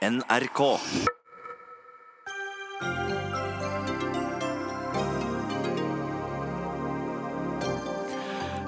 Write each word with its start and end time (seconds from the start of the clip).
NRK. 0.00 0.60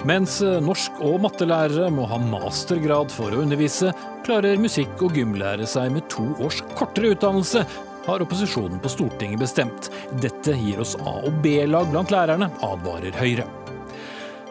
Mens 0.05 0.41
eh, 0.41 0.59
norsk- 0.61 0.99
og 1.01 1.23
mattelærere 1.23 1.87
må 1.89 2.05
ha 2.11 2.19
mastergrad 2.21 3.09
for 3.09 3.33
å 3.33 3.41
undervise, 3.41 3.89
klarer 4.27 4.61
musikk- 4.61 5.01
og 5.01 5.17
gymlærere 5.17 5.65
seg 5.65 5.89
med 5.95 6.05
to 6.13 6.27
års 6.37 6.61
kortere 6.77 7.15
utdannelse, 7.15 7.65
har 8.05 8.21
opposisjonen 8.21 8.77
på 8.83 8.93
Stortinget 8.93 9.41
bestemt. 9.41 9.89
Dette 10.21 10.53
gir 10.59 10.85
oss 10.85 10.93
A- 11.01 11.17
og 11.23 11.41
B-lag 11.41 11.89
blant 11.89 12.13
lærerne, 12.13 12.53
advarer 12.61 13.17
Høyre. 13.17 13.49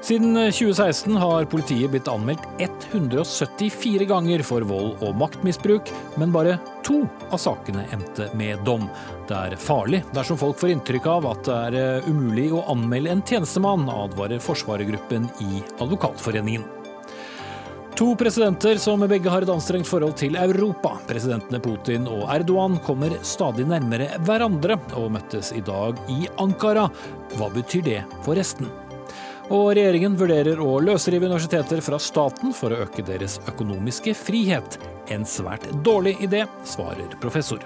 Siden 0.03 0.35
2016 0.35 1.17
har 1.17 1.45
politiet 1.45 1.93
blitt 1.93 2.09
anmeldt 2.11 2.43
174 2.59 4.09
ganger 4.11 4.43
for 4.43 4.67
vold 4.67 4.97
og 4.99 5.15
maktmisbruk, 5.15 5.93
men 6.19 6.35
bare 6.35 6.57
to 6.83 7.05
av 7.31 7.39
sakene 7.39 7.85
endte 7.95 8.27
med 8.35 8.65
dom. 8.67 8.89
Det 9.31 9.39
er 9.39 9.55
farlig 9.63 10.03
dersom 10.11 10.41
folk 10.43 10.59
får 10.59 10.75
inntrykk 10.75 11.07
av 11.07 11.31
at 11.31 11.47
det 11.47 11.61
er 11.69 11.79
eh, 11.79 12.11
umulig 12.11 12.49
å 12.51 12.65
anmelde 12.75 13.15
en 13.15 13.23
tjenestemann, 13.23 13.87
advarer 13.87 14.43
forsvarergruppen 14.43 15.31
i 15.47 15.63
Advokatforeningen. 15.79 16.67
To 17.95 18.17
presidenter 18.19 18.83
som 18.83 19.07
begge 19.07 19.31
har 19.31 19.47
et 19.47 19.55
anstrengt 19.55 19.87
forhold 19.87 20.17
til 20.19 20.35
Europa. 20.35 20.97
Presidentene 21.07 21.63
Putin 21.63 22.11
og 22.11 22.25
Erdogan 22.35 22.81
kommer 22.83 23.15
stadig 23.23 23.71
nærmere 23.71 24.11
hverandre, 24.27 24.83
og 24.99 25.13
møttes 25.15 25.55
i 25.55 25.63
dag 25.63 26.01
i 26.11 26.25
Ankara. 26.43 26.89
Hva 27.37 27.55
betyr 27.55 27.87
det 27.87 28.01
for 28.25 28.35
resten? 28.35 28.67
Og 29.53 29.75
regjeringen 29.77 30.15
vurderer 30.17 30.61
å 30.65 30.79
løsrive 30.81 31.29
universiteter 31.29 31.83
fra 31.85 31.99
staten 32.01 32.55
for 32.57 32.73
å 32.73 32.87
øke 32.87 33.03
deres 33.05 33.35
økonomiske 33.51 34.15
frihet. 34.17 34.79
En 35.13 35.27
svært 35.29 35.67
dårlig 35.85 36.15
idé, 36.25 36.47
svarer 36.65 37.13
professor. 37.21 37.61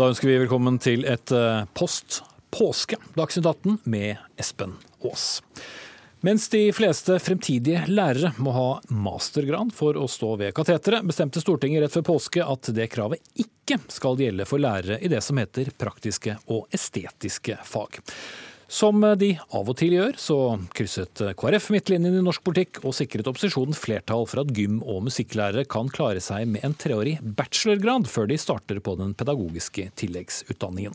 Da 0.00 0.08
ønsker 0.08 0.30
vi 0.30 0.40
velkommen 0.46 0.80
til 0.80 1.04
et 1.04 1.28
eh, 1.36 1.66
post 1.76 2.22
påske 2.48 2.96
Dagsnytt 3.18 3.50
18 3.52 3.82
med 3.84 4.16
Espen 4.40 4.78
Aas. 5.04 5.42
Mens 6.20 6.50
de 6.52 6.66
fleste 6.76 7.14
fremtidige 7.16 7.86
lærere 7.88 8.34
må 8.44 8.52
ha 8.52 8.66
mastergrad 8.92 9.70
for 9.72 9.96
å 9.96 10.04
stå 10.04 10.34
ved 10.42 10.52
kateteret, 10.52 11.06
bestemte 11.08 11.40
Stortinget 11.40 11.86
rett 11.86 11.96
før 11.96 12.04
påske 12.10 12.44
at 12.44 12.68
det 12.76 12.90
kravet 12.92 13.24
ikke 13.40 13.78
skal 13.88 14.20
gjelde 14.20 14.44
for 14.44 14.60
lærere 14.60 15.00
i 15.00 15.08
det 15.08 15.22
som 15.24 15.40
heter 15.40 15.72
praktiske 15.80 16.36
og 16.52 16.68
estetiske 16.76 17.56
fag. 17.64 18.02
Som 18.70 19.00
de 19.18 19.32
av 19.56 19.66
og 19.66 19.74
til 19.80 19.96
gjør, 19.96 20.14
så 20.20 20.36
krysset 20.76 21.24
KrF 21.40 21.72
midtlinjen 21.74 22.20
i 22.20 22.22
norsk 22.22 22.44
politikk 22.46 22.84
og 22.84 22.94
sikret 22.94 23.26
opposisjonen 23.26 23.74
flertall 23.74 24.28
for 24.30 24.44
at 24.44 24.52
gym- 24.54 24.84
og 24.84 25.06
musikklærere 25.08 25.64
kan 25.66 25.88
klare 25.90 26.20
seg 26.22 26.44
med 26.52 26.68
en 26.68 26.76
treårig 26.78 27.16
bachelorgrad 27.24 28.06
før 28.12 28.28
de 28.30 28.38
starter 28.38 28.78
på 28.84 28.94
den 29.00 29.16
pedagogiske 29.18 29.88
tilleggsutdanningen. 29.98 30.94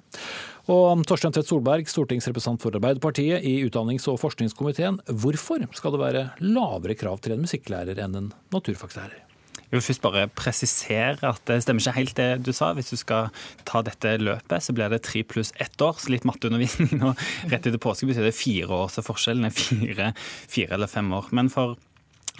Og 0.71 1.03
Torstein 1.05 1.33
Tvedt 1.35 1.51
Solberg, 1.51 1.89
stortingsrepresentant 1.89 2.63
for 2.63 2.73
Arbeiderpartiet 2.73 3.43
i 3.45 3.59
utdannings- 3.67 4.07
og 4.09 4.17
forskningskomiteen. 4.17 4.97
Hvorfor 5.05 5.61
skal 5.77 5.93
det 5.93 6.01
være 6.01 6.23
lavere 6.41 6.97
krav 6.97 7.21
til 7.21 7.35
en 7.35 7.45
musikklærer 7.45 8.01
enn 8.01 8.17
en 8.17 8.31
naturfagslærer? 8.55 9.21
Jeg 9.65 9.77
vil 9.79 9.83
først 9.85 10.01
bare 10.01 10.27
presisere 10.29 11.17
at 11.25 11.41
det 11.49 11.59
stemmer 11.65 11.81
ikke 11.81 11.97
helt 11.99 12.17
det 12.17 12.29
du 12.45 12.51
sa. 12.53 12.71
Hvis 12.73 12.89
du 12.93 12.97
skal 12.97 13.29
ta 13.65 13.81
dette 13.85 14.17
løpet, 14.21 14.63
så 14.63 14.73
blir 14.73 14.89
det 14.89 15.03
tre 15.05 15.21
pluss 15.25 15.53
ett 15.61 15.81
år. 15.81 15.97
Så 16.01 16.13
litt 16.13 16.25
matteundervisning 16.25 16.97
nå 17.01 17.13
rett 17.51 17.65
etter 17.65 17.81
påske 17.81 18.09
betyr 18.09 18.25
det 18.25 18.37
fire 18.37 18.69
år. 18.69 18.89
Så 18.93 19.05
forskjellen 19.05 19.45
er 19.45 19.53
fire, 19.53 20.13
fire 20.49 20.77
eller 20.77 20.89
fem 20.89 21.11
år. 21.13 21.29
Men 21.35 21.49
for 21.53 21.77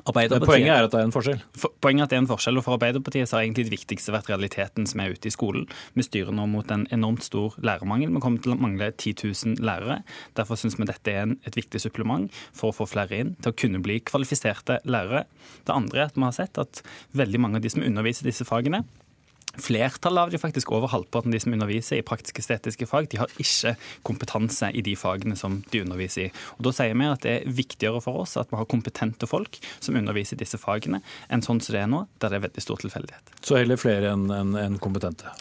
Poenget 0.04 0.74
er 0.74 0.86
at 0.86 0.92
det 0.92 1.00
er 1.00 1.08
en 1.08 1.14
forskjell? 1.14 1.40
Poenget 1.82 2.04
er 2.04 2.06
at 2.06 2.12
det 2.12 2.18
er 2.18 2.24
en 2.24 2.30
forskjell, 2.30 2.60
og 2.60 2.66
For 2.66 2.76
Arbeiderpartiet 2.76 3.30
så 3.30 3.38
har 3.38 3.46
egentlig 3.46 3.68
det 3.70 3.76
viktigste 3.78 4.14
vært 4.14 4.30
realiteten 4.30 4.90
som 4.90 5.02
er 5.02 5.16
ute 5.16 5.30
i 5.30 5.34
skolen. 5.34 5.68
Vi 5.96 6.06
styrer 6.06 6.36
nå 6.36 6.48
mot 6.52 6.72
en 6.74 6.86
enormt 6.94 7.24
stor 7.26 7.56
lærermangel. 7.64 8.12
Vi 8.14 8.24
kommer 8.24 8.44
til 8.44 8.56
å 8.56 8.60
mangle 8.60 8.92
10 8.92 9.16
000 9.24 9.64
lærere. 9.66 10.02
Derfor 10.38 10.60
syns 10.60 10.78
vi 10.80 10.90
dette 10.90 11.14
er 11.14 11.24
en, 11.24 11.38
et 11.48 11.58
viktig 11.58 11.82
supplement 11.82 12.28
for 12.52 12.72
å 12.72 12.76
få 12.76 12.90
flere 12.92 13.22
inn 13.22 13.34
til 13.40 13.54
å 13.54 13.58
kunne 13.64 13.82
bli 13.86 14.02
kvalifiserte 14.06 14.82
lærere. 14.84 15.26
Det 15.66 15.76
andre 15.76 16.04
er 16.04 16.12
at 16.12 16.20
vi 16.20 16.28
har 16.28 16.38
sett 16.38 16.62
at 16.62 16.84
veldig 17.16 17.42
mange 17.42 17.62
av 17.62 17.66
de 17.66 17.72
som 17.72 17.86
underviser 17.86 18.28
disse 18.28 18.48
fagene, 18.48 18.84
Flertallet 19.62 20.28
av 20.28 20.34
de 20.34 20.42
faktisk 20.42 20.72
over 20.76 20.92
halvparten 20.92 21.34
de 21.34 21.40
som 21.42 21.56
underviser 21.56 22.00
i 22.00 22.06
praktisk-estetiske 22.06 22.88
fag, 22.90 23.10
de 23.12 23.22
har 23.22 23.32
ikke 23.42 23.76
kompetanse 24.08 24.72
i 24.76 24.84
de 24.86 24.96
fagene 25.00 25.38
som 25.40 25.62
de 25.72 25.84
underviser 25.86 26.28
i. 26.28 26.30
Og 26.58 26.68
Da 26.68 26.76
sier 26.76 26.96
vi 26.96 27.10
at 27.10 27.26
det 27.26 27.34
er 27.38 27.50
viktigere 27.58 28.02
for 28.04 28.26
oss 28.26 28.38
at 28.42 28.52
vi 28.52 28.60
har 28.60 28.70
kompetente 28.70 29.30
folk 29.30 29.60
som 29.80 29.96
underviser 29.96 30.38
i 30.38 30.44
disse 30.44 30.60
fagene, 30.62 31.02
enn 31.30 31.46
sånn 31.46 31.62
som 31.62 31.76
det 31.76 31.84
er 31.84 31.92
nå, 31.92 32.06
der 32.20 32.34
det 32.34 32.40
er 32.40 32.48
veldig 32.48 32.64
stor 32.64 32.82
tilfeldighet. 32.84 33.36
Så 33.42 33.60
heller 33.60 33.80
flere 33.80 34.14
enn 34.14 34.30
en, 34.32 34.56
en 34.60 34.80
kompetente. 34.82 35.32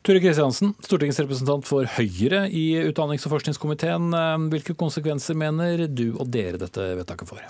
Ture 0.00 0.20
Kristiansen, 0.22 0.72
stortingsrepresentant 0.80 1.66
for 1.68 1.84
Høyre 1.98 2.46
i 2.48 2.72
utdannings- 2.86 3.26
og 3.28 3.34
forskningskomiteen. 3.34 4.14
Hvilke 4.48 4.72
konsekvenser 4.80 5.36
mener 5.36 5.84
du 5.92 6.14
og 6.14 6.30
dere 6.32 6.60
dette 6.62 6.94
vedtaket 6.96 7.28
får? 7.28 7.42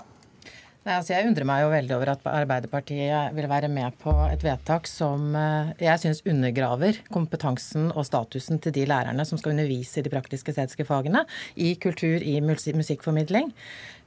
Nei, 0.81 0.95
altså 0.97 1.13
jeg 1.13 1.27
undrer 1.29 1.45
meg 1.45 1.59
jo 1.61 1.67
veldig 1.69 1.93
over 1.93 2.09
at 2.15 2.23
Arbeiderpartiet 2.25 3.35
vil 3.37 3.45
være 3.51 3.67
med 3.69 3.93
på 4.01 4.15
et 4.31 4.41
vedtak 4.41 4.87
som 4.89 5.35
eh, 5.37 5.75
jeg 5.77 6.01
syns 6.01 6.23
undergraver 6.25 6.97
kompetansen 7.13 7.91
og 7.93 8.07
statusen 8.07 8.57
til 8.57 8.73
de 8.73 8.87
lærerne 8.89 9.21
som 9.29 9.37
skal 9.37 9.53
undervise 9.53 10.01
i 10.01 10.03
de 10.07 10.09
praktiske 10.09 10.49
estetiske 10.49 10.87
fagene, 10.89 11.21
i 11.53 11.75
kultur, 11.77 12.25
i 12.25 12.39
musikkformidling. 12.41 13.53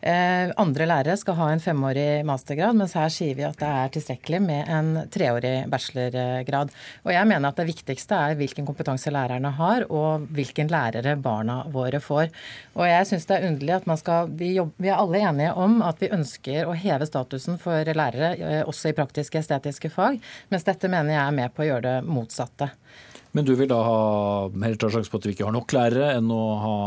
Eh, 0.05 0.51
andre 0.61 0.85
lærere 0.85 1.17
skal 1.17 1.37
ha 1.39 1.47
en 1.49 1.63
femårig 1.65 2.27
mastergrad, 2.29 2.77
mens 2.77 2.93
her 2.99 3.09
sier 3.13 3.39
vi 3.39 3.47
at 3.47 3.57
det 3.57 3.69
er 3.71 3.93
tilstrekkelig 3.95 4.41
med 4.45 4.69
en 4.69 4.91
treårig 5.09 5.55
bachelorgrad. 5.73 6.75
Og 7.07 7.13
jeg 7.15 7.29
mener 7.31 7.49
at 7.49 7.57
det 7.57 7.71
viktigste 7.71 8.19
er 8.19 8.37
hvilken 8.37 8.69
kompetanse 8.69 9.09
lærerne 9.15 9.55
har, 9.57 9.87
og 9.89 10.27
hvilken 10.37 10.69
lærere 10.69 11.17
barna 11.17 11.63
våre 11.73 12.03
får. 12.05 12.29
Og 12.77 12.85
jeg 12.91 13.09
syns 13.09 13.25
det 13.31 13.39
er 13.39 13.49
underlig 13.49 13.77
at 13.79 13.89
man 13.89 14.03
skal 14.03 14.29
vi, 14.37 14.53
jobber, 14.59 14.77
vi 14.85 14.93
er 14.93 15.01
alle 15.01 15.25
enige 15.25 15.57
om 15.65 15.81
at 15.89 16.05
vi 16.05 16.13
ønsker 16.13 16.69
å 16.69 16.77
heve 16.77 17.09
statusen 17.09 17.57
for 17.63 17.95
lærere, 17.97 18.35
eh, 18.37 18.61
også 18.61 18.93
i 18.93 18.99
praktiske 19.01 19.41
estetiske 19.41 19.89
fag, 19.95 20.21
mens 20.53 20.69
dette 20.69 20.93
mener 20.93 21.17
jeg 21.17 21.23
er 21.25 21.39
med 21.41 21.57
på 21.57 21.65
å 21.65 21.71
gjøre 21.71 21.89
det 21.89 21.97
motsatte. 22.05 22.75
Men 23.33 23.49
du 23.49 23.57
vil 23.57 23.73
da 23.73 23.81
ha 23.83 24.01
mer 24.53 24.77
sjanse 24.77 25.09
på 25.09 25.17
at 25.17 25.33
vi 25.33 25.39
ikke 25.39 25.49
har 25.49 25.57
nok 25.57 25.73
lærere, 25.73 26.13
enn 26.21 26.29
å 26.29 26.45
ha 26.61 26.79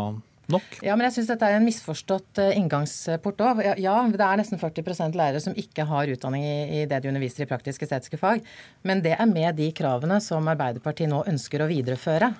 nok? 0.54 0.80
Ja, 0.86 0.96
men 0.96 1.08
jeg 1.08 1.18
syns 1.18 1.32
dette 1.32 1.48
er 1.48 1.58
en 1.58 1.68
misforstått 1.68 2.42
eh, 2.44 2.56
inngangsport 2.60 3.44
òg. 3.46 3.64
Ja, 3.84 3.96
det 4.12 4.24
er 4.24 4.42
nesten 4.42 4.62
40% 4.62 5.18
lærere 5.18 5.44
som 5.44 5.58
ikke 5.58 5.88
har 5.90 6.12
utdanning 6.14 6.46
i 6.48 6.86
det 6.90 7.02
de 7.04 7.12
underviser 7.12 7.46
i 7.46 7.50
praktiske 7.50 7.88
estetiske 7.88 8.20
fag. 8.22 8.46
Men 8.88 9.04
det 9.06 9.18
er 9.18 9.30
med 9.30 9.58
de 9.60 9.72
kravene 9.76 10.22
som 10.24 10.48
Arbeiderpartiet 10.52 11.12
nå 11.12 11.24
ønsker 11.30 11.64
å 11.64 11.72
videreføre. 11.72 12.32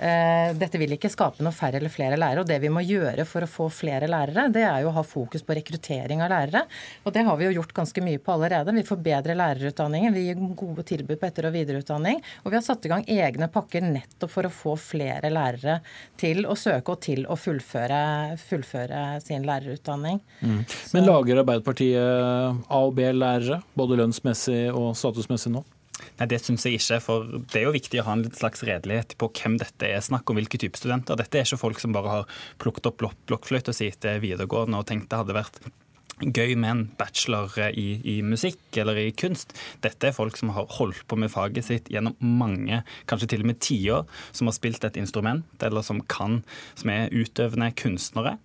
Eh, 0.00 0.50
dette 0.56 0.78
vil 0.80 0.94
ikke 0.96 1.10
skape 1.12 1.44
noe 1.44 1.52
færre 1.52 1.76
eller 1.76 1.92
flere 1.92 2.16
lærere. 2.16 2.40
og 2.40 2.48
Det 2.48 2.56
vi 2.62 2.70
må 2.72 2.80
gjøre 2.80 3.26
for 3.28 3.44
å 3.44 3.50
få 3.50 3.68
flere 3.68 4.08
lærere, 4.08 4.48
det 4.52 4.62
er 4.64 4.80
jo 4.80 4.88
å 4.88 4.96
ha 4.96 5.02
fokus 5.04 5.44
på 5.44 5.56
rekruttering 5.58 6.22
av 6.24 6.30
lærere. 6.32 6.62
Og 7.04 7.12
det 7.12 7.24
har 7.26 7.36
vi 7.36 7.48
jo 7.48 7.56
gjort 7.58 7.74
ganske 7.76 8.04
mye 8.04 8.18
på 8.18 8.32
allerede. 8.32 8.72
Vi 8.72 8.86
forbedrer 8.88 9.36
lærerutdanningen, 9.36 10.14
vi 10.16 10.26
gir 10.28 10.40
gode 10.56 10.86
tilbud 10.88 11.20
på 11.20 11.28
etter- 11.28 11.50
og 11.50 11.52
videreutdanning. 11.52 12.22
Og 12.44 12.50
vi 12.50 12.56
har 12.56 12.64
satt 12.64 12.86
i 12.86 12.92
gang 12.92 13.04
egne 13.04 13.50
pakker 13.52 13.84
nettopp 13.84 14.32
for 14.32 14.48
å 14.48 14.54
få 14.54 14.76
flere 14.80 15.28
lærere 15.32 15.80
til 16.16 16.46
å 16.48 16.56
søke 16.56 16.94
og 16.94 17.02
til 17.04 17.26
å 17.28 17.36
fullføre, 17.36 18.38
fullføre 18.40 19.02
sin 19.20 19.44
lærerutdanning. 19.44 20.22
Mm. 20.40 20.64
Men 20.94 21.06
lager 21.10 21.42
Arbeiderpartiet 21.44 22.00
A- 22.00 22.80
og 22.80 22.94
B-lærere, 22.96 23.60
både 23.76 24.00
lønnsmessig 24.00 24.70
og 24.72 24.94
statusmessig 24.96 25.52
nå? 25.52 25.64
Nei, 26.20 26.28
Det 26.30 26.40
syns 26.44 26.64
jeg 26.66 26.80
ikke. 26.80 27.00
for 27.00 27.24
Det 27.24 27.60
er 27.60 27.68
jo 27.68 27.76
viktig 27.76 28.00
å 28.00 28.06
ha 28.08 28.16
en 28.16 28.24
slags 28.30 28.64
redelighet 28.66 29.16
på 29.18 29.30
hvem 29.30 29.58
dette 29.58 29.86
er 29.86 30.00
snakk 30.00 30.30
om, 30.30 30.36
hvilke 30.36 30.58
type 30.58 30.78
studenter. 30.78 31.16
Dette 31.16 31.38
er 31.38 31.44
ikke 31.46 31.60
folk 31.60 31.80
som 31.80 31.92
bare 31.92 32.08
har 32.08 32.40
plukket 32.58 32.86
opp 32.86 33.04
blokkfløyta 33.26 33.74
si 33.74 33.90
til 33.90 34.20
videregående 34.20 34.80
og 34.80 34.86
tenkt 34.86 35.10
det 35.10 35.20
hadde 35.20 35.36
vært 35.36 35.62
gøy 36.20 36.54
med 36.58 36.70
en 36.70 36.82
bachelor 36.98 37.54
i, 37.70 38.00
i, 38.04 38.18
musikk 38.22 38.76
eller 38.80 38.98
i 39.00 39.08
kunst. 39.16 39.54
Dette 39.84 40.10
er 40.10 40.16
folk 40.16 40.36
som 40.36 40.52
har 40.56 40.68
holdt 40.76 41.06
på 41.08 41.16
med 41.20 41.32
faget 41.32 41.66
sitt 41.66 41.90
gjennom 41.92 42.16
mange, 42.20 42.82
kanskje 43.10 43.32
til 43.32 43.44
og 43.44 43.50
med 43.52 43.60
tiår, 43.64 44.04
som 44.36 44.50
har 44.50 44.56
spilt 44.56 44.84
et 44.84 45.00
instrument, 45.00 45.48
eller 45.64 45.84
som 45.86 46.02
kan, 46.12 46.42
som 46.78 46.92
er 46.92 47.12
utøvende 47.14 47.72
kunstnere. 47.78 48.36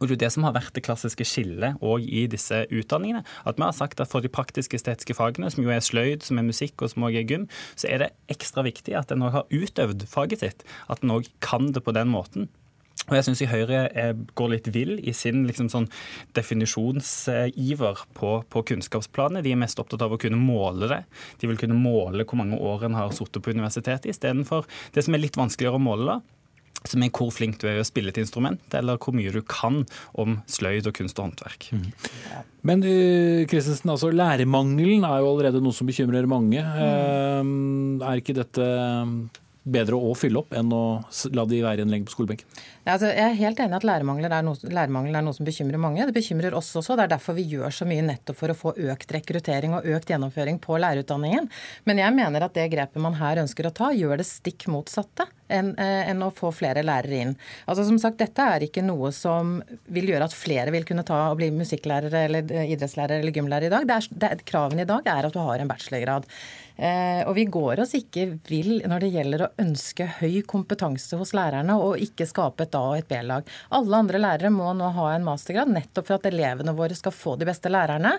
Og 0.00 0.08
det 0.08 0.16
er 0.16 0.24
det 0.26 0.32
som 0.34 0.46
har 0.46 0.56
vært 0.56 0.74
det 0.76 0.84
klassiske 0.86 1.26
skillet 1.28 1.80
i 2.06 2.26
disse 2.30 2.64
utdanningene. 2.70 3.24
At 3.48 3.56
vi 3.56 3.64
har 3.64 3.76
sagt 3.76 4.00
at 4.02 4.10
for 4.12 4.24
de 4.24 4.32
praktiske 4.32 4.76
estetiske 4.78 5.16
fagene, 5.16 5.50
som 5.52 5.64
jo 5.64 5.72
er 5.72 5.84
sløyd, 5.84 6.26
som 6.26 6.38
er 6.38 6.48
musikk 6.48 6.82
og 6.82 6.92
som 6.92 7.06
òg 7.08 7.16
er 7.16 7.26
gym, 7.28 7.48
så 7.78 7.88
er 7.90 8.04
det 8.04 8.12
ekstra 8.32 8.66
viktig 8.66 8.96
at 8.98 9.12
en 9.14 9.24
har 9.24 9.48
utøvd 9.50 10.06
faget 10.10 10.44
sitt. 10.44 10.68
At 10.92 11.02
en 11.02 11.16
òg 11.16 11.30
kan 11.44 11.72
det 11.72 11.84
på 11.86 11.96
den 11.96 12.12
måten. 12.12 12.50
Og 13.06 13.14
jeg 13.14 13.26
syns 13.28 13.42
Høyre 13.46 13.80
går 14.34 14.48
litt 14.50 14.68
vill 14.74 14.96
i 14.98 15.12
sin 15.14 15.44
liksom 15.46 15.68
sånn 15.70 15.86
definisjonsiver 16.34 18.00
på, 18.18 18.30
på, 18.50 18.62
kunnskapsplanet. 18.72 19.44
De 19.46 19.52
er 19.54 19.60
mest 19.60 19.78
opptatt 19.78 20.02
av 20.02 20.16
å 20.16 20.18
kunne 20.18 20.40
måle 20.40 20.88
det. 20.90 21.02
De 21.38 21.50
vil 21.50 21.60
kunne 21.60 21.78
måle 21.78 22.26
hvor 22.26 22.40
mange 22.40 22.58
år 22.58 22.88
en 22.88 22.98
har 22.98 23.14
sittet 23.14 23.44
på 23.44 23.54
universitetet, 23.54 24.10
istedenfor 24.10 24.66
det 24.96 25.06
som 25.06 25.14
er 25.14 25.22
litt 25.22 25.38
vanskeligere 25.38 25.78
å 25.78 25.86
måle. 25.86 26.16
da, 26.16 26.35
som 26.84 27.02
er 27.02 27.12
hvor 27.14 27.32
flink 27.34 27.58
du 27.62 27.66
er 27.70 27.80
å 27.80 27.86
spille 27.86 28.12
et 28.12 28.20
instrument, 28.20 28.60
eller 28.76 29.00
hvor 29.00 29.16
mye 29.16 29.32
du 29.34 29.40
kan 29.46 29.82
om 30.18 30.38
sløyd 30.50 30.90
og 30.90 30.98
kunst 30.98 31.18
og 31.18 31.30
håndverk. 31.30 31.70
Mm. 31.72 31.88
Men 32.66 32.84
Kristensen, 33.50 33.90
altså 33.92 34.10
lærermangelen 34.12 35.06
er 35.06 35.22
jo 35.22 35.32
allerede 35.32 35.62
noe 35.62 35.76
som 35.76 35.88
bekymrer 35.88 36.28
mange. 36.30 36.62
Mm. 36.62 38.00
Er 38.02 38.22
ikke 38.22 38.36
dette 38.36 38.70
bedre 39.66 39.98
å 39.98 40.14
fylle 40.18 40.42
opp 40.42 40.54
enn 40.54 40.70
å 40.74 40.84
la 41.34 41.46
de 41.48 41.62
være 41.64 41.82
igjen 41.82 41.94
lenge 41.94 42.08
på 42.08 42.16
skolebenken? 42.16 42.46
Altså, 42.86 43.08
jeg 43.10 43.32
er 43.32 43.38
helt 43.40 43.60
enig 43.62 43.74
at 43.80 43.86
lærermangel 43.88 44.28
er, 44.30 44.44
noe, 44.46 44.56
er 44.70 45.24
noe 45.26 45.34
som 45.34 45.46
bekymrer 45.46 45.80
mange. 45.82 46.04
Det 46.06 46.14
bekymrer 46.14 46.54
oss 46.54 46.70
også. 46.78 46.94
Det 46.94 47.06
er 47.06 47.14
derfor 47.16 47.34
vi 47.34 47.46
gjør 47.50 47.74
så 47.74 47.88
mye 47.88 48.04
nettopp 48.06 48.38
for 48.38 48.52
å 48.52 48.58
få 48.58 48.74
økt 48.92 49.14
rekruttering 49.16 49.74
og 49.74 49.88
økt 49.96 50.12
gjennomføring 50.12 50.60
på 50.62 50.78
lærerutdanningen. 50.78 51.50
Men 51.90 52.02
jeg 52.02 52.14
mener 52.14 52.46
at 52.46 52.54
det 52.54 52.68
grepet 52.70 53.02
man 53.02 53.18
her 53.18 53.42
ønsker 53.42 53.66
å 53.66 53.74
ta, 53.74 53.90
gjør 53.90 54.22
det 54.22 54.28
stikk 54.28 54.68
motsatte 54.70 55.26
enn, 55.52 55.72
en 55.78 56.22
å 56.26 56.30
få 56.34 56.50
flere 56.54 56.84
lærere 56.86 57.22
inn. 57.22 57.34
Altså 57.66 57.86
som 57.88 57.98
sagt, 58.02 58.20
Dette 58.22 58.46
er 58.54 58.66
ikke 58.66 58.84
noe 58.84 59.12
som 59.14 59.58
vil 59.92 60.10
gjøre 60.12 60.28
at 60.28 60.36
flere 60.36 60.72
vil 60.74 60.86
kunne 60.88 61.04
ta 61.06 61.26
og 61.30 61.40
bli 61.40 61.50
musikklærere 61.54 62.22
eller 62.28 62.54
eh, 62.54 62.70
idrettslærere 62.74 63.22
eller 63.22 63.34
gymlærere 63.34 63.70
i 63.70 63.74
dag. 63.74 63.88
Det 63.88 63.98
er, 63.98 64.08
det, 64.22 64.46
kravene 64.48 64.86
i 64.86 64.88
dag 64.88 65.06
er 65.10 65.28
at 65.28 65.34
du 65.34 65.42
har 65.42 65.62
en 65.62 65.70
bachelorgrad. 65.70 66.26
Eh, 66.76 67.22
og 67.24 67.36
vi 67.38 67.46
går 67.48 67.80
oss 67.84 67.94
ikke 67.96 68.26
vill 68.48 68.82
når 68.84 69.04
det 69.04 69.12
gjelder 69.14 69.44
å 69.46 69.52
ønske 69.62 70.08
høy 70.18 70.42
kompetanse 70.48 71.16
hos 71.16 71.32
lærerne 71.36 71.78
og 71.80 72.02
ikke 72.04 72.28
skape 72.28 72.66
et 72.66 72.75
A- 72.76 72.92
og 72.92 72.98
et 73.00 73.08
B-lag. 73.10 73.48
Alle 73.76 74.02
andre 74.02 74.20
lærere 74.22 74.52
må 74.52 74.70
nå 74.76 74.92
ha 74.96 75.08
en 75.14 75.26
mastergrad 75.26 75.72
nettopp 75.72 76.10
for 76.10 76.18
at 76.18 76.28
elevene 76.30 76.74
våre 76.76 76.96
skal 76.98 77.14
få 77.14 77.36
de 77.40 77.48
beste 77.48 77.72
lærerne. 77.72 78.16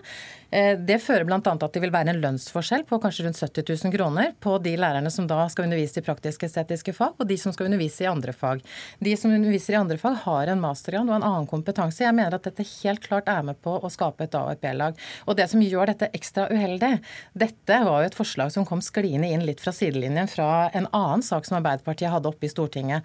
Eh, 0.49 0.73
det 0.79 0.99
fører 1.03 1.27
bl.a. 1.27 1.39
at 1.39 1.73
det 1.73 1.81
vil 1.83 1.93
være 1.93 2.13
en 2.13 2.21
lønnsforskjell 2.23 2.85
på 2.87 2.99
kanskje 3.03 3.25
rundt 3.27 3.39
70 3.41 3.67
000 3.85 3.93
kroner 3.95 4.33
på 4.43 4.55
de 4.63 4.75
lærerne 4.79 5.11
som 5.11 5.27
da 5.27 5.43
skal 5.51 5.67
undervise 5.67 5.99
i 5.99 6.05
praktisk-estetiske 6.05 6.95
fag, 6.95 7.17
og 7.19 7.27
de 7.27 7.37
som 7.39 7.55
skal 7.55 7.67
undervise 7.67 8.05
i 8.05 8.09
andre 8.09 8.33
fag. 8.35 8.63
De 9.03 9.15
som 9.19 9.33
underviser 9.33 9.75
i 9.75 9.79
andre 9.81 9.99
fag, 10.01 10.19
har 10.23 10.51
en 10.51 10.63
mastergrad 10.63 11.09
og 11.09 11.17
en 11.17 11.27
annen 11.27 11.49
kompetanse. 11.49 12.03
Jeg 12.05 12.15
mener 12.15 12.37
at 12.37 12.47
dette 12.47 12.65
helt 12.81 13.03
klart 13.03 13.29
er 13.31 13.43
med 13.47 13.59
på 13.63 13.75
å 13.77 13.91
skape 13.91 14.27
et 14.27 14.35
A- 14.37 14.45
og 14.47 14.55
et 14.55 14.63
B-lag. 14.63 14.97
Og 15.27 15.37
det 15.39 15.49
som 15.51 15.63
gjør 15.63 15.91
dette 15.91 16.11
ekstra 16.15 16.47
uheldig, 16.51 16.93
dette 17.37 17.81
var 17.83 18.03
jo 18.03 18.11
et 18.11 18.17
forslag 18.17 18.53
som 18.53 18.65
kom 18.67 18.81
skliende 18.83 19.29
inn 19.31 19.45
litt 19.47 19.61
fra 19.63 19.73
sidelinjen 19.75 20.29
fra 20.31 20.69
en 20.77 20.87
annen 20.95 21.25
sak 21.25 21.47
som 21.47 21.59
Arbeiderpartiet 21.59 22.13
hadde 22.13 22.31
oppe 22.31 22.47
i 22.47 22.51
Stortinget. 22.51 23.03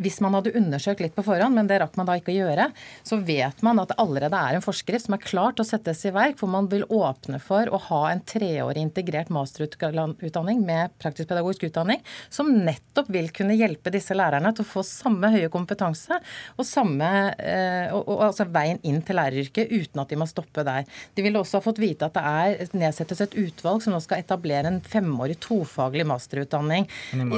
Hvis 0.00 0.20
man 0.24 0.36
hadde 0.36 0.54
litt 0.92 1.16
på 1.16 1.24
forhånd, 1.26 1.56
men 1.56 1.68
det 1.70 1.80
rakk 1.82 1.96
man 1.98 2.08
da 2.08 2.16
ikke 2.18 2.32
å 2.32 2.36
gjøre, 2.36 2.68
så 3.06 3.18
vet 3.24 3.62
man 3.64 3.80
at 3.82 3.92
det 3.92 3.98
allerede 4.02 4.38
er 4.38 4.58
en 4.58 4.64
forskrift 4.64 5.06
som 5.08 5.16
er 5.16 5.24
klart 5.24 5.58
til 5.58 5.64
å 5.64 5.68
settes 5.68 6.04
i 6.04 6.12
verk, 6.14 6.38
hvor 6.40 6.50
man 6.52 6.68
vil 6.70 6.84
åpne 6.88 7.40
for 7.42 7.70
å 7.70 7.80
ha 7.88 8.02
en 8.10 8.22
treårig 8.24 8.82
integrert 8.82 9.32
masterutdanning 9.34 10.62
med 10.64 10.94
praktisk-pedagogisk 11.02 11.68
utdanning, 11.70 12.02
som 12.32 12.52
nettopp 12.52 13.10
vil 13.14 13.30
kunne 13.34 13.56
hjelpe 13.58 13.92
disse 13.94 14.16
lærerne 14.16 14.52
til 14.54 14.66
å 14.66 14.70
få 14.74 14.84
samme 14.86 15.30
høye 15.34 15.50
kompetanse 15.52 16.20
og 16.58 16.66
samme 16.68 17.10
eh, 17.38 17.92
og, 17.94 18.02
og, 18.02 18.22
altså 18.28 18.46
veien 18.52 18.80
inn 18.86 19.00
til 19.04 19.18
læreryrket 19.18 19.72
uten 19.72 20.02
at 20.02 20.12
de 20.12 20.18
må 20.20 20.28
stoppe 20.28 20.64
der. 20.66 20.86
De 21.14 21.24
ville 21.24 21.40
også 21.40 21.60
ha 21.60 21.64
fått 21.64 21.80
vite 21.82 22.08
at 22.08 22.16
det 22.16 22.24
er 22.24 22.74
nedsettes 22.76 23.22
et 23.24 23.36
utvalg 23.40 23.82
som 23.84 23.94
nå 23.94 24.00
skal 24.04 24.22
etablere 24.22 24.70
en 24.70 24.80
femårig 24.84 25.38
tofaglig 25.44 26.06
masterutdanning. 26.08 26.88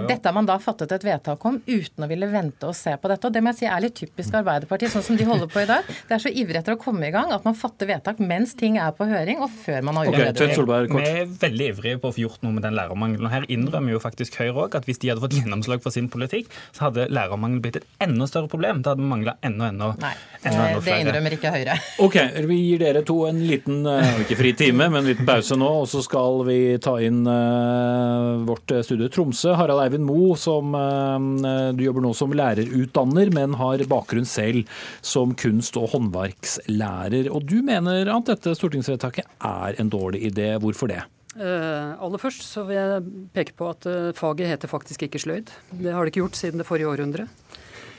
Dette 0.08 0.28
har 0.28 0.36
man 0.36 0.48
da 0.48 0.58
fattet 0.62 0.94
et 0.96 1.06
vedtak 1.06 1.44
om 1.48 1.58
uten 1.66 2.04
å 2.04 2.10
ville 2.10 2.28
vente 2.30 2.68
og 2.68 2.76
se 2.76 2.94
på 2.96 3.10
dette. 3.10 3.28
Og 3.28 3.35
det 3.36 3.42
må 3.44 3.52
jeg 3.52 3.60
si 3.60 3.68
er 3.68 3.82
litt 3.84 3.96
typisk 3.98 4.34
Arbeiderpartiet, 4.40 4.92
sånn 4.92 5.04
som 5.04 5.18
de 5.18 5.26
holder 5.28 5.50
på 5.52 5.62
i 5.62 5.68
dag. 5.68 5.86
Det 6.08 6.16
er 6.16 6.22
så 6.22 6.32
ivrig 6.32 6.60
etter 6.62 6.76
å 6.76 6.80
komme 6.80 7.08
i 7.08 7.12
gang 7.14 7.32
at 7.34 7.44
man 7.46 7.56
fatter 7.58 7.88
vedtak 7.90 8.22
mens 8.22 8.56
ting 8.58 8.78
er 8.80 8.94
på 8.96 9.06
høring, 9.08 9.42
og 9.44 9.52
før 9.52 9.84
man 9.86 10.00
har 10.00 10.10
okay, 10.10 10.54
Solberg, 10.56 10.94
Vi 10.96 11.04
er 11.04 11.28
veldig 11.28 11.68
ivrige 11.74 12.00
på 12.02 12.10
å 12.10 12.16
få 12.16 12.24
gjort 12.24 12.42
noe 12.46 12.56
med 12.56 12.66
den 12.66 12.76
lærermangelen. 12.78 13.28
Her 13.32 13.46
innrømmer 13.52 13.96
jo 13.96 14.02
faktisk 14.02 14.40
Høyre 14.40 14.66
òg 14.66 14.78
at 14.80 14.88
hvis 14.88 15.02
de 15.02 15.12
hadde 15.12 15.22
fått 15.24 15.36
gjennomslag 15.40 15.84
for 15.84 15.94
sin 15.94 16.08
politikk, 16.12 16.50
så 16.76 16.88
hadde 16.88 17.08
lærermangelen 17.12 17.62
blitt 17.64 17.80
et 17.82 17.88
enda 18.08 18.28
større 18.30 18.50
problem. 18.52 18.82
Da 18.82 18.94
hadde 18.94 19.04
vi 19.04 19.12
mangla 19.12 19.36
enda, 19.46 19.70
enda, 19.70 19.92
Nei, 20.00 20.14
enda, 20.42 20.50
enda 20.56 20.82
flere. 20.82 20.82
Det 20.88 20.98
innrømmer 21.04 21.38
ikke 21.38 21.54
Høyre. 21.54 21.78
Ok, 22.06 22.16
vi 22.46 22.56
gir 22.60 22.82
dere 22.82 23.00
to 23.06 23.16
en 23.28 23.38
liten, 23.48 23.80
eh, 23.90 24.20
ikke 24.24 24.38
fri 24.38 24.52
time, 24.56 24.88
men 24.88 25.02
en 25.02 25.10
liten 25.10 25.28
pause 25.28 25.56
nå. 25.58 25.70
Og 25.82 25.88
så 25.90 26.02
skal 26.04 26.44
vi 26.48 26.58
ta 26.82 26.96
inn 27.02 27.26
Eh, 27.26 28.36
vårt 28.46 28.72
studio 28.84 29.08
Tromsø. 29.08 29.52
Harald 29.56 29.82
Eivind 29.82 30.04
Moe, 30.06 30.36
som 30.38 30.74
eh, 30.74 31.72
du 31.76 31.84
jobber 31.86 32.04
nå 32.04 32.12
som 32.16 32.32
lærerutdanner, 32.36 33.25
men 33.34 33.56
har 33.60 33.84
bakgrunn 33.90 34.28
selv 34.28 34.64
som 35.02 35.34
kunst- 35.38 35.78
og 35.80 35.90
håndverkslærer. 35.94 37.30
Og 37.32 37.46
du 37.48 37.60
mener 37.66 38.10
at 38.12 38.32
dette 38.32 38.56
stortingsvedtaket 38.58 39.26
er 39.44 39.80
en 39.80 39.92
dårlig 39.92 40.24
idé. 40.30 40.54
Hvorfor 40.62 40.90
det? 40.92 41.02
Uh, 41.36 41.92
aller 42.00 42.20
først 42.20 42.46
så 42.48 42.62
vil 42.64 42.78
jeg 42.78 43.00
peke 43.36 43.52
på 43.58 43.68
at 43.68 43.84
uh, 43.84 44.12
faget 44.16 44.48
heter 44.48 44.70
faktisk 44.72 45.04
ikke 45.04 45.20
sløyd. 45.20 45.50
Det 45.68 45.92
har 45.92 46.00
det 46.00 46.14
ikke 46.14 46.22
gjort 46.22 46.38
siden 46.38 46.62
det 46.62 46.68
forrige 46.68 46.88
århundre. 46.88 47.26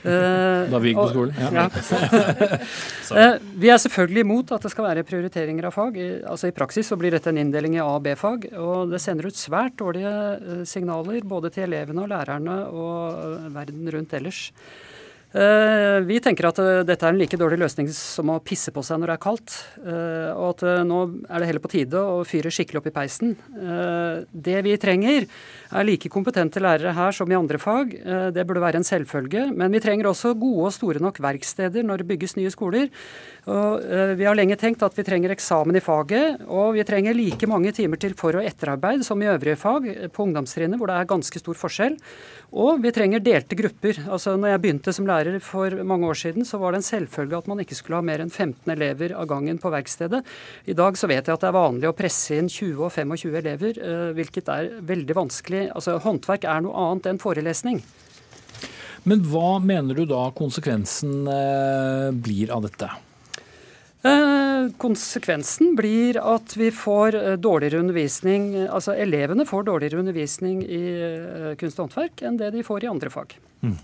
Uh, 0.06 0.66
da 0.72 0.80
vi 0.82 0.92
gikk 0.92 1.02
på 1.02 1.10
skolen? 1.12 1.38
Ja. 1.38 1.52
ja. 1.54 2.58
Eh, 3.18 3.38
vi 3.56 3.70
er 3.72 3.80
selvfølgelig 3.80 4.26
imot 4.26 4.50
at 4.52 4.66
det 4.66 4.70
skal 4.74 4.84
være 4.90 5.06
prioriteringer 5.08 5.70
av 5.70 5.76
fag. 5.78 5.96
Altså 6.28 6.50
I 6.50 6.56
praksis 6.56 6.90
så 6.92 6.98
blir 7.00 7.14
dette 7.16 7.32
en 7.32 7.40
inndeling 7.40 7.78
i 7.78 7.80
A- 7.80 7.94
og 7.94 8.04
B-fag. 8.04 8.50
Og 8.60 8.92
det 8.92 9.00
sender 9.00 9.30
ut 9.30 9.40
svært 9.40 9.78
dårlige 9.80 10.12
eh, 10.12 10.66
signaler 10.68 11.24
både 11.24 11.54
til 11.56 11.70
elevene 11.70 12.04
og 12.04 12.12
lærerne 12.12 12.58
og 12.68 13.48
verden 13.56 13.88
rundt 13.96 14.18
ellers. 14.20 14.42
Eh, 15.36 16.00
vi 16.08 16.22
tenker 16.24 16.48
at 16.48 16.60
eh, 16.64 16.86
dette 16.88 17.04
er 17.04 17.12
en 17.12 17.20
like 17.20 17.36
dårlig 17.36 17.58
løsning 17.60 17.90
som 17.92 18.30
å 18.32 18.38
pisse 18.40 18.72
på 18.72 18.80
seg 18.86 19.02
når 19.02 19.12
det 19.12 19.16
er 19.18 19.24
kaldt. 19.26 19.56
Eh, 19.84 20.30
og 20.32 20.54
at 20.54 20.64
nå 20.88 21.02
er 21.28 21.44
det 21.44 21.50
heller 21.50 21.64
på 21.64 21.72
tide 21.74 22.00
å 22.00 22.22
fyre 22.28 22.52
skikkelig 22.54 22.80
opp 22.80 22.88
i 22.88 22.96
peisen. 22.96 23.36
Det 24.32 24.58
vi 24.64 24.76
trenger, 24.80 25.28
er 25.68 25.88
like 25.88 26.10
kompetente 26.12 26.62
lærere 26.64 26.96
her 26.96 27.16
som 27.16 27.30
i 27.32 27.36
andre 27.36 27.60
fag. 27.60 27.92
Det 28.34 28.46
burde 28.48 28.64
være 28.64 28.80
en 28.80 28.88
selvfølge. 28.88 29.50
Men 29.52 29.74
vi 29.74 29.82
trenger 29.84 30.08
også 30.08 30.32
gode 30.40 30.70
og 30.70 30.76
store 30.76 31.02
nok 31.04 31.20
verksteder 31.24 31.84
når 31.84 32.02
det 32.02 32.08
bygges 32.14 32.38
nye 32.38 32.54
skoler. 32.54 32.88
Og 33.48 33.84
vi 34.20 34.28
har 34.28 34.36
lenge 34.36 34.58
tenkt 34.60 34.84
at 34.84 34.96
vi 34.96 35.06
trenger 35.08 35.32
eksamen 35.32 35.80
i 35.80 35.84
faget, 35.84 36.42
og 36.52 36.76
vi 36.76 36.86
trenger 36.88 37.16
like 37.16 37.48
mange 37.48 37.72
timer 37.76 38.00
til 38.00 38.16
for- 38.20 38.40
og 38.40 38.48
etterarbeid 38.48 39.04
som 39.08 39.22
i 39.24 39.30
øvrige 39.32 39.60
fag 39.60 39.88
på 40.16 40.28
ungdomstrinnet, 40.28 40.80
hvor 40.80 40.92
det 40.92 40.98
er 41.00 41.12
ganske 41.12 41.44
stor 41.44 41.60
forskjell. 41.60 41.96
Og 42.56 42.84
vi 42.84 42.94
trenger 42.96 43.24
delte 43.24 43.60
grupper. 43.60 44.02
Altså 44.08 44.36
når 44.40 44.56
jeg 44.56 44.64
begynte 44.64 44.96
som 44.96 45.08
lærer 45.08 45.17
for 45.44 45.74
mange 45.84 46.08
år 46.08 46.18
siden, 46.18 46.46
så 46.46 46.60
var 46.62 46.72
det 46.72 46.82
en 46.82 46.88
selvfølge 46.88 47.38
at 47.38 47.48
man 47.48 47.62
ikke 47.64 47.76
skulle 47.78 48.00
ha 48.00 48.06
mer 48.06 48.22
enn 48.24 48.32
15 48.32 48.72
elever 48.74 49.14
av 49.18 49.28
gangen 49.30 49.60
på 49.62 49.72
verkstedet. 49.74 50.24
I 50.66 50.76
dag 50.78 50.98
så 50.98 51.10
vet 51.10 51.28
jeg 51.28 51.34
at 51.34 51.44
det 51.44 51.50
er 51.50 51.58
vanlig 51.58 51.90
å 51.90 51.96
presse 51.98 52.38
inn 52.38 52.50
20 52.50 52.84
og 52.86 52.92
25 52.92 53.38
elever, 53.40 53.80
eh, 53.80 54.12
hvilket 54.18 54.52
er 54.54 54.70
veldig 54.82 55.18
vanskelig. 55.18 55.64
Altså 55.74 55.98
Håndverk 56.04 56.46
er 56.46 56.62
noe 56.66 56.76
annet 56.86 57.12
enn 57.12 57.22
forelesning. 57.22 57.82
Men 59.08 59.24
hva 59.32 59.58
mener 59.64 59.96
du 59.96 60.06
da 60.10 60.28
konsekvensen 60.36 61.28
eh, 61.32 62.08
blir 62.12 62.52
av 62.52 62.66
dette? 62.68 62.90
Eh, 64.08 64.70
konsekvensen 64.80 65.76
blir 65.78 66.20
at 66.22 66.56
vi 66.60 66.70
får 66.72 67.40
dårligere 67.42 67.82
undervisning, 67.82 68.54
altså 68.68 68.96
elevene 68.96 69.48
får 69.48 69.68
dårligere 69.68 70.02
undervisning 70.04 70.64
i 70.64 70.84
kunst 71.60 71.80
og 71.80 71.88
håndverk 71.88 72.26
enn 72.28 72.40
det 72.40 72.54
de 72.56 72.66
får 72.68 72.86
i 72.86 72.92
andre 72.92 73.14
fag. 73.14 73.38
Mm. 73.64 73.78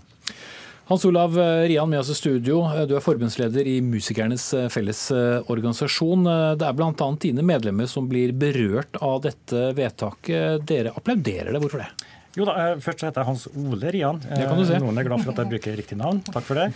Hans 0.84 1.04
Olav 1.08 1.36
Rian 1.64 1.88
med 1.88 2.02
oss 2.02 2.10
i 2.12 2.14
studio, 2.14 2.58
du 2.84 2.90
er 2.92 3.00
forbundsleder 3.00 3.64
i 3.64 3.78
Musikernes 3.80 4.50
Fellesorganisasjon. 4.68 6.26
Det 6.60 6.66
er 6.66 6.74
bl.a. 6.76 7.06
dine 7.22 7.44
medlemmer 7.46 7.88
som 7.88 8.04
blir 8.10 8.34
berørt 8.36 8.98
av 9.00 9.22
dette 9.24 9.70
vedtaket. 9.78 10.66
Dere 10.68 10.92
applauderer 10.92 11.54
det, 11.56 11.62
hvorfor 11.62 11.80
det? 11.80 11.88
Jo 12.36 12.44
da, 12.44 12.56
først 12.74 12.84
Først 12.84 13.06
heter 13.06 13.22
jeg 13.22 13.28
Hans 13.30 13.46
Ole 13.54 13.92
Rian. 13.94 14.18
Det 14.26 14.44
kan 14.44 14.60
du 14.60 14.64
se. 14.66 14.74
Eh, 14.76 14.82
noen 14.82 15.00
er 15.00 15.06
glad 15.06 15.22
for 15.22 15.32
at 15.32 15.40
jeg 15.40 15.52
bruker 15.54 15.78
riktig 15.80 15.96
navn. 16.00 16.20
Takk 16.26 16.44
for 16.44 16.60
det. 16.60 16.66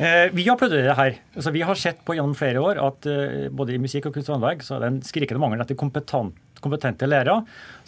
Eh, 0.00 0.24
vi 0.34 0.46
applauderer 0.50 0.88
det 0.88 0.96
her. 0.98 1.20
Altså, 1.36 1.52
vi 1.54 1.62
har 1.68 1.78
sett 1.78 2.00
på 2.02 2.16
gjennom 2.16 2.34
flere 2.38 2.64
år 2.64 2.80
at 2.82 3.06
både 3.54 3.76
i 3.76 3.82
musikk 3.82 4.08
og 4.10 4.16
kunst 4.16 4.32
og 4.32 4.40
håndverk 4.40 4.66
så 4.66 4.74
er 4.78 4.82
det 4.82 4.90
en 4.90 4.98
skrikende 5.06 5.44
mangel 5.44 5.62
etter 5.62 5.78
kompetente 5.78 7.06
lærere. 7.06 7.44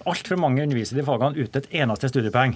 Altfor 0.07 0.39
mange 0.39 0.63
underviser 0.69 1.01
de 1.01 1.07
fagene 1.09 1.35
uten 1.35 1.65
et 1.65 1.77
eneste 1.83 2.13
studiepoeng. 2.13 2.55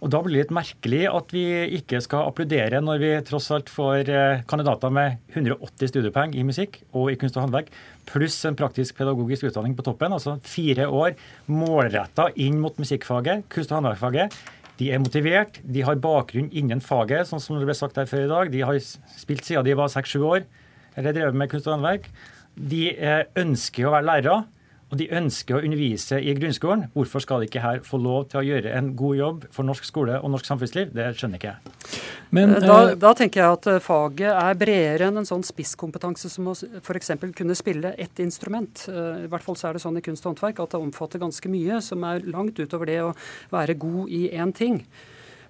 Og 0.00 0.08
Da 0.08 0.22
blir 0.24 0.38
det 0.38 0.46
litt 0.46 0.54
merkelig 0.56 1.02
at 1.10 1.32
vi 1.34 1.44
ikke 1.76 1.98
skal 2.00 2.30
applaudere 2.30 2.78
når 2.80 3.00
vi 3.02 3.10
tross 3.28 3.50
alt 3.52 3.68
får 3.68 4.08
kandidater 4.48 4.92
med 4.96 5.18
180 5.34 5.90
studiepoeng 5.92 6.32
i 6.32 6.44
musikk 6.46 6.78
og 6.96 7.10
i 7.12 7.18
kunst 7.20 7.36
og 7.36 7.44
håndverk, 7.44 7.68
pluss 8.08 8.38
en 8.48 8.56
praktisk 8.56 8.96
pedagogisk 8.96 9.50
utdanning 9.50 9.74
på 9.76 9.84
toppen. 9.84 10.14
Altså 10.16 10.38
fire 10.40 10.88
år 10.88 11.18
målretta 11.52 12.30
inn 12.40 12.56
mot 12.62 12.80
musikkfaget, 12.80 13.44
kunst- 13.52 13.74
og 13.74 13.82
håndverksfaget. 13.82 14.38
De 14.80 14.88
er 14.88 15.02
motivert, 15.02 15.58
de 15.60 15.82
har 15.84 16.00
bakgrunn 16.00 16.48
innen 16.56 16.80
faget, 16.80 17.28
sånn 17.28 17.42
som 17.42 17.58
det 17.60 17.68
ble 17.68 17.76
sagt 17.76 18.00
her 18.00 18.08
før 18.08 18.24
i 18.24 18.30
dag. 18.30 18.52
De 18.54 18.62
har 18.64 18.78
spilt 18.80 19.44
siden 19.44 19.66
de 19.66 19.76
var 19.76 19.92
seks-sju 19.92 20.24
år, 20.24 20.46
eller 20.96 21.12
drevet 21.12 21.36
med 21.36 21.52
kunst 21.52 21.68
og 21.68 21.76
håndverk. 21.76 22.08
De 22.56 22.86
eh, 22.96 23.26
ønsker 23.42 23.84
å 23.84 23.92
være 23.98 24.08
lærere 24.08 24.38
og 24.90 24.98
de 24.98 25.06
ønsker 25.14 25.56
å 25.56 25.62
undervise 25.62 26.18
i 26.18 26.32
grunnskolen, 26.34 26.88
hvorfor 26.94 27.22
skal 27.22 27.42
de 27.42 27.46
ikke 27.50 27.62
her 27.62 27.82
få 27.86 28.00
lov 28.02 28.24
til 28.32 28.40
å 28.40 28.46
gjøre 28.46 28.72
en 28.74 28.90
god 28.98 29.18
jobb 29.20 29.44
for 29.54 29.66
norsk 29.68 29.86
skole 29.86 30.16
og 30.18 30.32
norsk 30.34 30.48
samfunnsliv? 30.48 30.90
Det 30.96 31.06
skjønner 31.14 31.38
ikke 31.38 31.52
jeg. 31.52 32.00
Men, 32.34 32.56
da, 32.62 32.78
eh, 32.90 32.96
da, 32.98 33.12
tenker 33.18 33.42
jeg 33.42 33.58
at 33.58 33.68
eh, 33.70 33.78
faget 33.82 34.34
er 34.34 34.58
bredere 34.58 35.10
enn 35.10 35.22
en 35.22 35.28
sånn 35.28 35.46
spisskompetanse 35.46 36.30
som 36.30 36.50
å 36.50 36.56
f.eks. 36.58 37.14
kunne 37.38 37.58
spille 37.58 37.94
ett 37.98 38.22
instrument. 38.22 38.84
Eh, 38.90 39.24
I 39.26 39.30
hvert 39.30 39.46
fall 39.46 39.58
så 39.58 39.70
er 39.70 39.78
det 39.78 39.84
sånn 39.84 39.98
i 39.98 40.04
kunst 40.06 40.26
og 40.26 40.34
håndverk 40.34 40.62
at 40.62 40.74
det 40.74 40.82
omfatter 40.82 41.22
ganske 41.22 41.50
mye 41.50 41.80
som 41.84 42.06
er 42.06 42.26
langt 42.26 42.58
utover 42.58 42.90
det 42.90 43.00
å 43.06 43.14
være 43.54 43.78
god 43.78 44.10
i 44.14 44.26
én 44.34 44.54
ting. 44.54 44.82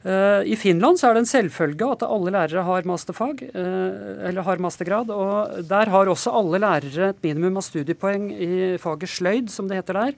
I 0.01 0.57
Finland 0.57 0.97
så 0.97 1.11
er 1.11 1.17
det 1.17 1.21
en 1.27 1.29
selvfølge 1.29 1.85
at 1.93 2.05
alle 2.07 2.33
lærere 2.33 2.63
har 2.65 2.87
masterfag, 2.89 3.43
eller 3.53 4.47
har 4.47 4.63
mastergrad. 4.65 5.11
og 5.13 5.61
Der 5.69 5.91
har 5.93 6.09
også 6.09 6.33
alle 6.33 6.61
lærere 6.63 7.11
et 7.11 7.21
minimum 7.21 7.61
av 7.61 7.67
studiepoeng 7.67 8.31
i 8.33 8.79
faget 8.81 9.13
sløyd, 9.13 9.51
som 9.53 9.69
det 9.69 9.77
heter 9.83 9.99
der, 9.99 10.17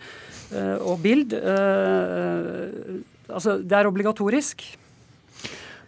og 0.87 1.03
bild. 1.03 1.35
Altså, 3.27 3.59
det 3.59 3.75
er 3.75 3.91
obligatorisk. 3.91 4.63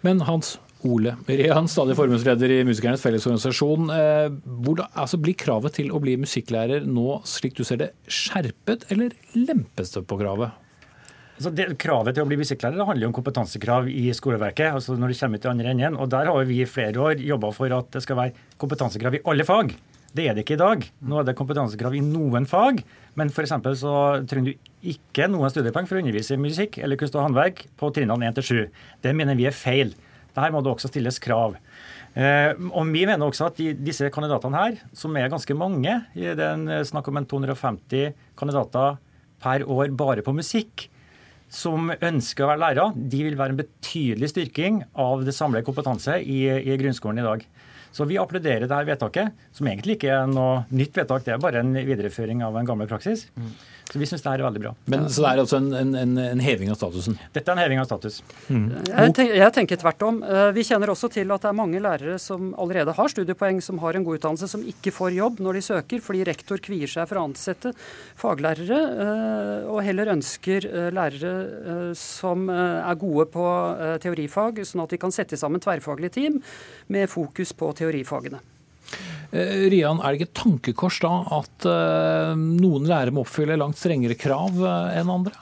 Men 0.03 0.27
Hans 0.27 0.57
Ole 0.85 1.15
Rian, 1.29 1.71
stadig 1.71 1.95
formuesleder 1.97 2.51
i 2.51 2.59
Musikernes 2.67 3.01
Fellesorganisasjon. 3.01 3.89
Hvordan, 4.45 4.91
altså, 4.91 5.23
blir 5.23 5.39
kravet 5.39 5.79
til 5.79 5.95
å 5.95 6.03
bli 6.03 6.19
musikklærer 6.21 6.85
nå, 6.85 7.23
slik 7.31 7.55
du 7.57 7.63
ser 7.65 7.81
det, 7.81 7.93
skjerpet, 8.11 8.91
eller 8.91 9.15
lempes 9.39 9.95
det 9.95 10.03
på 10.11 10.19
kravet? 10.21 10.64
Altså 11.35 11.51
det, 11.51 11.67
kravet 11.83 12.15
til 12.15 12.23
å 12.23 12.29
bli 12.31 12.39
musikklærer 12.39 12.79
det 12.79 12.87
handler 12.87 13.09
om 13.09 13.15
kompetansekrav 13.17 13.89
i 13.91 14.05
skoleverket. 14.15 14.71
altså 14.71 14.95
når 14.95 15.11
du 15.11 15.19
kommer 15.19 15.41
til 15.43 15.51
andre 15.51 15.73
enden, 15.75 15.97
og 15.99 16.09
Der 16.09 16.31
har 16.31 16.45
vi 16.45 16.61
i 16.63 16.67
flere 16.67 16.95
år 16.95 17.19
jobba 17.19 17.51
for 17.51 17.75
at 17.75 17.91
det 17.91 18.03
skal 18.03 18.17
være 18.17 18.33
kompetansekrav 18.59 19.15
i 19.15 19.23
alle 19.25 19.45
fag. 19.45 19.75
Det 20.15 20.29
er 20.29 20.35
det 20.35 20.45
ikke 20.45 20.55
i 20.55 20.63
dag. 20.63 20.85
Nå 21.03 21.19
er 21.19 21.25
det 21.27 21.35
kompetansekrav 21.35 21.95
i 21.99 22.01
noen 22.01 22.47
fag. 22.47 22.85
Men 23.19 23.33
f.eks. 23.35 23.51
så 23.81 23.95
trenger 24.31 24.53
du 24.53 24.71
ikke 24.95 25.27
noen 25.27 25.51
studiepoeng 25.51 25.89
for 25.91 25.99
å 25.99 26.05
undervise 26.05 26.37
i 26.37 26.39
musikk 26.39 26.79
eller 26.79 26.99
kunst 27.01 27.17
og 27.19 27.27
håndverk 27.27 27.65
på 27.77 27.91
trinnene 27.91 28.31
1 28.31 28.39
7. 28.39 28.69
Det 29.03 29.15
mener 29.15 29.35
vi 29.35 29.49
er 29.51 29.57
feil. 29.57 29.91
Der 30.35 30.55
må 30.55 30.63
det 30.63 30.71
også 30.71 30.91
stilles 30.91 31.19
krav. 31.19 31.59
Eh, 32.15 32.55
og 32.71 32.87
Vi 32.95 33.03
mener 33.07 33.27
også 33.27 33.51
at 33.51 33.59
de, 33.59 33.73
disse 33.75 34.07
kandidatene 34.15 34.55
her, 34.55 34.79
som 34.95 35.17
er 35.19 35.31
ganske 35.31 35.55
mange, 35.59 35.99
det 36.15 36.39
er 36.39 36.87
snakk 36.87 37.11
om 37.11 37.19
en 37.19 37.27
250 37.27 38.15
kandidater 38.39 38.99
per 39.43 39.67
år 39.67 39.91
bare 39.99 40.23
på 40.23 40.35
musikk, 40.35 40.89
som 41.53 41.93
ønsker 41.95 42.45
å 42.45 42.51
være 42.51 42.63
lærere, 42.63 42.87
de 42.95 43.21
vil 43.27 43.39
være 43.39 43.55
en 43.55 43.61
betydelig 43.61 44.33
styrking 44.33 44.83
av 45.01 45.25
det 45.27 45.35
samlede 45.37 45.67
kompetanse 45.67 46.19
i, 46.23 46.47
i 46.51 46.77
grunnskolen 46.81 47.23
i 47.23 47.27
dag. 47.27 47.47
Så 47.95 48.07
vi 48.11 48.19
applauderer 48.19 48.67
dette 48.67 48.81
vedtaket, 48.89 49.45
som 49.55 49.69
egentlig 49.71 49.95
ikke 49.99 50.11
er 50.11 50.27
noe 50.27 50.65
nytt 50.75 50.97
vedtak, 50.99 51.23
det 51.27 51.37
er 51.37 51.43
bare 51.43 51.63
en 51.63 51.77
videreføring 51.77 52.43
av 52.43 52.57
en 52.59 52.67
gammel 52.67 52.91
praksis. 52.91 53.29
Mm. 53.39 53.53
Så 53.95 54.01
vi 54.03 54.07
syns 54.11 54.25
det 54.25 54.31
er 54.33 54.43
veldig 54.43 54.59
bra. 54.59 54.71
Men 54.91 55.05
Så 55.07 55.23
det 55.23 55.29
er 55.31 55.41
altså 55.45 55.61
en, 55.61 55.69
en, 55.95 56.17
en, 56.19 56.41
heving 56.43 56.73
av 56.73 56.75
statusen? 56.81 57.15
Dette 57.31 57.47
er 57.47 57.55
en 57.55 57.61
heving 57.63 57.79
av 57.79 57.85
status. 57.87 58.17
Mm. 58.49 58.65
Jeg, 58.89 59.13
tenker, 59.15 59.35
jeg, 59.39 59.53
tenker, 59.55 59.79
tvert 59.79 60.01
om. 60.03 60.17
Eh, 60.27 60.49
vi 60.57 60.65
kjenner 60.67 60.91
også 60.91 61.13
til 61.15 61.31
at 61.31 61.45
det 61.45 61.53
er 61.53 61.55
mange 61.55 61.79
lærere 61.79 62.17
som 62.19 62.49
allerede 62.59 62.91
har 62.97 63.13
studiepoeng, 63.13 63.61
som 63.63 63.79
har 63.85 63.95
en 63.95 64.03
god 64.09 64.19
utdannelse, 64.19 64.49
som 64.51 64.65
ikke 64.67 64.91
får 64.97 65.15
jobb 65.15 65.39
når 65.47 65.61
de 65.61 65.63
søker, 65.69 66.03
fordi 66.03 66.25
rektor 66.27 66.59
kvier 66.65 66.91
seg 66.91 67.07
for 67.07 67.21
å 67.21 67.27
ansette 67.29 67.71
faglærere, 68.19 68.81
eh, 69.05 69.69
og 69.71 69.79
heller 69.87 70.11
ønsker 70.17 70.67
eh, 70.73 70.89
lærere 70.95 71.95
som 71.95 72.51
er 72.51 72.99
gode 72.99 73.29
på 73.31 73.47
teorifag, 74.03 74.59
sånn 74.67 74.83
at 74.89 74.97
de 74.97 74.99
kan 75.05 75.15
sette 75.15 75.39
sammen 75.39 75.63
tverrfaglige 75.63 76.17
team 76.19 76.43
med 76.91 77.07
fokus 77.15 77.55
på 77.55 77.71
teorifagene. 77.79 78.43
Eh, 79.35 79.67
Rian, 79.73 79.99
er 79.99 80.15
det 80.15 80.21
ikke 80.21 80.31
et 80.31 80.39
tankekors 80.39 81.01
da 81.03 81.13
at 81.41 81.67
uh, 81.67 82.35
noen 82.39 82.87
lærere 82.87 83.15
må 83.15 83.25
oppfylle 83.25 83.59
langt 83.59 83.81
strengere 83.81 84.15
krav 84.19 84.61
uh, 84.63 84.93
enn 84.95 85.11
andre? 85.11 85.35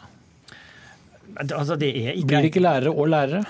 Altså, 1.41 1.77
det 1.81 1.89
ikke... 1.95 2.27
Blir 2.29 2.45
det 2.45 2.51
ikke 2.51 2.63
lærere 2.63 2.93
og 2.93 3.09
lærere? 3.09 3.43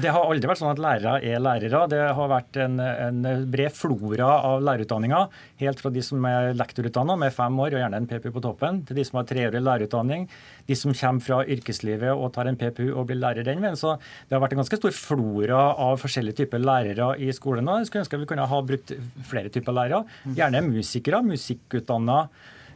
Det 0.00 0.08
har 0.08 0.24
aldri 0.24 0.48
vært 0.48 0.60
sånn 0.60 0.70
at 0.70 0.80
lærere 0.80 1.18
er 1.20 1.40
lærere. 1.42 1.80
Det 1.90 2.00
har 2.16 2.28
vært 2.30 2.58
en, 2.62 2.78
en 2.80 3.24
bred 3.52 3.74
flora 3.76 4.28
av 4.48 4.62
lærerutdanninger. 4.64 5.34
Helt 5.60 5.82
fra 5.82 5.92
de 5.92 6.04
som 6.04 6.24
er 6.28 6.52
lektorutdanna 6.56 7.16
med 7.20 7.34
fem 7.34 7.58
år 7.60 7.76
og 7.76 7.82
gjerne 7.82 8.00
en 8.00 8.08
PPU 8.08 8.30
på 8.36 8.44
toppen, 8.44 8.80
til 8.88 9.00
de 9.00 9.04
som 9.08 9.20
har 9.20 9.28
treårig 9.28 9.60
lærerutdanning, 9.60 10.24
de 10.70 10.78
som 10.78 10.96
kommer 10.96 11.26
fra 11.26 11.42
yrkeslivet 11.44 12.14
og 12.14 12.32
tar 12.36 12.48
en 12.48 12.58
PPU 12.60 12.94
og 12.94 13.04
blir 13.10 13.20
lærer 13.20 13.46
den 13.46 13.60
veien. 13.64 13.76
Så 13.78 13.98
det 13.98 14.36
har 14.36 14.44
vært 14.44 14.56
en 14.56 14.62
ganske 14.62 14.80
stor 14.80 14.96
flora 14.96 15.60
av 15.88 16.00
forskjellige 16.00 16.44
typer 16.44 16.62
lærere 16.62 17.12
i 17.20 17.28
skolen. 17.36 17.68
Jeg 17.82 17.90
skulle 17.90 18.06
ønske 18.06 18.22
vi 18.22 18.32
kunne 18.32 18.48
ha 18.48 18.64
brukt 18.64 18.96
flere 19.28 19.52
typer 19.52 19.76
lærere. 19.76 20.04
Gjerne 20.38 20.64
musikere, 20.70 21.24
musikkutdanna 21.26 22.24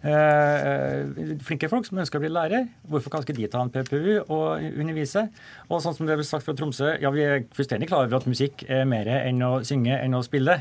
eh, 0.06 1.36
flinke 1.46 1.70
folk 1.72 1.86
som 1.88 1.98
ønsker 2.02 2.20
å 2.20 2.22
bli 2.22 2.30
lærer. 2.32 2.68
Hvorfor 2.90 3.12
kan 3.12 3.24
ikke 3.24 3.36
de 3.36 3.48
ta 3.50 3.62
en 3.64 3.72
PPU 3.72 4.28
og 4.32 4.62
undervise? 4.68 5.26
Og 5.68 5.82
sånn 5.84 5.96
som 5.96 6.08
det 6.08 6.18
ble 6.18 6.26
sagt 6.26 6.46
fra 6.46 6.54
Tromsø, 6.56 6.94
ja, 7.02 7.12
vi 7.14 7.24
er 7.24 7.44
fullstendig 7.56 7.90
klar 7.90 8.06
over 8.06 8.20
at 8.20 8.28
musikk 8.30 8.64
er 8.68 8.86
mer 8.88 9.10
enn 9.18 9.42
å 9.46 9.58
synge, 9.66 9.98
enn 9.98 10.16
å 10.16 10.22
spille. 10.26 10.60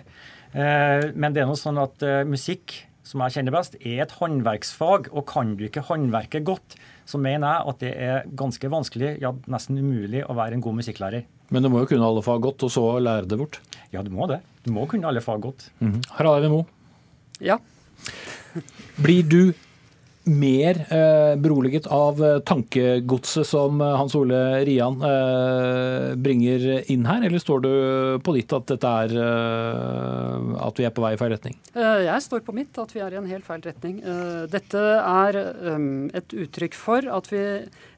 Eh, 0.55 1.11
men 1.13 1.35
det 1.35 1.43
er 1.43 1.49
noe 1.49 1.59
sånn 1.59 1.79
at 1.81 2.03
eh, 2.05 2.23
musikk, 2.27 2.79
som 3.05 3.21
jeg 3.25 3.37
kjenner 3.37 3.53
best, 3.53 3.77
er 3.81 4.03
et 4.05 4.17
håndverksfag. 4.17 5.11
Og 5.13 5.27
kan 5.29 5.55
du 5.59 5.65
ikke 5.67 5.85
håndverket 5.89 6.47
godt, 6.47 6.77
så 7.05 7.21
mener 7.21 7.47
jeg 7.47 7.71
at 7.71 7.81
det 7.83 7.93
er 8.07 8.29
ganske 8.39 8.71
vanskelig, 8.71 9.15
ja 9.21 9.33
nesten 9.51 9.77
umulig, 9.77 10.23
å 10.25 10.37
være 10.37 10.57
en 10.57 10.65
god 10.65 10.79
musikklærer. 10.79 11.27
Men 11.53 11.61
du 11.61 11.69
må 11.69 11.83
jo 11.83 11.89
kunne 11.91 12.07
alle 12.07 12.23
fag 12.25 12.41
godt, 12.41 12.65
og 12.65 12.73
så 12.73 12.85
lære 13.03 13.29
det 13.29 13.37
bort? 13.37 13.59
Ja, 13.93 14.01
du 14.01 14.09
må 14.13 14.25
det. 14.31 14.39
Du 14.65 14.71
må 14.73 14.87
kunne 14.89 15.11
alle 15.11 15.21
fag 15.21 15.43
godt. 15.45 15.69
Mm 15.79 15.91
-hmm. 15.91 16.07
Harald 16.17 16.37
Eivind 16.37 16.55
Moe? 16.55 16.65
Ja. 17.39 17.59
Blir 19.01 19.23
du 19.23 19.41
mer 20.25 20.79
eh, 20.89 21.35
beroliget 21.37 21.87
av 21.87 22.17
eh, 22.23 22.39
tankegodset 22.39 23.45
som 23.47 23.81
eh, 23.81 23.93
Hans 23.93 24.15
Ole 24.17 24.39
Rian 24.65 24.97
eh, 25.05 26.15
bringer 26.17 26.65
inn 26.91 27.05
her, 27.05 27.21
eller 27.27 27.41
står 27.41 27.61
du 27.61 27.69
på 28.25 28.33
ditt 28.33 28.55
at 28.57 28.65
dette 28.73 28.93
er 29.05 29.13
eh, 29.21 30.49
at 30.65 30.81
vi 30.81 30.87
er 30.87 30.95
på 30.95 31.05
vei 31.05 31.13
i 31.13 31.21
feil 31.21 31.33
retning? 31.35 31.59
Eh, 31.77 32.01
jeg 32.07 32.25
står 32.25 32.41
på 32.45 32.57
mitt 32.57 32.81
at 32.81 32.95
vi 32.95 33.03
er 33.05 33.13
i 33.13 33.21
en 33.21 33.29
helt 33.29 33.45
feil 33.45 33.61
retning. 33.65 34.01
Dette 34.49 34.83
er 34.97 35.37
et 36.17 36.37
uttrykk 36.45 36.77
for 36.77 37.05
at 37.05 37.29
vi 37.31 37.41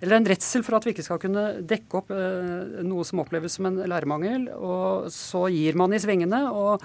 Eller 0.01 0.17
en 0.17 0.27
redsel 0.27 0.63
for 0.65 0.77
at 0.77 0.85
vi 0.85 0.93
ikke 0.93 1.05
skal 1.05 1.19
kunne 1.21 1.45
dekke 1.67 2.01
opp 2.01 2.11
noe 2.11 3.05
som 3.07 3.21
oppleves 3.23 3.55
som 3.57 3.69
en 3.69 3.79
lærermangel, 3.87 4.49
og 4.53 5.07
så 5.13 5.47
gir 5.53 5.77
man 5.79 5.95
i 5.95 6.01
svingene. 6.01 6.43
og 6.51 6.83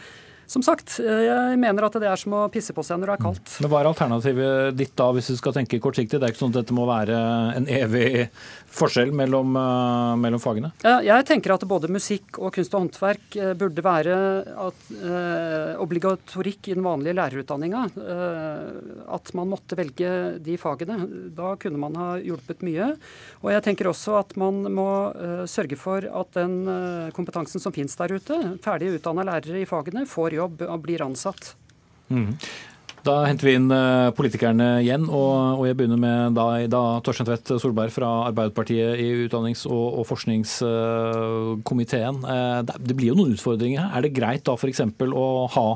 som 0.52 0.62
sagt, 0.64 0.98
eh, 1.00 1.24
jeg 1.26 1.60
mener 1.60 1.86
at 1.86 1.96
det 1.96 2.08
er 2.10 2.20
som 2.20 2.34
å 2.36 2.46
pisse 2.52 2.74
på 2.76 2.84
seg 2.84 3.00
når 3.00 3.12
det 3.12 3.14
er 3.14 3.24
kaldt. 3.24 3.52
Men 3.62 3.72
Hva 3.72 3.80
er 3.80 3.88
alternativet 3.88 4.76
ditt 4.76 4.92
da, 4.98 5.08
hvis 5.16 5.32
du 5.32 5.38
skal 5.38 5.56
tenke 5.56 5.80
kortsiktig? 5.80 6.20
Det 6.20 6.28
er 6.28 6.34
ikke 6.34 6.42
sånn 6.44 6.52
at 6.52 6.60
dette 6.60 6.76
må 6.76 6.84
være 6.88 7.20
en 7.56 7.68
evig 7.72 8.28
forskjell 8.72 9.12
mellom, 9.16 9.56
uh, 9.56 10.14
mellom 10.20 10.40
fagene? 10.42 10.72
Jeg 10.82 11.26
tenker 11.28 11.54
at 11.54 11.64
både 11.68 11.90
musikk 11.92 12.40
og 12.40 12.52
kunst 12.56 12.74
og 12.74 12.84
håndverk 12.84 13.38
uh, 13.40 13.52
burde 13.58 13.84
være 13.84 14.16
at, 14.66 14.84
eh, 14.92 15.72
obligatorikk 15.82 16.70
i 16.70 16.76
den 16.76 16.84
vanlige 16.84 17.14
lærerutdanninga. 17.16 17.82
At 19.12 19.30
man 19.36 19.50
måtte 19.50 19.76
velge 19.78 20.10
de 20.42 20.56
fagene. 20.60 20.96
Da 21.36 21.54
kunne 21.60 21.80
man 21.80 21.96
ha 21.98 22.08
hjulpet 22.22 22.62
mye. 22.66 22.92
Og 23.42 23.50
jeg 23.52 23.64
tenker 23.66 23.90
også 23.90 24.16
at 24.20 24.34
man 24.40 24.62
må 24.72 24.86
sørge 25.50 25.78
for 25.80 26.04
at 26.06 26.32
den 26.36 27.10
kompetansen 27.16 27.62
som 27.62 27.74
finnes 27.74 27.96
der 27.98 28.14
ute, 28.16 28.38
ferdig 28.64 28.92
utdanna 28.96 29.26
lærere 29.28 29.62
i 29.62 29.68
fagene, 29.68 30.04
får 30.08 30.38
jobb 30.38 30.41
og 30.44 30.84
blir 30.84 31.04
ansatt. 31.04 31.54
Mm. 32.12 32.36
Da 33.02 33.24
henter 33.26 33.48
vi 33.48 33.56
inn 33.58 33.72
eh, 33.74 34.12
politikerne 34.14 34.66
igjen, 34.84 35.08
og, 35.10 35.58
og 35.58 35.64
jeg 35.66 35.74
begynner 35.78 35.98
med 35.98 36.36
deg, 36.38 36.68
da 36.70 37.00
Torstein 37.02 37.26
Tvedt 37.26 37.50
Solberg 37.58 37.90
fra 37.90 38.28
Arbeiderpartiet 38.28 38.94
i 39.02 39.08
utdannings- 39.24 39.66
og, 39.66 39.98
og 39.98 40.06
forskningskomiteen. 40.06 42.16
Eh, 42.22 42.62
det 42.78 42.94
blir 42.98 43.08
jo 43.10 43.16
noen 43.18 43.34
utfordringer 43.34 43.82
her. 43.82 43.90
Er 43.98 44.02
det 44.06 44.14
greit 44.14 44.46
da 44.46 44.54
f.eks. 44.54 44.80
å 45.02 45.50
ha 45.56 45.68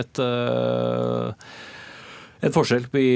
et, 0.00 0.18
et 2.42 2.54
forskjell 2.56 2.84
i, 2.98 3.10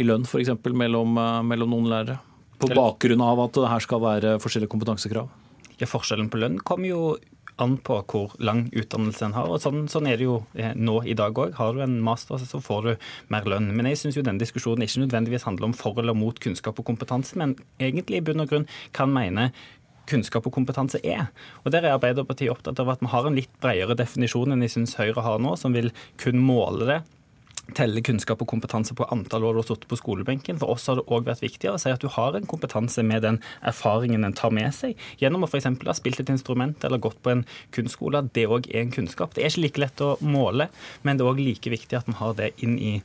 i 0.00 0.02
lønn 0.08 0.24
f.eks. 0.24 0.56
Mellom, 0.72 1.12
mellom 1.44 1.68
noen 1.76 1.92
lærere? 1.92 2.16
På 2.58 2.66
bakgrunn 2.72 3.20
av 3.22 3.38
at 3.44 3.54
det 3.54 3.68
her 3.70 3.78
skal 3.84 4.00
være 4.02 4.40
forskjellige 4.42 4.72
kompetansekrav? 4.72 5.28
Ja, 5.78 5.86
Forskjellen 5.86 6.26
på 6.32 6.40
lønn 6.40 6.58
kommer 6.66 6.90
jo 6.90 7.02
an 7.62 7.76
på 7.84 7.98
hvor 8.10 8.34
lang 8.42 8.66
utdannelse 8.72 9.26
en 9.26 9.36
har. 9.36 9.48
og 9.50 9.62
Sånn, 9.62 9.86
sånn 9.90 10.08
er 10.10 10.20
det 10.20 10.28
jo 10.28 10.38
eh, 10.58 10.74
nå 10.76 11.00
i 11.06 11.16
dag 11.18 11.38
òg. 11.38 11.56
Har 11.58 11.74
du 11.74 11.82
en 11.84 11.98
master, 12.04 12.40
så 12.40 12.60
får 12.62 12.86
du 12.86 12.92
mer 13.32 13.48
lønn. 13.50 13.70
Men 13.76 13.90
jeg 13.90 14.02
syns 14.02 14.18
denne 14.18 14.40
diskusjonen 14.40 14.86
ikke 14.86 15.04
nødvendigvis 15.04 15.46
handler 15.48 15.70
om 15.70 15.76
for 15.76 15.98
eller 16.00 16.16
mot 16.16 16.38
kunnskap 16.42 16.78
og 16.78 16.88
kompetanse, 16.88 17.38
men 17.38 17.56
egentlig 17.80 18.20
i 18.20 18.24
bunn 18.24 18.44
og 18.44 18.52
grunn 18.52 18.68
kan 18.96 19.12
mene 19.12 19.50
kunnskap 20.08 20.46
og 20.48 20.54
kompetanse 20.54 21.00
er. 21.04 21.28
Og 21.64 21.72
Der 21.72 21.84
er 21.84 21.98
Arbeiderpartiet 21.98 22.52
opptatt 22.52 22.80
av 22.80 22.88
at 22.94 23.02
vi 23.04 23.12
har 23.12 23.28
en 23.28 23.36
litt 23.36 23.52
bredere 23.60 23.98
definisjon 23.98 24.54
enn 24.54 24.64
jeg 24.64 24.78
syns 24.78 24.96
Høyre 24.96 25.24
har 25.26 25.42
nå, 25.42 25.54
som 25.60 25.76
vil 25.76 25.92
kun 26.22 26.40
måle 26.40 26.88
det 26.88 27.02
telle 27.76 28.02
kunnskap 28.04 28.40
og 28.42 28.48
kompetanse 28.50 28.94
på 28.96 29.06
antall 29.12 29.44
år 29.48 29.56
du 29.56 29.60
har 29.62 29.68
sittet 29.68 29.88
på 29.90 29.98
skolebenken. 30.00 30.58
For 30.60 30.74
oss 30.74 30.88
har 30.88 30.98
det 30.98 31.06
òg 31.06 31.28
vært 31.28 31.44
viktigere 31.44 31.76
å 31.76 31.82
si 31.82 31.92
at 31.92 32.04
du 32.04 32.08
har 32.14 32.36
en 32.36 32.48
kompetanse 32.48 33.04
med 33.06 33.24
den 33.26 33.40
erfaringen 33.66 34.24
en 34.24 34.36
tar 34.36 34.54
med 34.54 34.72
seg, 34.74 34.96
gjennom 35.20 35.44
å 35.44 35.50
f.eks. 35.50 35.68
ha 35.68 35.96
spilt 35.96 36.22
et 36.22 36.32
instrument 36.32 36.84
eller 36.84 37.02
gått 37.02 37.20
på 37.22 37.34
en 37.34 37.44
kunstskole. 37.74 38.24
Det 38.32 38.48
òg 38.48 38.70
er 38.72 38.84
en 38.86 38.94
kunnskap. 38.94 39.34
Det 39.34 39.44
er 39.44 39.52
ikke 39.52 39.66
like 39.66 39.84
lett 39.84 40.04
å 40.04 40.16
måle, 40.24 40.70
men 41.02 41.18
det 41.18 41.24
er 41.24 41.32
òg 41.32 41.44
like 41.44 41.72
viktig 41.72 42.00
at 42.00 42.08
vi 42.08 42.18
har 42.18 42.36
det 42.38 42.52
inn 42.64 42.78
i 42.78 42.98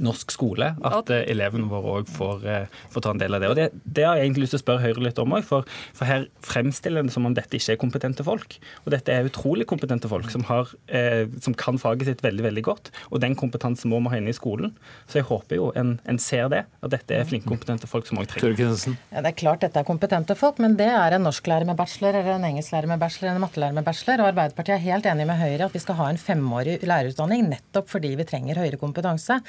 norsk 0.00 0.34
skole. 0.34 0.70
At 0.84 1.10
uh, 1.12 1.20
elevene 1.30 1.68
våre 1.70 2.00
òg 2.00 2.10
får, 2.10 2.44
uh, 2.46 2.80
får, 2.92 3.04
ta 3.04 3.14
en 3.14 3.22
del 3.22 3.36
av 3.36 3.42
det. 3.42 3.50
Og 3.52 3.58
det, 3.58 3.66
det, 3.84 4.06
har 4.06 4.18
jeg 4.18 4.28
egentlig 4.28 4.46
lyst 4.46 4.56
til 4.56 4.62
å 4.62 4.64
spørre 4.64 4.84
Høyre 4.84 5.06
litt 5.06 5.20
om 5.22 5.34
òg, 5.36 5.46
for, 5.46 5.68
for, 5.96 6.08
her 6.08 6.26
fremstiller 6.44 7.04
det 7.04 7.14
som 7.14 7.28
om 7.28 7.36
dette 7.36 7.58
ikke 7.58 7.76
er 7.76 7.80
kompetente 7.80 8.26
folk. 8.26 8.58
Og 8.84 8.92
dette 8.94 9.12
er 9.12 9.28
utrolig 9.28 9.68
kompetente 9.70 10.10
folk 10.10 10.30
som, 10.32 10.46
har, 10.50 10.72
uh, 10.94 11.24
som 11.44 11.56
kan 11.58 11.80
faget 11.80 12.10
sitt 12.10 12.24
veldig 12.24 12.48
veldig 12.48 12.64
godt. 12.66 12.92
Og 13.10 13.22
den 13.24 13.36
kompetansen 13.38 13.92
må 13.92 14.02
vi 14.04 14.14
ha 14.14 14.22
inne 14.22 14.34
i 14.34 14.36
skolen. 14.36 14.74
Så 15.10 15.20
jeg 15.20 15.28
håper 15.30 15.60
jo 15.60 15.70
en, 15.78 15.96
en 16.10 16.20
ser 16.22 16.50
det, 16.52 16.64
at 16.84 16.94
dette 16.94 17.16
er 17.16 17.28
flinke, 17.28 17.48
kompetente 17.50 17.88
folk 17.90 18.08
som 18.08 18.20
òg 18.20 18.28
trenger 18.30 18.64
ja, 18.64 19.22
Det 19.22 19.30
er 19.30 19.36
klart 19.36 19.64
dette 19.64 19.80
er 19.80 19.86
kompetente 19.86 20.36
folk, 20.38 20.60
men 20.62 20.76
det 20.78 20.88
er 20.90 21.16
en 21.16 21.26
norsklærer 21.26 21.66
med 21.68 21.78
bachelor 21.78 22.16
eller 22.18 22.36
en 22.36 22.48
engelsklærer 22.50 22.90
med 22.90 23.00
bachelor 23.02 23.30
eller 23.30 23.40
en 23.40 23.46
mattelærer 23.46 23.76
med 23.76 23.86
bachelor. 23.86 24.22
Og 24.22 24.30
Arbeiderpartiet 24.32 24.76
er 24.76 24.84
helt 24.84 25.08
enig 25.10 25.26
med 25.28 25.40
Høyre 25.40 25.68
at 25.68 25.76
vi 25.76 25.82
skal 25.82 25.98
ha 26.00 26.10
en 26.10 26.20
femårig 26.20 26.78
lærerutdanning 26.84 27.48
nettopp 27.50 27.90
fordi 27.92 28.14
vi 28.18 28.26
trenger 28.28 28.60
høyere 28.60 28.80
kompetanse. 28.80 29.40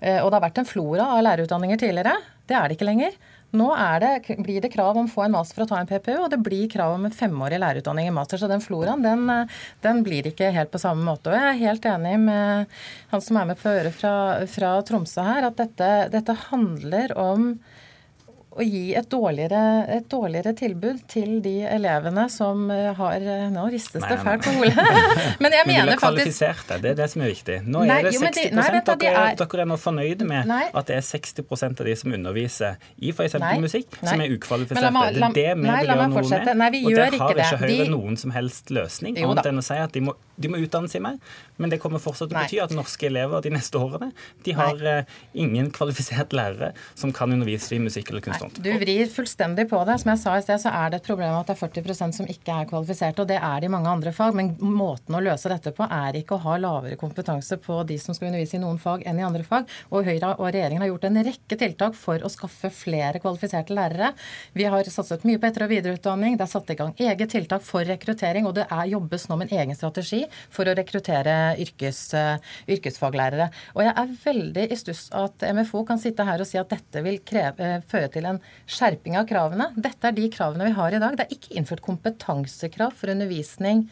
Eh, 0.00 0.20
og 0.22 0.30
det 0.30 0.38
har 0.38 0.46
vært 0.48 0.62
en 0.62 0.68
flora 0.68 1.10
av 1.14 1.22
lærerutdanninger 1.26 1.80
tidligere. 1.80 2.16
Det 2.48 2.56
er 2.56 2.68
det 2.68 2.78
ikke 2.78 2.88
lenger. 2.88 3.16
Nå 3.50 3.66
det, 3.98 4.36
blir 4.38 4.62
det 4.62 4.70
krav 4.70 4.94
om 4.94 5.08
å 5.08 5.10
få 5.10 5.24
en 5.24 5.34
master 5.34 5.58
for 5.58 5.64
å 5.64 5.70
ta 5.72 5.80
en 5.80 5.88
PPU, 5.88 6.20
og 6.22 6.28
det 6.30 6.38
blir 6.38 6.68
krav 6.70 6.94
om 6.94 7.08
en 7.08 7.14
femårig 7.14 7.58
lærerutdanning 7.58 8.06
i 8.06 8.14
master. 8.14 8.38
Så 8.38 8.48
den 8.50 8.62
floraen 8.62 9.02
den, 9.02 9.26
eh, 9.30 9.58
den, 9.82 10.04
blir 10.06 10.28
ikke 10.30 10.52
helt 10.54 10.70
på 10.70 10.82
samme 10.82 11.04
måte. 11.06 11.32
Og 11.32 11.36
jeg 11.36 11.48
er 11.48 11.64
helt 11.64 11.90
enig 11.90 12.14
med 12.22 12.78
han 13.10 13.24
som 13.26 13.40
er 13.40 13.50
med 13.50 13.60
på 13.60 13.72
øret 13.72 13.96
fra, 13.96 14.14
fra 14.50 14.76
Tromsø 14.86 15.26
her, 15.26 15.50
at 15.50 15.58
dette, 15.58 15.90
dette 16.14 16.38
handler 16.48 17.16
om 17.18 17.52
å 18.60 18.64
gi 18.66 18.82
et 18.98 19.08
dårligere, 19.10 19.60
et 19.96 20.06
dårligere, 20.10 20.52
tilbud 20.58 21.02
til 21.10 21.38
de 21.44 21.56
elevene 21.68 22.26
som 22.32 22.68
eh, 22.72 22.90
har 22.96 23.24
eh, 23.24 23.46
Nå 23.50 23.66
ristes 23.72 24.04
det 24.04 24.18
fælt 24.20 24.44
på 24.44 24.54
hodet. 24.58 24.84
men 25.42 25.56
jeg 25.56 25.68
mener 25.68 25.96
faktisk 25.96 26.04
kvalifiserte, 26.04 26.78
det 26.82 26.92
er 26.92 26.98
det 27.00 27.08
som 27.12 27.24
er 27.24 27.32
viktig. 27.32 27.58
Nå 27.66 27.84
er 27.86 28.06
det 28.06 28.14
60 28.16 28.36
de, 28.36 28.44
nei, 28.56 28.66
dere, 28.76 29.10
er, 29.10 29.38
dere 29.40 29.64
er 29.64 29.70
nå 29.70 29.78
fornøyde 29.80 30.28
med 30.28 30.50
nei. 30.50 30.62
at 30.76 30.90
det 30.90 30.98
er 31.00 31.06
60 31.06 31.66
av 31.70 31.84
de 31.88 31.96
som 32.02 32.16
underviser 32.16 32.78
i 33.00 33.14
f.eks. 33.14 33.38
musikk, 33.62 33.98
som 34.02 34.20
er 34.20 34.34
ukvalifiserte. 34.36 34.86
La, 34.86 35.06
la, 35.10 35.30
det 35.34 35.46
er 35.46 35.56
det 35.56 35.56
vi 35.60 35.68
vil 35.68 35.92
gjøre 35.92 36.08
noe 36.12 36.24
med. 36.30 36.52
Nei, 36.60 36.70
vi 36.74 36.82
og 36.84 36.98
der 36.98 37.18
har 37.20 37.44
ikke 37.44 37.60
Høyre 37.60 37.84
de, 37.84 37.90
noen 37.92 38.18
som 38.20 38.32
helst 38.34 38.70
løsning, 38.74 39.18
annet 39.20 39.48
enn 39.50 39.60
å 39.60 39.64
si 39.64 39.78
at 39.80 39.92
de 39.96 40.04
må, 40.04 40.14
de 40.40 40.50
må 40.52 40.60
utdanne 40.62 40.90
seg 40.90 41.04
mer. 41.04 41.18
Men 41.60 41.72
det 41.72 41.80
kommer 41.82 42.02
fortsatt 42.02 42.30
til 42.30 42.38
å 42.38 42.44
bety 42.44 42.60
at 42.64 42.74
norske 42.74 43.08
elever 43.08 43.42
de 43.44 43.52
neste 43.52 43.80
årene 43.80 44.10
de 44.46 44.54
har 44.56 44.80
uh, 44.80 45.18
ingen 45.36 45.70
kvalifiserte 45.74 46.36
lærere 46.38 46.72
som 46.94 47.12
kan 47.16 47.32
undervise 47.34 47.74
i 47.76 47.82
musikk 47.82 48.12
eller 48.12 48.24
kunst. 48.24 48.49
Du 48.56 48.70
vrir 48.78 49.06
fullstendig 49.06 49.68
på 49.70 49.78
det. 49.86 49.94
Som 50.02 50.10
jeg 50.10 50.20
sa 50.20 50.32
i 50.36 50.42
sted, 50.42 50.58
så 50.62 50.72
er 50.74 50.90
det 50.90 51.00
et 51.00 51.06
problem 51.06 51.36
at 51.38 51.48
det 51.48 51.54
er 51.54 51.60
40% 51.60 52.16
som 52.16 52.28
ikke 52.28 52.54
er 52.54 52.68
kvalifiserte. 52.68 53.22
Og 53.22 53.28
det 53.30 53.38
er 53.38 53.62
det 53.62 53.68
i 53.68 53.72
mange 53.72 53.90
andre 53.90 54.12
fag. 54.14 54.34
Men 54.36 54.50
måten 54.58 55.14
å 55.14 55.22
løse 55.22 55.50
dette 55.52 55.72
på 55.76 55.86
er 55.86 56.18
ikke 56.18 56.36
å 56.36 56.42
ha 56.44 56.56
lavere 56.60 56.98
kompetanse 57.00 57.60
på 57.62 57.78
de 57.88 57.98
som 58.02 58.16
skal 58.16 58.30
undervise 58.30 58.58
i 58.58 58.62
noen 58.62 58.80
fag 58.82 59.04
enn 59.08 59.20
i 59.20 59.26
andre 59.26 59.46
fag. 59.46 59.70
Og 59.94 60.08
Høyre 60.08 60.32
og 60.34 60.48
regjeringen 60.48 60.82
har 60.82 60.90
gjort 60.90 61.06
en 61.08 61.20
rekke 61.28 61.58
tiltak 61.60 61.96
for 61.98 62.24
å 62.26 62.32
skaffe 62.32 62.72
flere 62.74 63.22
kvalifiserte 63.22 63.76
lærere. 63.76 64.12
Vi 64.56 64.66
har 64.74 64.90
satset 64.90 65.24
mye 65.28 65.40
på 65.40 65.48
etter- 65.48 65.66
og 65.68 65.72
videreutdanning. 65.72 66.36
Det 66.40 66.46
er 66.48 66.52
satt 66.54 66.74
i 66.74 66.78
gang 66.80 66.94
eget 66.98 67.32
tiltak 67.36 67.64
for 67.66 67.86
rekruttering. 67.86 68.48
Og 68.50 68.56
det 68.58 68.66
er, 68.66 68.90
jobbes 68.90 69.28
nå 69.30 69.38
med 69.38 69.52
en 69.52 69.62
egen 69.62 69.78
strategi 69.78 70.24
for 70.50 70.66
å 70.66 70.74
rekruttere 70.76 71.38
yrkes, 71.62 72.02
uh, 72.18 72.56
yrkesfaglærere. 72.66 73.50
Og 73.76 73.84
jeg 73.86 73.94
er 73.94 74.14
veldig 74.26 74.68
i 74.68 74.80
stuss 74.80 75.06
at 75.16 75.46
MFO 75.54 75.84
kan 75.86 76.02
sitte 76.02 76.26
her 76.26 76.42
og 76.42 76.50
si 76.50 76.58
at 76.58 76.72
dette 76.72 77.06
vil 77.06 77.20
kreve, 77.22 77.74
uh, 77.78 77.88
føre 77.90 78.10
til 78.10 78.29
en 78.30 78.40
skjerping 78.70 79.18
av 79.20 79.28
kravene. 79.30 79.70
Dette 79.76 80.08
er 80.08 80.16
de 80.16 80.30
kravene 80.32 80.70
vi 80.70 80.76
har 80.78 80.94
i 80.94 81.02
dag. 81.02 81.18
Det 81.18 81.26
er 81.26 81.36
ikke 81.36 81.56
innført 81.58 81.84
kompetansekrav 81.86 82.96
for 82.96 83.12
undervisning 83.12 83.86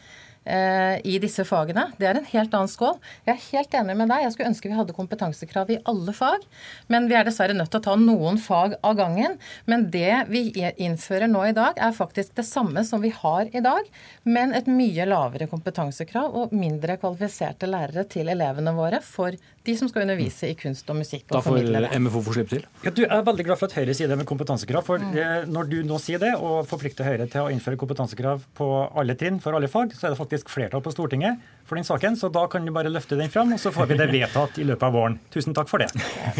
i 0.45 1.17
disse 1.21 1.43
fagene. 1.45 1.83
Det 1.99 2.07
er 2.09 2.17
en 2.17 2.27
helt 2.31 2.53
annen 2.57 2.71
skål. 2.71 2.95
Jeg 3.27 3.33
er 3.35 3.43
helt 3.51 3.75
enig 3.81 3.95
med 3.99 4.09
deg. 4.09 4.23
Jeg 4.23 4.33
skulle 4.33 4.49
ønske 4.49 4.69
vi 4.71 4.77
hadde 4.77 4.95
kompetansekrav 4.97 5.69
i 5.69 5.77
alle 5.89 6.13
fag. 6.15 6.45
Men 6.89 7.09
vi 7.09 7.17
er 7.19 7.27
dessverre 7.27 7.53
nødt 7.57 7.69
til 7.73 7.81
å 7.81 7.85
ta 7.85 7.95
noen 7.99 8.39
fag 8.41 8.77
av 8.81 8.97
gangen. 8.97 9.37
Men 9.69 9.87
det 9.93 10.23
vi 10.31 10.47
innfører 10.81 11.29
nå 11.29 11.43
i 11.49 11.55
dag, 11.57 11.77
er 11.77 11.95
faktisk 11.95 12.33
det 12.39 12.47
samme 12.47 12.83
som 12.87 13.03
vi 13.03 13.11
har 13.15 13.49
i 13.53 13.61
dag, 13.63 13.87
men 14.23 14.53
et 14.57 14.67
mye 14.71 15.05
lavere 15.09 15.49
kompetansekrav 15.51 16.35
og 16.35 16.55
mindre 16.55 16.97
kvalifiserte 17.01 17.69
lærere 17.69 18.05
til 18.09 18.31
elevene 18.31 18.73
våre 18.77 19.01
for 19.05 19.35
de 19.69 19.75
som 19.77 19.89
skal 19.91 20.05
undervise 20.05 20.49
i 20.49 20.55
kunst 20.57 20.87
og 20.89 20.97
musikk. 21.01 21.25
Og 21.29 21.37
da 21.37 21.43
får 21.43 21.99
MFO 21.99 22.23
få 22.25 22.35
slippe 22.37 22.55
til? 22.55 22.65
Ja, 22.85 22.93
du 22.95 23.03
er 23.05 23.25
veldig 23.27 23.45
glad 23.49 23.59
for 23.59 23.69
at 23.69 23.75
Høyre 23.77 23.95
sier 23.97 24.09
det 24.09 24.17
med 24.19 24.27
kompetansekrav. 24.29 24.85
for 24.87 25.03
mm. 25.03 25.17
Eh, 25.19 25.47
når 25.51 25.69
du 25.69 25.77
nå 25.87 25.99
sier 26.01 26.21
det, 26.21 26.31
og 26.37 26.67
forplikter 26.69 27.07
Høyre 27.07 27.27
til 27.29 27.45
å 27.45 27.51
innføre 27.53 27.79
kompetansekrav 27.79 28.45
på 28.57 28.69
alle 28.97 29.17
trinn 29.19 29.41
for 29.43 29.57
alle 29.57 29.69
fag, 29.71 29.93
så 29.97 30.07
er 30.07 30.15
det 30.15 30.19
faktisk 30.19 30.28
faktisk 30.29 30.49
flertall 30.53 30.81
på 30.85 30.91
Stortinget 30.93 31.39
for 31.65 31.77
den 31.77 31.85
saken, 31.85 32.15
så 32.17 32.29
da 32.29 32.47
kan 32.49 32.65
du 32.65 32.71
bare 32.73 32.89
løfte 32.89 33.17
den 33.17 33.29
fram, 33.29 33.51
og 33.53 33.59
så 33.61 33.71
får 33.73 33.89
vi 33.89 33.97
det 33.97 34.07
vedtatt 34.09 34.57
i 34.61 34.65
løpet 34.65 34.85
av 34.87 34.93
våren. 34.93 35.17
Tusen 35.33 35.53
takk 35.53 35.69
for 35.69 35.81
det. 35.81 35.89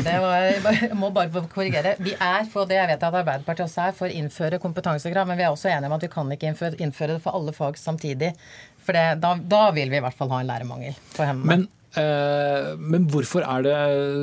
det 0.05 0.15
var, 0.21 0.45
jeg 0.73 0.97
må 0.97 1.11
bare 1.13 1.43
korrigere. 1.53 1.95
Vi 2.01 2.15
er 2.15 2.47
for 2.49 2.69
det 2.69 2.79
jeg 2.79 2.89
vet 2.89 3.05
at 3.05 3.17
Arbeiderpartiet 3.21 3.65
også 3.67 3.87
er, 3.87 3.97
for 3.97 4.09
å 4.09 4.21
innføre 4.21 4.61
kompetansekrav, 4.61 5.29
men 5.29 5.37
vi 5.39 5.45
er 5.45 5.53
også 5.53 5.69
enige 5.73 5.89
om 5.89 5.97
at 5.97 6.05
vi 6.05 6.11
kan 6.13 6.33
ikke 6.33 6.49
innføre, 6.49 6.79
innføre 6.81 7.17
det 7.17 7.23
for 7.25 7.37
alle 7.37 7.53
fag 7.53 7.77
samtidig. 7.77 8.33
For 8.85 8.97
det, 8.97 9.05
da, 9.21 9.35
da, 9.37 9.65
vil 9.75 9.91
vi 9.91 9.99
i 9.99 10.05
hvert 10.05 10.17
fall 10.17 10.33
ha 10.33 10.41
en 10.41 10.49
lærermangel 10.49 10.97
på 11.13 11.25
hendene. 11.27 11.49
Men 11.49 11.67
eh, 12.01 12.73
men 12.79 13.09
hvorfor 13.13 13.45
er 13.45 13.65
det 13.65 13.79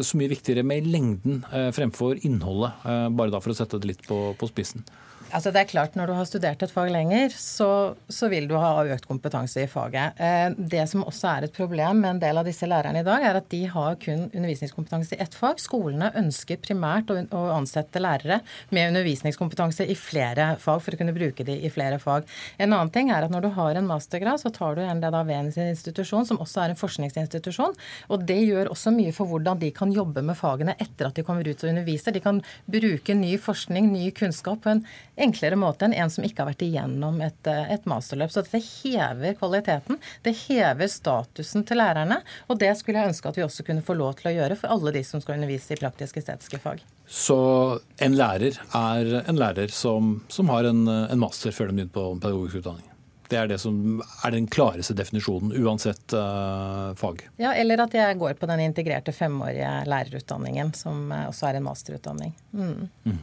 så 0.07 0.19
mye 0.19 0.35
viktigere 0.35 0.67
med 0.67 0.91
lengden 0.91 1.45
eh, 1.53 1.71
fremfor 1.77 2.19
innholdet? 2.27 2.83
Eh, 2.83 3.09
bare 3.15 3.35
da 3.35 3.43
for 3.43 3.55
å 3.55 3.59
sette 3.59 3.79
det 3.83 3.95
litt 3.95 4.07
på, 4.11 4.33
på 4.39 4.51
spissen. 4.51 4.87
Altså 5.35 5.51
det 5.51 5.61
er 5.65 5.71
klart, 5.71 5.97
Når 5.99 6.07
du 6.07 6.13
har 6.15 6.27
studert 6.29 6.63
et 6.63 6.71
fag 6.71 6.91
lenger, 6.95 7.33
så, 7.35 7.97
så, 8.09 8.29
vil 8.31 8.47
du 8.47 8.55
ha 8.61 8.85
økt 8.95 9.09
kompetanse 9.09 9.65
i 9.65 9.69
faget. 9.71 10.15
Eh, 10.23 10.55
det 10.57 10.85
som 10.91 11.03
også 11.03 11.29
er 11.31 11.47
et 11.47 11.57
problem 11.57 11.99
med 12.03 12.11
en 12.15 12.21
del 12.23 12.39
av 12.39 12.47
disse 12.47 12.67
lærerne 12.69 13.03
i 13.03 13.07
dag, 13.07 13.25
er 13.27 13.39
at 13.41 13.49
de 13.51 13.65
har 13.71 13.97
kun 14.03 14.29
undervisningskompetanse 14.29 15.17
i 15.17 15.21
ett 15.23 15.35
fag. 15.35 15.59
Skolene 15.63 16.13
ønsker 16.21 16.61
primært 16.63 17.11
å, 17.11 17.19
å 17.35 17.43
ansette 17.57 18.03
lærere 18.03 18.39
med 18.71 18.93
undervisningskompetanse 18.93 19.89
i 19.91 19.97
flere 19.99 20.53
fag 20.63 20.85
for 20.85 20.95
å 20.95 21.01
kunne 21.01 21.15
bruke 21.17 21.47
de 21.47 21.59
i 21.67 21.73
flere 21.75 21.99
fag. 22.03 22.29
En 22.59 22.71
annen 22.71 22.93
ting 22.95 23.11
er 23.11 23.27
at 23.27 23.35
når 23.35 23.49
du 23.49 23.51
har 23.59 23.81
en 23.81 23.91
mastergrad, 23.91 24.41
så 24.43 24.55
tar 24.55 24.79
du 24.79 24.85
en 24.85 25.03
del 25.03 25.19
av 25.19 25.31
en 25.33 25.51
institusjon, 25.51 26.29
som 26.29 26.41
også 26.43 26.63
er 26.63 26.75
en 26.75 26.81
forskningsinstitusjon. 26.81 27.75
Og 28.15 28.27
det 28.31 28.39
gjør 28.45 28.71
også 28.77 28.95
mye 28.95 29.15
for 29.17 29.27
hvordan 29.33 29.59
de 29.65 29.73
kan 29.75 29.91
jobbe 29.95 30.23
med 30.23 30.39
fagene 30.39 30.79
etter 30.79 31.11
at 31.11 31.19
de 31.19 31.27
kommer 31.27 31.47
ut 31.47 31.67
og 31.67 31.73
underviser. 31.73 32.15
De 32.15 32.23
kan 32.23 32.41
bruke 32.71 33.19
ny 33.19 33.35
forskning, 33.43 33.91
ny 33.91 34.13
kunnskap 34.15 34.63
på 34.63 34.77
en 34.77 34.87
enklere 35.17 35.57
måte 35.57 35.87
enn 35.87 35.95
en 35.97 36.13
som 36.13 36.25
ikke 36.27 36.45
har 36.45 36.51
vært 36.53 36.65
igjennom 36.67 37.21
et, 37.25 37.47
eh, 37.47 37.73
et 37.75 37.87
masterløp. 37.89 38.33
Så 38.33 38.45
dette 38.45 38.61
hever 38.61 39.37
kvaliteten. 39.39 40.01
Det 40.23 40.35
hever 40.47 40.91
statusen 40.93 41.65
til 41.67 41.81
lærerne. 41.81 42.21
Og 42.49 42.59
det 42.61 42.75
skulle 42.79 43.01
jeg 43.01 43.15
ønske 43.15 43.29
at 43.29 43.39
vi 43.39 43.47
også 43.47 43.65
kunne 43.67 43.85
få 43.85 43.97
lov 43.97 44.17
til 44.21 44.31
å 44.31 44.37
gjøre 44.37 44.59
for 44.61 44.73
alle 44.73 44.93
de 44.93 45.05
som 45.05 45.21
skal 45.21 45.39
undervise 45.39 45.73
i 45.73 45.81
praktisk-estetiske 45.81 46.61
fag. 46.61 46.85
Så 47.07 47.81
en 48.03 48.17
lærer 48.19 48.59
er 48.75 49.23
en 49.29 49.39
lærer 49.39 49.73
som, 49.73 50.21
som 50.29 50.49
har 50.49 50.65
en, 50.65 50.87
en, 50.89 51.19
master 51.19 51.55
før 51.55 51.71
de 51.71 51.79
begynner 51.79 51.95
på 51.95 52.07
pedagogisk 52.21 52.61
utdanning? 52.61 52.93
Det 53.27 53.39
er 53.41 53.49
det 53.51 53.59
som 53.59 54.03
er 54.23 54.35
den 54.37 54.47
klareste 54.47 54.95
definisjonen, 54.95 55.51
uansett 55.59 56.15
uh, 56.15 56.95
fag. 56.95 57.25
Ja, 57.43 57.57
eller 57.59 57.83
at 57.83 57.95
jeg 57.97 58.19
går 58.21 58.37
på 58.39 58.47
den 58.47 58.63
integrerte 58.69 59.11
femårige 59.11 59.71
lærerutdanningen, 59.91 60.71
som 60.79 61.11
uh, 61.11 61.25
også 61.33 61.49
er 61.49 61.59
en 61.59 61.67
masterutdanning. 61.67 62.37
Mm. 62.55 62.87
Mm. 63.03 63.19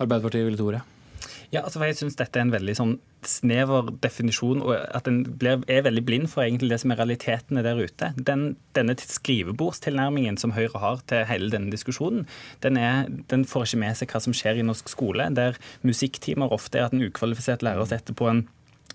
Arbeiderpartiet 0.00 0.46
ville 0.48 0.56
til 0.56 0.70
ordet. 0.70 0.80
Ja, 1.50 1.64
altså 1.64 1.82
jeg 1.82 1.96
synes 1.98 2.14
dette 2.14 2.38
er 2.38 2.46
en 2.46 2.52
veldig 2.54 2.74
sånn 2.78 2.92
snever 3.26 3.88
definisjon, 4.04 4.62
og 4.62 4.76
at 4.96 5.08
en 5.10 5.24
er 5.42 5.82
veldig 5.84 6.02
blind 6.06 6.28
for 6.30 6.44
egentlig 6.44 6.70
det 6.70 6.78
som 6.84 6.94
er 6.94 7.00
realitetene 7.02 7.64
der 7.66 7.80
ute. 7.80 8.12
Den, 8.16 8.44
denne 8.78 8.94
skrivebordstilnærmingen 8.94 10.38
som 10.40 10.54
Høyre 10.54 10.80
har 10.80 11.02
til 11.10 11.26
hele 11.28 11.50
denne 11.52 11.72
diskusjonen, 11.74 12.28
den, 12.62 12.78
er, 12.78 13.10
den, 13.32 13.44
får 13.50 13.66
ikke 13.66 13.82
med 13.82 13.98
seg 13.98 14.14
hva 14.14 14.22
som 14.22 14.36
skjer 14.36 14.62
i 14.62 14.66
norsk 14.66 14.92
skole, 14.94 15.26
der 15.34 15.58
musikktimer 15.82 16.54
ofte 16.54 16.78
er 16.78 16.88
at 16.88 16.96
en 16.96 17.04
ukvalifisert 17.08 17.66
lærer 17.66 17.90
setter 17.90 18.16
på 18.16 18.30
en 18.30 18.46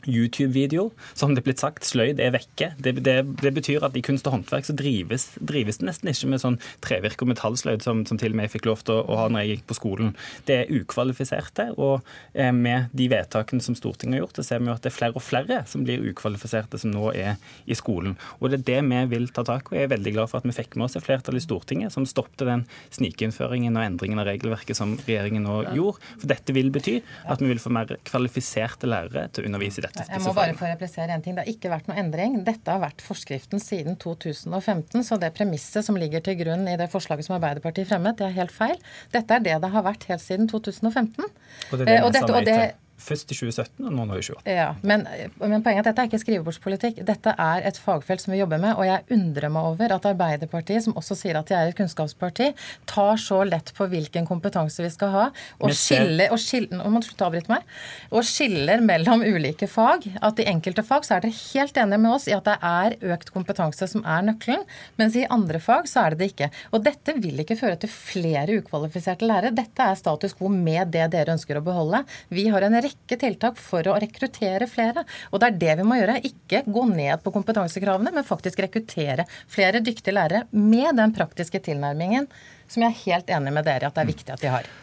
YouTube-video. 0.08 0.90
Som 1.14 1.36
det 1.36 1.44
er 1.44 1.48
blitt 1.50 1.64
sagt, 1.64 1.86
sløyd 1.88 2.20
er 2.24 2.34
vekke. 2.36 2.72
Det, 2.80 2.96
det, 3.06 3.18
det, 3.42 3.54
betyr 3.56 3.86
at 3.88 3.96
i 3.98 4.04
kunst 4.06 4.28
og 4.30 4.38
håndverk 4.38 4.68
så 4.68 4.76
drives, 4.78 5.28
drives, 5.40 5.80
det 5.82 5.90
nesten 5.90 6.12
ikke 6.12 6.32
med 6.32 6.44
sånn 6.44 6.60
trevirke- 6.86 7.26
og 7.26 7.32
metallsløyd 7.34 7.86
som, 7.86 8.04
som, 8.08 8.20
til 8.22 8.34
og 8.34 8.40
med 8.40 8.50
jeg 8.50 8.56
fikk 8.58 8.70
lov 8.70 8.84
til 8.86 8.98
å, 8.98 9.06
å, 9.06 9.20
ha 9.22 9.28
når 9.32 9.46
jeg 9.46 9.54
gikk 9.56 9.66
på 9.72 9.78
skolen. 9.80 10.14
Det 10.48 10.58
er 10.62 10.74
ukvalifiserte, 10.76 11.68
og 11.82 12.06
eh, 12.34 12.52
med 12.56 12.92
de 12.96 13.10
vedtakene 13.12 13.64
som 13.64 13.78
Stortinget 13.78 14.20
har 14.20 14.26
gjort, 14.26 14.40
så 14.40 14.48
ser 14.50 14.64
vi 14.64 14.70
jo 14.70 14.76
at 14.76 14.86
det 14.86 14.92
er 14.92 14.98
flere 14.98 15.20
og 15.20 15.26
flere 15.26 15.62
som 15.70 15.86
blir 15.88 16.04
ukvalifiserte 16.12 16.82
som 16.82 16.94
nå 16.94 17.12
er 17.14 17.40
i 17.66 17.78
skolen. 17.78 18.18
Og 18.40 18.52
det 18.52 18.62
er 18.62 18.68
det 18.72 18.82
vi 18.86 19.02
vil 19.16 19.30
ta 19.34 19.46
tak 19.48 19.72
i. 19.72 19.80
Jeg 19.80 19.90
er 19.90 19.96
veldig 19.96 20.16
glad 20.18 20.32
for 20.32 20.42
at 20.42 20.48
vi 20.48 20.56
fikk 20.56 20.78
med 20.78 20.88
oss 20.90 20.98
et 21.00 21.06
flertall 21.06 21.40
i 21.40 21.44
Stortinget 21.44 21.96
som 21.96 22.08
stoppet 22.10 22.46
den 22.48 22.66
snikinnføringen 22.96 23.78
og 23.78 23.86
endringen 23.86 24.22
av 24.22 24.30
regelverket 24.30 24.78
som 24.78 24.96
regjeringen 25.06 25.46
nå 25.48 25.62
gjorde. 25.76 26.02
For 26.20 26.30
dette 26.32 26.56
vil 26.56 26.72
bety 26.76 27.00
at 27.32 27.42
vi 27.42 27.50
vil 27.52 27.62
få 27.62 27.72
mer 27.74 27.96
kvalifiserte 28.08 28.90
lærere 28.90 29.28
til 29.34 29.46
å 29.46 29.50
undervise 29.50 29.82
i 29.82 29.86
dette. 29.86 29.95
Jeg 29.96 30.22
må 30.26 30.34
bare 30.36 30.56
få 30.58 30.68
replisere 30.68 31.16
en 31.16 31.24
ting. 31.24 31.36
Det 31.38 31.46
har 31.46 31.52
ikke 31.52 31.72
vært 31.72 31.90
noe 31.90 31.98
endring. 32.00 32.38
Dette 32.48 32.72
har 32.72 32.82
vært 32.84 33.04
forskriften 33.06 33.62
siden 33.64 33.96
2015. 34.02 35.06
Så 35.08 35.20
det 35.22 35.32
premisset 35.38 35.88
som 35.88 36.00
ligger 36.00 36.24
til 36.26 36.38
grunn 36.42 36.68
i 36.72 36.78
det 36.80 36.90
forslaget 36.92 37.28
som 37.28 37.38
Arbeiderpartiet 37.38 37.90
fremmet, 37.90 38.18
det 38.20 38.28
er 38.30 38.40
helt 38.40 38.56
feil. 38.56 38.76
Dette 39.16 39.38
er 39.38 39.46
det 39.46 39.60
det 39.64 39.72
har 39.76 39.86
vært 39.86 40.08
helt 40.12 40.24
siden 40.24 40.50
2015. 40.52 41.24
Og 41.24 41.80
det 41.80 41.86
er 41.86 41.92
det, 41.92 42.02
og 42.04 42.16
dette, 42.16 42.34
og 42.34 42.50
det 42.50 42.60
først 42.98 43.32
i 43.32 43.38
2017 43.38 43.86
og 43.86 43.94
nå, 43.94 44.06
nå 44.10 44.18
i 44.18 44.26
2018. 44.26 44.52
Ja, 44.52 44.68
men, 44.84 45.06
men, 45.40 45.64
poenget 45.64 45.86
er 45.86 45.86
at 45.86 45.90
dette 45.92 46.04
er 46.04 46.10
ikke 46.10 46.22
skrivebordspolitikk. 46.24 47.02
Dette 47.08 47.36
er 47.48 47.68
et 47.70 47.80
fagfelt 47.80 48.24
som 48.24 48.34
vi 48.34 48.42
jobber 48.42 48.62
med. 48.62 48.76
Og 48.76 48.88
jeg 48.88 49.06
undrer 49.16 49.54
meg 49.54 49.70
over 49.72 49.96
at 49.96 50.08
Arbeiderpartiet, 50.10 50.86
som 50.86 50.98
også 51.00 51.18
sier 51.20 51.40
at 51.40 51.50
de 51.50 51.58
er 51.58 51.72
et 51.72 51.78
kunnskapsparti, 51.78 52.52
tar 52.90 53.22
så 53.22 53.42
lett 53.48 53.72
på 53.78 53.88
hvilken 53.92 54.28
kompetanse 54.28 54.84
vi 54.84 54.92
skal 54.94 55.14
ha, 55.14 55.26
og 55.62 55.76
skiller, 55.76 56.34
og 56.34 56.42
skiller, 56.42 57.50
meg, 57.52 57.70
og 58.12 58.26
skiller 58.28 58.84
mellom 58.84 59.24
ulike 59.24 59.70
fag. 59.72 60.10
At 60.26 60.42
i 60.44 60.50
enkelte 60.52 60.84
fag 60.86 61.08
så 61.08 61.18
er 61.18 61.26
dere 61.26 61.40
helt 61.54 61.80
enige 61.80 62.02
med 62.04 62.16
oss 62.18 62.28
i 62.28 62.36
at 62.36 62.48
det 62.48 62.58
er 62.66 62.98
økt 63.16 63.32
kompetanse 63.36 63.88
som 63.92 64.04
er 64.04 64.26
nøkkelen, 64.28 64.66
mens 65.00 65.16
i 65.20 65.28
andre 65.32 65.62
fag 65.64 65.88
så 65.92 66.06
er 66.06 66.16
det 66.16 66.26
det 66.26 66.34
ikke. 66.34 66.50
Og 66.74 66.84
dette 66.86 67.16
vil 67.22 67.42
ikke 67.42 67.58
føre 67.60 67.78
til 67.82 67.92
flere 67.92 68.60
ukvalifiserte 68.60 69.28
lærere. 69.28 69.54
Dette 69.56 69.86
er 69.86 70.00
status 70.00 70.36
quo 70.38 70.50
med 70.52 70.92
det 70.96 71.08
dere 71.14 71.36
ønsker 71.36 71.60
å 71.60 71.64
beholde. 71.66 72.04
Vi 72.34 72.48
har 72.54 72.66
en 72.66 72.78
rekke 72.86 73.20
tiltak 73.22 73.60
for 73.62 73.86
å 73.90 73.98
rekruttere 74.02 74.70
flere. 74.72 75.06
Og 75.32 75.42
det 75.42 75.52
er 75.52 75.60
det 75.66 75.78
vi 75.82 75.90
må 75.90 76.00
gjøre. 76.00 76.22
Ikke 76.30 76.64
gå 76.66 76.88
ned 76.94 77.22
på 77.26 77.34
kompetansekravene, 77.36 78.14
men 78.16 78.28
faktisk 78.28 78.64
rekruttere 78.64 79.28
flere 79.52 79.84
dyktige 79.84 80.16
lærere 80.16 80.46
med 80.56 80.96
den 81.02 81.14
praktiske 81.16 81.62
tilnærmingen 81.66 82.30
som 82.70 82.86
jeg 82.86 82.92
er 82.92 83.04
helt 83.06 83.38
enig 83.38 83.54
med 83.54 83.68
dere 83.68 83.90
at 83.90 83.96
det 83.96 84.04
er 84.06 84.12
viktig 84.14 84.34
at 84.34 84.44
de 84.44 84.52
har. 84.54 84.74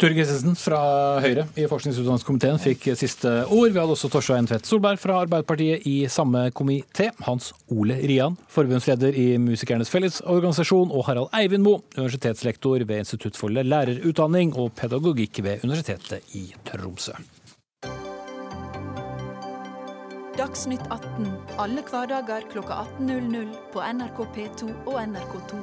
Ture 0.00 0.14
Kristensen 0.16 0.54
fra 0.56 0.78
Høyre 1.20 1.42
i 1.60 1.66
forskningsutdanningskomiteen 1.68 2.56
fikk 2.62 2.86
siste 2.96 3.28
ord. 3.52 3.66
Vi 3.68 3.76
hadde 3.76 3.92
også 3.92 4.08
Torstein 4.08 4.46
Tvedt 4.48 4.64
Solberg 4.64 4.96
fra 5.02 5.18
Arbeiderpartiet 5.26 5.84
i 5.84 6.06
samme 6.08 6.46
komité. 6.56 7.10
Hans 7.26 7.50
Ole 7.68 7.98
Rian, 8.08 8.38
forbundsleder 8.48 9.12
i 9.12 9.34
Musikernes 9.36 9.92
Fellesorganisasjon, 9.92 10.88
og 10.88 11.04
Harald 11.04 11.28
Eivind 11.36 11.66
Moe, 11.66 11.82
universitetslektor 11.98 12.80
ved 12.88 13.04
Institutt 13.04 13.36
for 13.36 13.52
lærerutdanning 13.52 14.54
og 14.56 14.72
pedagogikk 14.80 15.42
ved 15.44 15.68
Universitetet 15.68 16.32
i 16.32 16.46
Tromsø. 16.70 17.18
Dagsnytt 20.50 20.82
18 20.90 21.28
alle 21.62 21.82
hverdager 21.86 22.42
kl 22.50 22.64
18.00 22.64 23.50
på 23.70 23.82
NRK 23.86 24.16
P2 24.34 24.70
og 24.90 24.96
NRK2. 24.98 25.58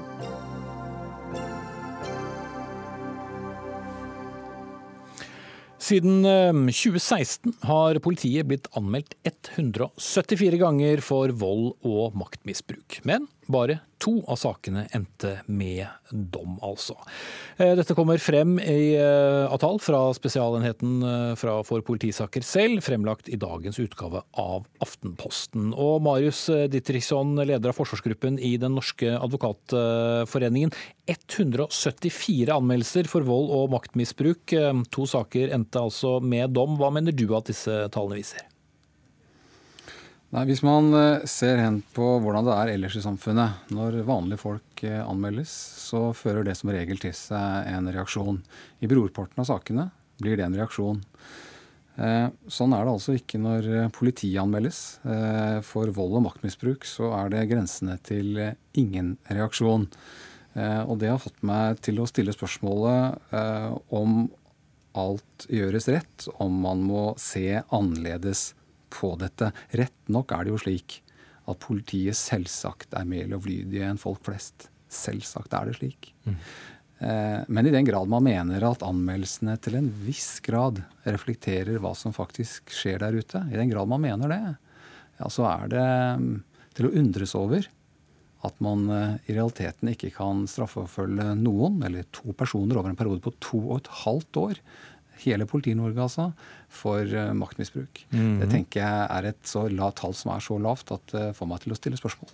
Siden 5.89 6.23
2016 6.23 7.51
eh, 7.51 7.67
har 7.67 7.99
politiet 7.99 8.47
blitt 8.47 8.71
anmeldt 8.79 9.17
174 9.27 10.61
ganger 10.63 11.03
for 11.03 11.35
vold 11.35 11.73
og 11.83 12.15
maktmisbruk. 12.23 13.01
Men 13.03 13.27
bare 13.51 13.79
to 14.01 14.19
av 14.29 14.37
sakene 14.39 14.85
endte 14.93 15.39
med 15.49 15.87
dom, 16.11 16.57
altså. 16.65 16.95
Eh, 17.57 17.73
dette 17.77 17.95
kommer 17.97 18.21
frem 18.21 18.57
i 18.61 18.95
avtal 18.97 19.55
av 19.57 19.61
tall 19.61 19.79
fra 19.81 20.01
Spesialenheten 20.15 20.97
eh, 21.03 21.45
for 21.67 21.85
politisaker 21.85 22.45
selv, 22.45 22.83
fremlagt 22.85 23.29
i 23.29 23.39
dagens 23.41 23.79
utgave 23.81 24.21
av 24.37 24.67
Aftenposten. 24.83 25.71
Og 25.73 26.03
Marius 26.05 26.45
Dittrichson, 26.71 27.35
leder 27.41 27.73
av 27.73 27.77
forsvarsgruppen 27.79 28.37
i 28.39 28.55
Den 28.61 28.77
norske 28.77 29.15
advokatforeningen. 29.17 30.75
174 31.07 32.53
anmeldelser 32.53 33.09
for 33.09 33.25
vold 33.27 33.49
og 33.55 33.71
maktmisbruk. 33.73 34.53
To 34.93 35.07
saker 35.09 35.55
endte 35.55 35.81
altså 35.81 36.17
med 36.21 36.53
dom. 36.57 36.77
Hva 36.79 36.91
mener 36.93 37.15
du 37.15 37.29
at 37.37 37.49
disse 37.49 37.81
tallene 37.93 38.21
viser? 38.21 38.45
Nei, 40.27 40.43
Hvis 40.49 40.59
man 40.59 40.91
eh, 40.91 41.23
ser 41.23 41.61
hen 41.61 41.79
på 41.95 42.05
hvordan 42.19 42.43
det 42.43 42.55
er 42.57 42.69
ellers 42.73 42.97
i 42.99 43.03
samfunnet, 43.03 43.69
når 43.71 44.01
vanlige 44.07 44.41
folk 44.41 44.81
eh, 44.83 44.99
anmeldes, 44.99 45.51
så 45.87 46.09
fører 46.11 46.43
det 46.43 46.57
som 46.59 46.71
regel 46.75 46.99
til 46.99 47.13
seg 47.15 47.69
en 47.71 47.87
reaksjon. 47.95 48.41
I 48.83 48.89
brorparten 48.91 49.39
av 49.39 49.47
sakene 49.47 49.87
blir 50.19 50.35
det 50.35 50.43
en 50.43 50.57
reaksjon. 50.59 50.99
Eh, 51.95 52.27
sånn 52.51 52.75
er 52.75 52.83
det 52.83 52.95
altså 52.97 53.15
ikke 53.15 53.39
når 53.39 53.69
politiet 53.95 54.41
anmeldes. 54.43 54.81
For 55.69 55.95
vold 55.95 56.19
og 56.19 56.25
maktmisbruk 56.27 56.83
så 56.85 57.13
er 57.21 57.31
det 57.31 57.47
grensene 57.53 57.95
til 58.03 58.35
ingen 58.77 59.15
reaksjon. 59.31 59.87
Og 60.57 60.93
det 60.99 61.11
har 61.13 61.21
fått 61.21 61.39
meg 61.45 61.79
til 61.85 62.01
å 62.01 62.07
stille 62.09 62.33
spørsmålet 62.33 63.33
om 63.93 64.23
alt 64.97 65.45
gjøres 65.53 65.87
rett, 65.93 66.27
om 66.41 66.63
man 66.65 66.81
må 66.89 67.11
se 67.21 67.61
annerledes 67.61 68.56
på 68.93 69.13
dette. 69.19 69.51
Rett 69.77 70.13
nok 70.13 70.33
er 70.35 70.47
det 70.47 70.53
jo 70.55 70.61
slik 70.61 71.01
at 71.47 71.61
politiet 71.63 72.17
selvsagt 72.19 72.95
er 72.97 73.07
mer 73.07 73.29
lovlydige 73.31 73.85
enn 73.87 74.01
folk 74.01 74.25
flest. 74.27 74.69
Selvsagt 74.91 75.53
er 75.55 75.69
det 75.69 75.77
slik. 75.79 76.11
Mm. 76.27 76.35
Eh, 76.99 77.39
men 77.47 77.67
i 77.67 77.73
den 77.73 77.85
grad 77.87 78.09
man 78.09 78.25
mener 78.25 78.63
at 78.65 78.85
anmeldelsene 78.85 79.57
til 79.61 79.77
en 79.79 79.89
viss 80.03 80.39
grad 80.45 80.81
reflekterer 81.05 81.79
hva 81.83 81.93
som 81.95 82.15
faktisk 82.15 82.73
skjer 82.73 83.03
der 83.03 83.19
ute, 83.19 83.43
i 83.51 83.59
den 83.59 83.71
grad 83.71 83.89
man 83.91 84.03
mener 84.03 84.33
det, 84.33 84.43
ja, 85.17 85.29
så 85.33 85.47
er 85.49 85.71
det 85.71 85.87
mm, 86.21 86.31
til 86.77 86.89
å 86.89 86.93
undres 87.01 87.35
over 87.37 87.67
at 88.47 88.59
man 88.63 88.85
eh, 88.93 89.15
i 89.29 89.37
realiteten 89.37 89.93
ikke 89.93 90.11
kan 90.17 90.45
straffeforfølge 90.49 91.31
noen, 91.39 91.79
eller 91.85 92.09
to 92.15 92.33
personer 92.37 92.79
over 92.79 92.91
en 92.91 92.99
periode 92.99 93.23
på 93.23 93.35
to 93.43 93.61
og 93.61 93.81
et 93.81 93.93
halvt 94.03 94.41
år, 94.43 94.61
hele 95.23 95.47
Politi-Norge 95.49 96.03
altså, 96.03 96.31
for 96.73 97.05
uh, 97.07 97.31
maktmisbruk. 97.37 98.03
Mm. 98.11 98.41
Det 98.41 98.49
tenker 98.51 98.83
jeg 98.83 99.07
er 99.17 99.29
et 99.31 99.47
så 99.47 99.67
lavt 99.71 100.01
tall 100.01 100.15
som 100.17 100.33
er 100.35 100.43
så 100.43 100.59
lavt 100.61 100.93
at 100.95 101.13
det 101.13 101.23
uh, 101.31 101.35
får 101.37 101.49
meg 101.51 101.63
til 101.63 101.73
å 101.73 101.79
stille 101.79 101.99
spørsmål. 101.99 102.33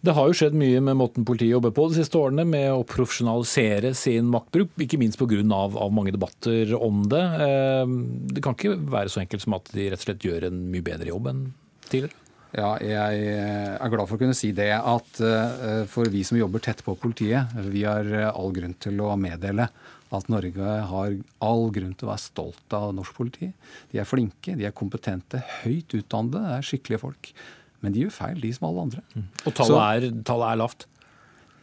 Det 0.00 0.14
har 0.16 0.30
jo 0.30 0.36
skjedd 0.36 0.54
mye 0.56 0.80
med 0.80 0.96
måten 0.96 1.26
politiet 1.28 1.52
jobber 1.52 1.74
på 1.76 1.90
de 1.90 1.98
siste 1.98 2.16
årene, 2.16 2.46
med 2.48 2.70
å 2.72 2.86
profesjonalisere 2.88 3.92
sin 3.98 4.30
maktbruk, 4.32 4.72
ikke 4.80 5.00
minst 5.00 5.20
pga. 5.20 5.42
Av, 5.44 5.76
av 5.76 5.92
mange 5.92 6.14
debatter 6.14 6.72
om 6.78 7.04
det. 7.10 7.20
Uh, 7.42 7.84
det 8.32 8.44
kan 8.44 8.56
ikke 8.56 8.78
være 8.80 9.12
så 9.12 9.24
enkelt 9.24 9.44
som 9.44 9.58
at 9.58 9.68
de 9.76 9.90
rett 9.92 10.00
og 10.00 10.08
slett 10.08 10.26
gjør 10.26 10.48
en 10.48 10.64
mye 10.72 10.86
bedre 10.86 11.12
jobb 11.12 11.30
enn 11.32 11.46
tidligere? 11.90 12.16
Ja, 12.50 12.72
jeg 12.82 13.26
er 13.30 13.90
glad 13.92 14.08
for 14.08 14.16
å 14.16 14.20
kunne 14.24 14.34
si 14.34 14.48
det 14.50 14.72
at 14.74 15.20
for 15.86 16.08
vi 16.10 16.24
som 16.26 16.34
jobber 16.34 16.58
tett 16.64 16.80
på 16.82 16.96
politiet, 16.98 17.52
vi 17.70 17.84
har 17.86 18.08
all 18.32 18.50
grunn 18.56 18.74
til 18.82 18.98
å 19.06 19.12
meddele 19.14 19.68
at 20.16 20.28
Norge 20.32 20.74
har 20.90 21.14
all 21.44 21.68
grunn 21.74 21.94
til 21.94 22.08
å 22.08 22.12
være 22.12 22.24
stolt 22.24 22.76
av 22.76 22.90
norsk 22.96 23.14
politi. 23.16 23.52
De 23.92 24.00
er 24.02 24.08
flinke, 24.08 24.56
de 24.58 24.66
er 24.66 24.76
kompetente, 24.76 25.42
høyt 25.62 25.94
utdannede, 26.00 26.42
det 26.42 26.56
er 26.56 26.66
skikkelige 26.66 27.04
folk. 27.04 27.32
Men 27.80 27.94
de 27.94 28.04
gjør 28.04 28.16
feil, 28.16 28.42
de 28.42 28.50
som 28.56 28.68
alle 28.68 28.88
andre. 28.88 29.04
Mm. 29.14 29.28
Og 29.44 29.56
tallet 29.56 29.80
er, 29.84 30.20
tallet 30.26 30.50
er 30.50 30.60
lavt? 30.60 30.86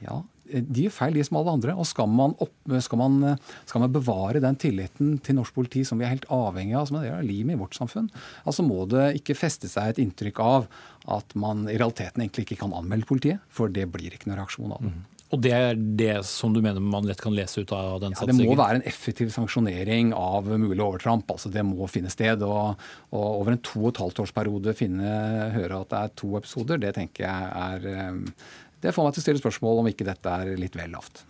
Ja, 0.02 0.22
de 0.48 0.86
gjør 0.86 0.94
feil, 0.96 1.18
de 1.18 1.26
som 1.28 1.40
alle 1.40 1.54
andre. 1.58 1.76
Og 1.76 1.88
skal 1.90 2.08
man, 2.12 2.34
opp, 2.44 2.54
skal, 2.84 3.02
man, 3.02 3.36
skal 3.68 3.84
man, 3.84 3.94
bevare 3.94 4.42
den 4.44 4.58
tilliten 4.60 5.18
til 5.24 5.38
norsk 5.40 5.56
politi 5.58 5.84
som 5.88 6.00
vi 6.00 6.08
er 6.08 6.14
helt 6.16 6.30
avhengig 6.34 6.78
av, 6.80 6.88
som 6.90 7.00
er 7.02 7.26
livet 7.26 7.56
i 7.56 7.60
vårt 7.60 7.78
samfunn, 7.78 8.10
altså 8.48 8.66
må 8.66 8.86
det 8.90 9.10
ikke 9.22 9.38
feste 9.38 9.70
seg 9.72 9.94
et 9.94 10.02
inntrykk 10.04 10.42
av 10.44 10.72
at 11.18 11.36
man 11.40 11.68
i 11.68 11.78
realiteten 11.78 12.24
egentlig 12.24 12.48
ikke 12.48 12.62
kan 12.64 12.76
anmelde 12.78 13.10
politiet, 13.10 13.44
for 13.52 13.72
det 13.72 13.88
blir 13.92 14.14
ikke 14.14 14.32
noen 14.32 14.42
reaksjon 14.42 14.74
av 14.76 14.84
det. 14.84 14.96
Mm. 14.96 15.17
Og 15.36 15.42
det 15.44 15.52
er 15.52 15.80
det 16.00 16.14
som 16.28 16.54
du 16.56 16.62
mener 16.64 16.84
man 16.84 17.08
lett 17.08 17.20
kan 17.20 17.36
lese 17.36 17.60
ut 17.60 17.72
av 17.76 18.00
den 18.00 18.16
satsingen? 18.16 18.38
Ja, 18.38 18.44
det 18.46 18.48
må 18.48 18.60
være 18.60 18.80
en 18.80 18.86
effektiv 18.88 19.32
sanksjonering 19.34 20.14
av 20.16 20.48
mulig 20.48 20.80
overtramp. 20.80 21.28
altså 21.34 21.52
Det 21.52 21.66
må 21.68 21.90
finne 21.92 22.12
sted. 22.14 22.46
Og, 22.48 22.80
og 23.12 23.26
over 23.26 23.56
en 23.56 23.64
to 23.66 23.82
og 23.84 23.92
et 23.92 24.04
halvt 24.06 24.24
årsperiode 24.24 24.76
finne, 24.78 25.18
høre 25.58 25.82
at 25.84 25.92
det 25.92 26.00
er 26.00 26.16
to 26.24 26.32
episoder, 26.40 26.80
det 26.80 26.96
tenker 26.96 27.28
jeg 27.28 27.52
er 27.66 27.90
eh, 27.92 28.48
Det 28.86 28.96
får 28.96 29.08
meg 29.08 29.18
til 29.18 29.24
å 29.24 29.28
stille 29.28 29.44
spørsmål 29.44 29.84
om 29.84 29.92
ikke 29.92 30.08
dette 30.08 30.40
er 30.40 30.56
litt 30.62 30.80
vel 30.80 30.96
lavt. 30.96 31.26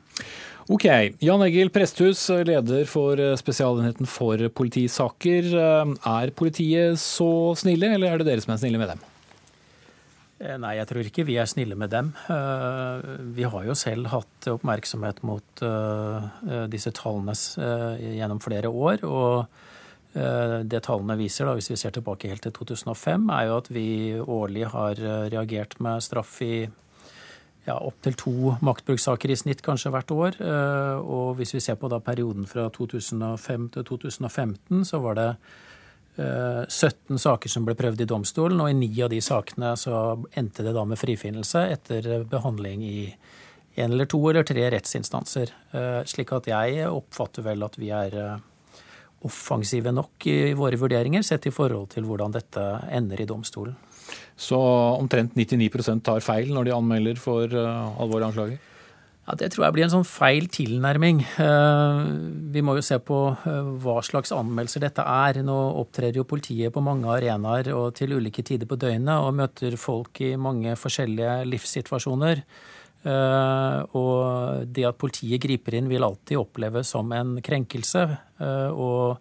Ok. 0.70 0.86
Jan 1.24 1.46
Egil 1.48 1.72
Presthus, 1.74 2.28
leder 2.46 2.86
for 2.92 3.22
Spesialenheten 3.40 4.10
for 4.10 4.42
politisaker. 4.52 5.54
Er 5.56 6.34
politiet 6.38 7.00
så 7.02 7.56
snille, 7.58 7.96
eller 7.96 8.12
er 8.14 8.22
det 8.22 8.34
dere 8.34 8.44
som 8.44 8.54
er 8.54 8.62
snille 8.62 8.82
med 8.82 8.92
dem? 8.94 9.06
Eh, 10.38 10.58
nei, 10.62 10.76
jeg 10.78 10.86
tror 10.90 11.08
ikke 11.08 11.26
vi 11.26 11.38
er 11.42 11.50
snille 11.50 11.78
med 11.80 11.90
dem. 11.90 12.12
Eh, 12.30 13.08
vi 13.34 13.48
har 13.50 13.66
jo 13.66 13.76
selv 13.78 14.12
hatt 14.12 14.50
oppmerksomhet 14.52 15.24
mot 15.26 15.64
eh, 15.66 16.28
disse 16.70 16.94
tallene 16.94 17.34
gjennom 17.38 18.42
flere 18.44 18.70
år. 18.70 19.06
og 19.08 19.64
det 20.18 20.80
tallene 20.88 21.14
viser, 21.20 21.46
da, 21.46 21.52
hvis 21.54 21.68
vi 21.70 21.76
ser 21.78 21.92
tilbake 21.94 22.30
helt 22.32 22.42
til 22.42 22.54
2005, 22.56 23.28
er 23.30 23.44
jo 23.46 23.58
at 23.60 23.68
vi 23.70 23.90
årlig 24.18 24.64
har 24.72 24.98
reagert 25.30 25.76
med 25.84 26.02
straff 26.02 26.32
i 26.42 26.64
ja, 27.68 27.76
opptil 27.76 28.16
to 28.18 28.56
maktbrukssaker 28.66 29.30
i 29.30 29.38
snitt 29.38 29.62
kanskje 29.62 29.92
hvert 29.94 30.14
år. 30.16 30.40
Og 31.04 31.38
hvis 31.38 31.54
vi 31.54 31.62
ser 31.62 31.78
på 31.78 31.92
da 31.92 32.00
perioden 32.02 32.50
fra 32.50 32.66
2005 32.74 33.70
til 33.76 33.86
2015, 33.92 34.88
så 34.90 35.04
var 35.06 35.20
det 35.20 35.30
17 36.18 37.14
eh, 37.14 37.18
saker 37.22 37.52
som 37.52 37.66
ble 37.66 37.76
prøvd 37.78 38.02
i 38.02 38.10
domstolen, 38.10 38.62
og 38.62 38.72
i 38.72 38.78
ni 38.78 38.90
av 39.04 39.12
de 39.14 39.20
sakene 39.22 39.76
så 39.78 40.18
endte 40.38 40.66
det 40.66 40.74
da 40.74 40.86
med 40.88 41.00
frifinnelse 41.00 41.68
etter 41.76 42.26
behandling 42.30 42.84
i 42.86 43.02
en 43.78 43.92
eller 43.94 44.10
to 44.10 44.20
eller 44.30 44.46
tre 44.48 44.66
rettsinstanser. 44.74 45.54
Eh, 45.78 46.00
slik 46.10 46.34
at 46.34 46.50
jeg 46.50 46.88
oppfatter 46.90 47.46
vel 47.46 47.66
at 47.68 47.78
vi 47.78 47.92
er 47.94 48.18
eh, 48.18 48.40
offensive 49.28 49.94
nok 49.94 50.26
i 50.30 50.54
våre 50.58 50.80
vurderinger, 50.82 51.26
sett 51.26 51.46
i 51.46 51.54
forhold 51.54 51.92
til 51.94 52.08
hvordan 52.10 52.34
dette 52.34 52.66
ender 52.90 53.22
i 53.22 53.30
domstolen. 53.30 53.78
Så 54.38 54.58
omtrent 54.58 55.36
99% 55.36 56.02
tar 56.06 56.24
feil 56.24 56.50
når 56.54 56.70
de 56.70 56.74
anmelder 56.74 57.18
for 57.20 57.52
alvorlige 57.52 58.30
anklager? 58.30 58.60
Ja, 59.28 59.36
Det 59.36 59.50
tror 59.52 59.66
jeg 59.66 59.76
blir 59.76 59.84
en 59.84 59.92
sånn 59.92 60.08
feil 60.08 60.46
tilnærming. 60.48 61.18
Eh, 61.44 61.98
vi 62.54 62.62
må 62.64 62.78
jo 62.78 62.84
se 62.86 62.96
på 63.04 63.18
eh, 63.36 63.72
hva 63.84 63.98
slags 64.00 64.32
anmeldelser 64.32 64.86
dette 64.86 65.04
er. 65.04 65.42
Nå 65.44 65.56
opptrer 65.82 66.16
jo 66.16 66.24
politiet 66.24 66.72
på 66.72 66.84
mange 66.84 67.12
arenaer 67.12 67.74
og 67.76 67.92
til 68.00 68.16
ulike 68.16 68.46
tider 68.48 68.70
på 68.70 68.80
døgnet 68.80 69.20
og 69.20 69.36
møter 69.36 69.76
folk 69.76 70.22
i 70.24 70.38
mange 70.40 70.78
forskjellige 70.80 71.42
livssituasjoner. 71.44 72.46
Eh, 73.04 73.98
og 74.00 74.64
det 74.72 74.88
at 74.88 75.02
politiet 75.04 75.44
griper 75.44 75.76
inn 75.76 75.92
vil 75.92 76.08
alltid 76.08 76.40
oppleves 76.40 76.96
som 76.96 77.12
en 77.12 77.42
krenkelse. 77.44 78.08
Og 78.80 79.20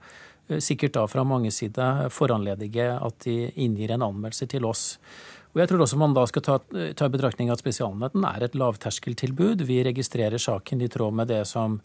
sikkert 0.63 0.95
da 0.95 1.09
fra 1.11 1.25
mange 1.27 1.51
sider 1.51 2.07
foranledige 2.15 2.93
at 2.95 3.25
de 3.25 3.49
inngir 3.59 3.97
en 3.97 4.07
anmeldelse 4.07 4.47
til 4.55 4.71
oss. 4.71 4.93
Og 5.57 5.63
jeg 5.63 5.71
tror 5.71 5.87
også 5.87 5.97
man 5.97 6.13
da 6.13 6.27
skal 6.29 6.43
ta, 6.45 6.55
ta 6.69 7.07
i 7.09 7.13
betraktning 7.15 7.49
at 7.49 7.63
Spesialenheten 7.63 8.27
er 8.29 8.45
et 8.45 8.59
lavterskeltilbud. 8.61 9.63
Vi 9.65 9.79
registrerer 9.87 10.37
saken 10.37 10.85
i 10.85 10.89
tråd 10.93 11.17
med 11.17 11.31
det 11.33 11.47
som 11.49 11.79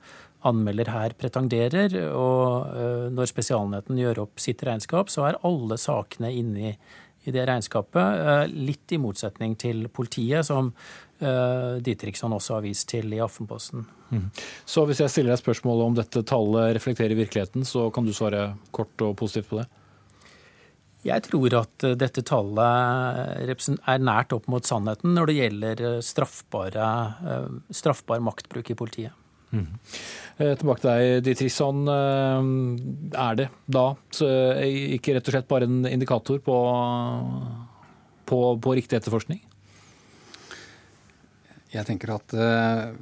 anmelder 0.43 0.91
her 0.91 1.15
pretenderer. 1.15 1.95
Og 2.11 2.67
uh, 2.67 3.07
når 3.15 3.31
Spesialenheten 3.31 4.01
gjør 4.01 4.25
opp 4.25 4.43
sitt 4.43 4.65
regnskap, 4.67 5.07
så 5.13 5.29
er 5.29 5.39
alle 5.47 5.79
sakene 5.79 6.33
inni 6.35 6.73
i 7.23 7.31
det 7.31 7.47
regnskapet. 7.47 8.19
Uh, 8.19 8.43
litt 8.51 8.91
i 8.91 8.99
motsetning 8.99 9.55
til 9.55 9.85
politiet, 9.87 10.43
som 10.51 10.73
uh, 10.75 11.79
Dietrichson 11.79 12.35
også 12.35 12.57
har 12.57 12.67
vist 12.67 12.89
til 12.91 13.07
i 13.15 13.23
Aftenposten. 13.23 13.87
Mm. 14.11 14.27
Så 14.67 14.83
hvis 14.83 14.99
jeg 14.99 15.15
stiller 15.15 15.31
deg 15.31 15.45
spørsmålet 15.45 15.87
om 15.87 15.95
dette 15.95 16.27
tallet 16.27 16.75
reflekterer 16.75 17.15
virkeligheten, 17.15 17.63
så 17.63 17.87
kan 17.95 18.03
du 18.03 18.11
svare 18.11 18.49
kort 18.75 19.07
og 19.07 19.15
positivt 19.23 19.53
på 19.53 19.63
det? 19.63 19.71
Jeg 21.01 21.23
tror 21.25 21.55
at 21.57 21.85
eh, 21.87 21.95
dette 21.97 22.21
tallet 22.25 23.47
er 23.89 24.03
nært 24.03 24.35
opp 24.35 24.47
mot 24.51 24.65
sannheten 24.65 25.15
når 25.17 25.31
det 25.31 25.37
gjelder 25.39 25.83
eh, 25.87 25.97
straffbare, 26.05 26.89
eh, 27.25 27.47
straffbar 27.73 28.21
maktbruk 28.23 28.69
i 28.69 28.77
politiet. 28.77 29.17
Mm. 29.51 29.67
Tilbake 30.39 30.79
til 30.79 30.87
deg, 30.87 31.23
Ditrisson. 31.25 31.81
Er 31.91 33.33
det 33.35 33.49
da 33.67 33.81
ikke 34.63 35.17
rett 35.17 35.27
og 35.27 35.35
slett 35.35 35.49
bare 35.49 35.67
en 35.67 35.81
indikator 35.89 36.39
på, 36.39 36.55
på, 38.31 38.39
på 38.63 38.75
riktig 38.79 38.95
etterforskning? 39.01 39.41
Jeg 41.75 41.83
tenker 41.89 42.15
at 42.15 42.37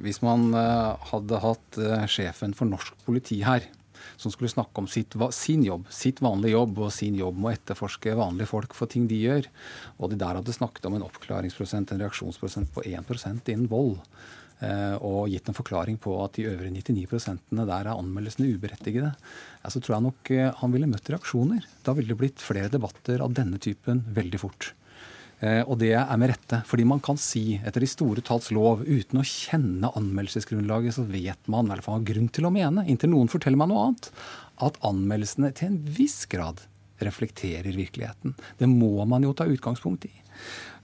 hvis 0.02 0.18
man 0.26 0.50
hadde 0.50 1.38
hatt 1.46 1.80
sjefen 2.10 2.58
for 2.58 2.66
norsk 2.66 2.98
politi 3.06 3.38
her, 3.46 3.70
som 4.20 4.32
skulle 4.32 4.52
snakke 4.52 4.82
om 4.82 4.88
sitt, 4.90 5.16
sin 5.36 5.64
jobb, 5.64 5.86
sitt 5.94 6.20
vanlige 6.24 6.54
jobb, 6.58 6.82
og 6.84 6.92
sin 6.94 7.16
jobb 7.18 7.38
med 7.38 7.48
å 7.48 7.54
etterforske 7.56 8.16
vanlige 8.18 8.50
folk 8.50 8.76
for 8.76 8.90
ting 8.90 9.06
de 9.10 9.22
gjør. 9.22 9.48
Og 9.98 10.12
de 10.12 10.20
der 10.20 10.36
hadde 10.38 10.56
snakket 10.56 10.88
om 10.88 10.98
en 10.98 11.06
oppklaringsprosent, 11.06 11.94
en 11.94 12.04
reaksjonsprosent 12.04 12.72
på 12.74 12.84
1% 12.90 13.52
innen 13.54 13.70
vold. 13.70 13.96
Eh, 14.60 14.96
og 15.00 15.30
gitt 15.32 15.46
en 15.48 15.56
forklaring 15.56 15.96
på 16.02 16.12
at 16.20 16.36
de 16.36 16.44
øvrige 16.50 16.82
99 16.92 17.38
der 17.64 17.72
er 17.78 17.94
anmeldelsene 17.94 18.50
uberettigede, 18.52 19.14
så 19.64 19.80
tror 19.80 19.96
jeg 19.96 20.06
nok 20.08 20.32
eh, 20.36 20.50
han 20.60 20.74
ville 20.74 20.90
møtt 20.90 21.08
reaksjoner. 21.08 21.64
Da 21.86 21.96
ville 21.96 22.12
det 22.12 22.20
blitt 22.20 22.44
flere 22.44 22.68
debatter 22.72 23.24
av 23.24 23.32
denne 23.36 23.60
typen 23.62 24.04
veldig 24.12 24.42
fort. 24.42 24.74
Eh, 25.40 25.62
og 25.64 25.78
det 25.80 25.94
er 25.96 26.18
med 26.20 26.32
rette. 26.34 26.60
Fordi 26.68 26.86
man 26.88 27.00
kan 27.04 27.18
si, 27.20 27.58
etter 27.64 27.84
de 27.84 27.88
store 27.88 28.24
talls 28.26 28.50
lov, 28.54 28.84
uten 28.84 29.22
å 29.22 29.26
kjenne 29.26 29.92
anmeldelsesgrunnlaget, 29.96 30.98
så 30.98 31.06
vet 31.08 31.50
man, 31.50 31.68
i 31.68 31.74
hvert 31.74 31.86
fall 31.86 32.00
har 32.00 32.08
grunn 32.12 32.28
til 32.32 32.48
å 32.48 32.54
mene, 32.54 32.84
inntil 32.90 33.14
noen 33.14 33.30
forteller 33.32 33.60
meg 33.60 33.70
noe 33.72 33.86
annet, 33.88 34.10
at 34.60 34.76
anmeldelsene 34.84 35.52
til 35.56 35.72
en 35.72 35.78
viss 35.96 36.22
grad 36.30 36.66
reflekterer 37.00 37.72
virkeligheten. 37.72 38.34
Det 38.60 38.68
må 38.68 39.06
man 39.08 39.24
jo 39.24 39.32
ta 39.36 39.46
utgangspunkt 39.48 40.04
i. 40.10 40.12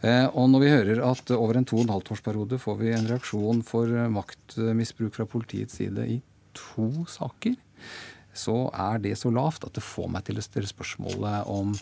Eh, 0.00 0.24
og 0.32 0.48
når 0.52 0.64
vi 0.64 0.72
hører 0.72 1.02
at 1.04 1.32
over 1.36 1.58
en 1.58 1.68
to 1.68 1.76
og 1.76 1.84
en 1.84 1.92
halvt 1.96 2.14
årsperiode 2.16 2.60
får 2.60 2.80
vi 2.80 2.94
en 2.96 3.08
reaksjon 3.10 3.60
for 3.64 3.92
maktmisbruk 4.12 5.16
fra 5.16 5.28
politiets 5.28 5.76
side 5.76 6.08
i 6.08 6.22
to 6.56 7.04
saker, 7.12 7.56
så 8.36 8.56
er 8.72 9.00
det 9.04 9.14
så 9.20 9.32
lavt 9.32 9.64
at 9.68 9.76
det 9.76 9.84
får 9.84 10.08
meg 10.12 10.24
til 10.24 10.40
å 10.40 10.44
stille 10.44 10.68
spørsmålet 10.68 11.48
om 11.52 11.76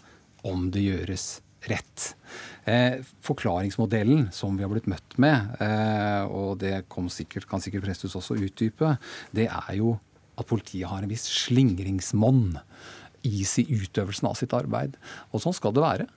om 0.45 0.67
det 0.69 0.83
gjøres 0.85 1.39
rett. 1.71 2.15
Eh, 2.65 3.01
forklaringsmodellen 3.25 4.31
som 4.33 4.57
vi 4.57 4.65
har 4.65 4.73
blitt 4.73 4.89
møtt 4.91 5.19
med, 5.21 5.55
eh, 5.61 6.25
og 6.25 6.59
det 6.63 6.85
sikkert, 7.13 7.49
kan 7.49 7.61
sikkert 7.61 7.85
Presthus 7.85 8.17
også 8.17 8.39
utdype, 8.41 8.97
det 9.33 9.49
er 9.49 9.75
jo 9.77 9.99
at 10.39 10.49
politiet 10.49 10.89
har 10.89 11.03
en 11.03 11.09
viss 11.13 11.29
slingringsmonn 11.29 12.59
i 13.25 13.45
utøvelsen 13.45 14.29
av 14.29 14.37
sitt 14.37 14.53
arbeid. 14.53 14.97
Og 15.33 15.41
sånn 15.41 15.55
skal 15.55 15.73
det 15.73 15.85
være. 15.85 16.09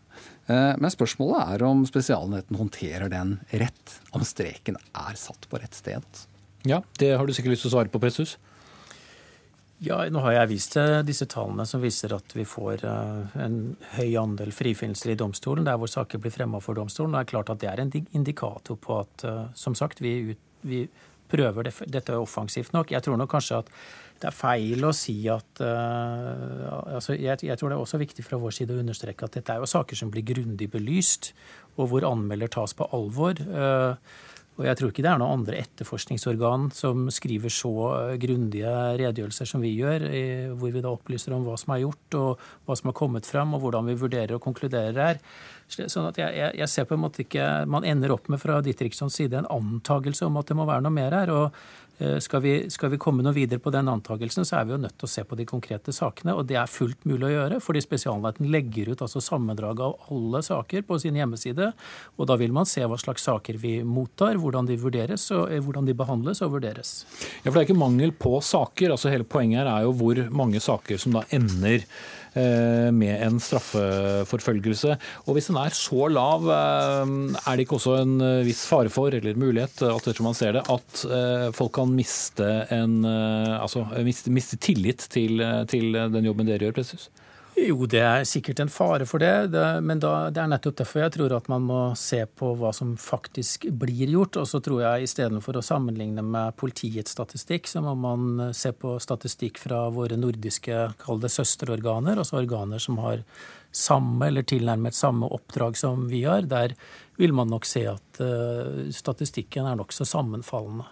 Eh, 0.48 0.74
men 0.80 0.92
spørsmålet 0.92 1.54
er 1.54 1.64
om 1.68 1.86
Spesialenheten 1.88 2.58
håndterer 2.60 3.12
den 3.12 3.38
rett. 3.52 4.00
Om 4.16 4.26
streken 4.28 4.80
er 4.96 5.20
satt 5.20 5.48
på 5.50 5.60
rett 5.62 5.76
sted. 5.78 6.04
Ja, 6.68 6.82
det 7.00 7.14
har 7.16 7.28
du 7.28 7.34
sikkert 7.36 7.56
lyst 7.56 7.68
til 7.68 7.72
å 7.72 7.78
svare 7.78 7.92
på, 7.92 8.02
Presthus? 8.02 8.38
Ja, 9.86 10.00
nå 10.10 10.24
har 10.26 10.34
jeg 10.34 10.50
vist 10.56 10.74
disse 11.06 11.28
tallene 11.30 11.66
som 11.70 11.84
viser 11.84 12.16
at 12.16 12.34
vi 12.34 12.48
får 12.50 12.82
eh, 12.88 13.36
en 13.46 13.60
høy 13.94 14.16
andel 14.18 14.50
frifinnelser 14.56 15.14
i 15.14 15.18
domstolen, 15.20 15.68
der 15.68 15.78
hvor 15.78 15.92
saker 15.92 16.22
blir 16.22 16.34
fremma 16.34 16.62
for 16.64 16.80
domstolen. 16.80 17.14
Det 17.14 17.22
er 17.22 17.30
klart 17.30 17.52
at 17.54 17.62
det 17.62 17.70
er 17.70 17.84
en 17.84 17.94
indikator 18.18 18.80
på 18.82 18.98
at 19.04 19.26
eh, 19.28 19.44
som 19.54 19.78
sagt, 19.78 20.02
vi, 20.02 20.34
vi 20.66 20.88
prøver 21.30 21.70
dette 21.86 22.18
offensivt 22.18 22.74
nok. 22.74 22.92
Jeg 22.96 23.06
tror 23.06 23.22
nok 23.22 23.30
kanskje 23.36 23.62
at 23.62 23.72
det 24.18 24.32
er 24.32 24.34
feil 24.34 24.86
å 24.88 24.94
si 24.98 25.14
at 25.30 25.60
uh, 25.62 26.96
altså 26.98 27.14
jeg, 27.14 27.38
jeg, 27.46 27.58
tror 27.60 27.70
det 27.70 27.76
er 27.76 27.84
også 27.84 28.00
viktig 28.02 28.24
fra 28.26 28.40
vår 28.42 28.56
side 28.56 28.74
å 28.74 28.82
understreke 28.82 29.28
at 29.28 29.38
dette 29.38 29.54
er 29.54 29.62
jo 29.62 29.70
saker 29.70 30.00
som 30.00 30.10
blir 30.10 30.26
grundig 30.26 30.72
belyst, 30.74 31.36
og 31.78 31.92
hvor 31.92 32.08
anmelder 32.08 32.50
tas 32.50 32.74
på 32.74 32.88
alvor. 32.98 33.38
Uh, 33.46 33.94
og 34.58 34.66
jeg 34.66 34.78
tror 34.80 34.92
ikke 34.92 35.04
det 35.06 35.12
er 35.12 35.20
noen 35.22 35.40
andre 35.40 35.60
etterforskningsorgan 35.62 36.70
som 36.74 37.08
skriver 37.14 37.54
så 37.54 37.74
eh, 37.94 38.16
grundige 38.22 38.72
redegjørelser 39.02 39.50
som 39.50 39.62
vi 39.62 39.76
gjør, 39.78 40.08
hvor 40.58 40.74
vi 40.74 40.82
da 40.84 40.94
opplyser 40.94 41.36
om 41.36 41.46
hva 41.46 41.58
som 41.62 41.76
er 41.76 41.84
gjort, 41.84 42.18
og 42.18 42.48
hva 42.66 42.78
som 42.78 42.92
har 42.92 42.98
kommet 42.98 43.30
fram, 43.30 43.54
og 43.54 43.64
hvordan 43.64 43.90
vi 43.92 43.98
vurderer 44.02 44.38
og 44.38 44.44
konkluderer 44.44 44.98
her. 44.98 45.22
Sånn 45.68 46.08
at 46.08 46.18
jeg, 46.20 46.54
jeg, 46.56 46.70
ser 46.72 46.86
på 46.88 46.96
en 46.96 47.02
måte 47.04 47.26
ikke 47.26 47.44
Man 47.68 47.84
ender 47.84 48.14
opp 48.14 48.30
med 48.32 48.40
fra 48.40 48.62
Dittrikssons 48.64 49.18
side 49.20 49.36
en 49.36 49.50
antagelse 49.52 50.24
om 50.24 50.38
at 50.40 50.48
det 50.48 50.56
må 50.56 50.64
være 50.70 50.86
noe 50.86 50.96
mer 50.96 51.12
her. 51.12 51.34
og 51.34 51.58
skal 52.22 52.42
vi, 52.44 52.52
skal 52.70 52.92
vi, 52.94 53.00
komme 53.02 53.24
noe 53.26 53.34
videre 53.34 53.62
på 53.64 53.72
den 53.74 53.90
antakelsen, 53.90 54.46
så 54.46 54.60
er 54.60 54.68
vi 54.68 54.76
jo 54.76 54.82
nødt 54.84 54.98
til 55.00 55.08
å 55.08 55.12
se 55.12 55.24
på 55.26 55.38
de 55.40 55.48
konkrete 55.50 55.94
sakene. 55.96 56.36
Og 56.38 56.46
det 56.50 56.60
er 56.60 56.70
fullt 56.70 57.08
mulig 57.10 57.30
å 57.30 57.32
gjøre, 57.34 57.60
fordi 57.64 57.82
Spesialenheten 57.82 58.52
legger 58.54 58.92
ut 58.94 59.02
altså 59.06 59.22
sammendrag 59.24 59.82
av 59.82 60.12
alle 60.14 60.44
saker 60.46 60.86
på 60.86 61.00
sin 61.02 61.18
hjemmeside. 61.18 61.72
Og 62.18 62.30
da 62.30 62.38
vil 62.38 62.54
man 62.54 62.70
se 62.70 62.86
hva 62.86 63.00
slags 63.02 63.26
saker 63.26 63.58
vi 63.62 63.80
mottar, 63.82 64.38
hvordan 64.42 64.70
de 64.70 64.78
vurderes, 64.82 65.26
og 65.34 65.50
eh, 65.50 65.64
hvordan 65.64 65.90
de 65.90 65.98
behandles 65.98 66.44
og 66.46 66.54
vurderes. 66.60 67.00
Ja, 67.42 67.50
for 67.50 67.58
Det 67.58 67.64
er 67.64 67.70
ikke 67.72 67.82
mangel 67.82 68.14
på 68.14 68.38
saker. 68.46 68.94
altså 68.94 69.14
Hele 69.14 69.26
poenget 69.26 69.64
her 69.64 69.74
er 69.74 69.88
jo 69.88 69.98
hvor 69.98 70.22
mange 70.30 70.62
saker 70.62 71.02
som 71.02 71.18
da 71.18 71.26
ender 71.34 71.82
Eh, 72.27 72.27
med 72.94 73.22
en 73.26 73.40
straffeforfølgelse. 73.42 74.96
Og 75.26 75.38
Hvis 75.38 75.50
den 75.52 75.60
er 75.62 75.76
så 75.76 76.08
lav, 76.12 76.48
eh, 76.54 77.14
er 77.44 77.56
det 77.58 77.66
ikke 77.66 77.78
også 77.80 77.98
en 78.02 78.16
eh, 78.22 78.46
viss 78.48 78.66
fare 78.70 78.92
for, 78.94 79.14
eller 79.14 79.40
mulighet, 79.40 79.82
alt 79.88 80.24
man 80.24 80.38
ser 80.38 80.58
det, 80.58 80.66
at 80.72 81.06
folk 81.56 81.74
kan 81.78 81.94
miste, 81.94 82.48
en, 82.74 83.06
altså, 83.06 83.86
miste, 84.06 84.32
miste 84.34 84.58
tillit 84.58 85.08
til, 85.14 85.42
til, 85.70 85.94
den 86.14 86.26
jobben 86.26 86.48
dere 86.48 86.68
gjør? 86.68 86.78
Precis? 86.80 87.10
Jo, 87.58 87.88
det 87.90 88.04
er 88.06 88.26
sikkert 88.30 88.60
en 88.62 88.70
fare 88.70 89.06
for 89.10 89.18
det, 89.24 89.50
det 89.50 89.64
men 89.82 89.98
da, 90.02 90.28
det 90.30 90.44
er 90.44 90.50
nettopp 90.52 90.76
derfor 90.78 91.02
jeg 91.02 91.14
tror 91.16 91.34
at 91.40 91.48
man 91.50 91.64
må 91.66 91.80
se 91.98 92.20
på 92.30 92.52
hva 92.60 92.70
som 92.76 92.92
faktisk 93.02 93.66
blir 93.82 94.12
gjort. 94.14 94.38
Og 94.38 94.46
så 94.46 94.62
tror 94.62 94.84
jeg 94.84 95.08
istedenfor 95.08 95.58
å 95.58 95.64
sammenligne 95.66 96.22
med 96.22 96.54
politiets 96.62 97.16
statistikk, 97.18 97.66
så 97.66 97.82
må 97.82 97.96
man 97.98 98.52
se 98.54 98.74
på 98.78 98.94
statistikk 99.02 99.58
fra 99.64 99.88
våre 99.94 100.20
nordiske 100.22 100.84
kall 101.02 101.24
det 101.24 101.34
søsterorganer, 101.34 102.22
altså 102.22 102.38
organer 102.44 102.84
som 102.84 103.02
har 103.02 103.26
samme 103.74 104.30
eller 104.30 104.46
tilnærmet 104.46 104.96
samme 104.96 105.26
oppdrag 105.34 105.82
som 105.82 106.06
vi 106.12 106.24
har. 106.30 106.46
Der 106.46 106.78
vil 107.18 107.34
man 107.34 107.50
nok 107.50 107.66
se 107.66 107.88
at 107.90 108.22
uh, 108.22 108.86
statistikken 108.94 109.66
er 109.66 109.82
nokså 109.82 110.06
sammenfallende. 110.06 110.86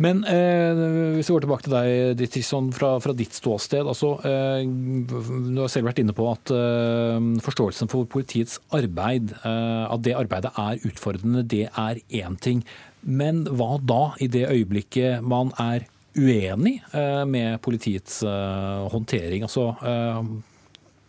Men 0.00 0.22
eh, 0.24 0.80
hvis 1.16 1.28
vi 1.28 1.34
går 1.34 1.44
tilbake 1.44 1.66
til 1.66 1.74
deg, 1.74 1.90
Dittisson, 2.16 2.70
fra, 2.72 2.94
fra 3.04 3.12
ditt 3.16 3.36
ståsted. 3.36 3.84
altså 3.84 4.14
eh, 4.24 4.64
Du 4.64 5.60
har 5.60 5.72
selv 5.72 5.90
vært 5.90 6.00
inne 6.00 6.14
på 6.16 6.24
at 6.30 6.52
eh, 6.56 7.18
forståelsen 7.44 7.90
for 7.92 8.08
politiets 8.08 8.58
arbeid, 8.76 9.34
eh, 9.44 9.84
at 9.84 10.04
det 10.06 10.16
arbeidet 10.16 10.54
er 10.56 10.80
utfordrende, 10.88 11.44
det 11.44 11.66
er 11.68 12.00
én 12.22 12.38
ting. 12.40 12.64
Men 13.04 13.44
hva 13.44 13.74
da, 13.76 14.02
i 14.20 14.28
det 14.32 14.46
øyeblikket 14.48 15.24
man 15.24 15.52
er 15.60 15.84
uenig 16.16 16.78
eh, 16.96 17.24
med 17.28 17.60
politiets 17.64 18.22
eh, 18.24 18.86
håndtering? 18.92 19.44
Altså 19.44 19.74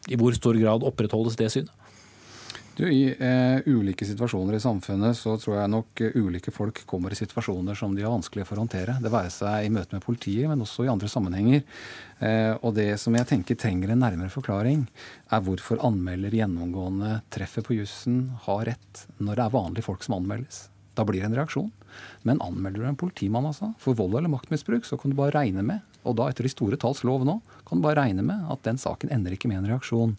i 0.09 0.17
hvor 0.17 0.33
stor 0.33 0.57
grad 0.57 0.83
opprettholdes 0.87 1.37
det 1.39 1.51
synet? 1.53 1.71
Du, 2.81 2.89
I 2.89 3.15
eh, 3.19 3.73
ulike 3.73 4.05
situasjoner 4.05 4.55
i 4.57 4.59
samfunnet 4.59 5.13
så 5.13 5.35
tror 5.37 5.59
jeg 5.59 5.69
nok 5.69 6.01
eh, 6.01 6.15
ulike 6.17 6.49
folk 6.49 6.79
kommer 6.89 7.13
i 7.13 7.17
situasjoner 7.19 7.77
som 7.77 7.93
de 7.93 8.01
har 8.01 8.09
vanskelig 8.09 8.41
for 8.49 8.57
å 8.57 8.63
håndtere. 8.63 8.95
Det 8.97 9.11
være 9.13 9.29
seg 9.29 9.67
i 9.67 9.69
møte 9.69 9.93
med 9.93 10.01
politiet, 10.01 10.47
men 10.49 10.63
også 10.65 10.87
i 10.87 10.89
andre 10.89 11.05
sammenhenger. 11.11 11.61
Eh, 12.25 12.55
og 12.57 12.73
det 12.79 12.87
som 12.97 13.13
jeg 13.13 13.27
tenker 13.29 13.59
trenger 13.61 13.93
en 13.93 14.01
nærmere 14.01 14.33
forklaring, 14.33 14.87
er 15.29 15.43
hvorfor 15.45 15.77
anmelder 15.85 16.33
gjennomgående 16.39 17.19
treffer 17.29 17.67
på 17.67 17.77
jussen, 17.77 18.31
har 18.47 18.63
rett, 18.71 19.03
når 19.21 19.37
det 19.37 19.45
er 19.45 19.53
vanlige 19.59 19.85
folk 19.85 20.01
som 20.07 20.17
anmeldes. 20.17 20.63
Da 20.97 21.05
blir 21.05 21.21
det 21.21 21.29
en 21.29 21.37
reaksjon. 21.37 21.69
Men 22.25 22.41
anmelder 22.41 22.81
du 22.81 22.87
en 22.89 22.97
politimann 22.97 23.45
altså, 23.51 23.75
for 23.83 23.99
vold 23.99 24.17
eller 24.17 24.33
maktmisbruk, 24.33 24.89
så 24.89 24.97
kan 24.97 25.13
du 25.13 25.19
bare 25.19 25.35
regne 25.37 25.61
med, 25.67 25.85
og 26.01 26.17
da 26.17 26.31
etter 26.31 26.49
de 26.49 26.53
store 26.55 26.81
talls 26.81 27.03
lov 27.05 27.27
nå, 27.29 27.37
kan 27.67 27.77
du 27.77 27.85
bare 27.85 27.99
regne 28.07 28.25
med 28.25 28.49
at 28.49 28.65
den 28.65 28.81
saken 28.81 29.13
ender 29.13 29.37
ikke 29.37 29.51
med 29.51 29.61
en 29.61 29.69
reaksjon. 29.69 30.17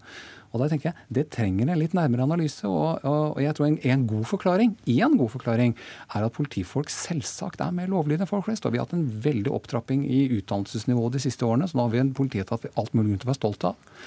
Og 0.53 0.61
da 0.61 0.69
tenker 0.69 0.91
jeg, 0.91 1.07
Det 1.09 1.27
trenger 1.33 1.71
en 1.73 1.81
litt 1.81 1.95
nærmere 1.97 2.27
analyse. 2.27 2.69
Og, 2.69 3.01
og, 3.09 3.37
og 3.37 3.41
jeg 3.43 3.57
tror 3.57 3.69
en, 3.69 3.79
en, 3.83 4.07
god 4.09 4.25
forklaring 4.29 4.77
en 4.93 5.19
god 5.19 5.33
forklaring 5.33 5.75
er 6.15 6.27
at 6.27 6.37
politifolk 6.37 6.93
selvsagt 6.93 7.61
er 7.65 7.75
mer 7.75 7.91
lovlydige 7.91 8.27
enn 8.27 8.31
folk 8.31 8.47
flest. 8.49 8.67
Og 8.67 8.75
vi 8.75 8.81
har 8.81 8.87
hatt 8.87 8.97
en 8.97 9.09
veldig 9.25 9.53
opptrapping 9.53 10.05
i 10.07 10.25
utdannelsesnivået 10.39 11.17
de 11.17 11.25
siste 11.25 11.47
årene, 11.49 11.69
så 11.69 11.79
nå 11.79 11.87
har 11.87 11.95
vi 11.95 12.03
en 12.03 12.15
politietat 12.17 12.67
vi 12.67 12.75
alt 12.77 12.95
mulig 12.95 13.13
grunn 13.13 13.23
til 13.23 13.29
å 13.29 13.33
være 13.33 13.41
stolt 13.41 13.69
av. 13.73 14.01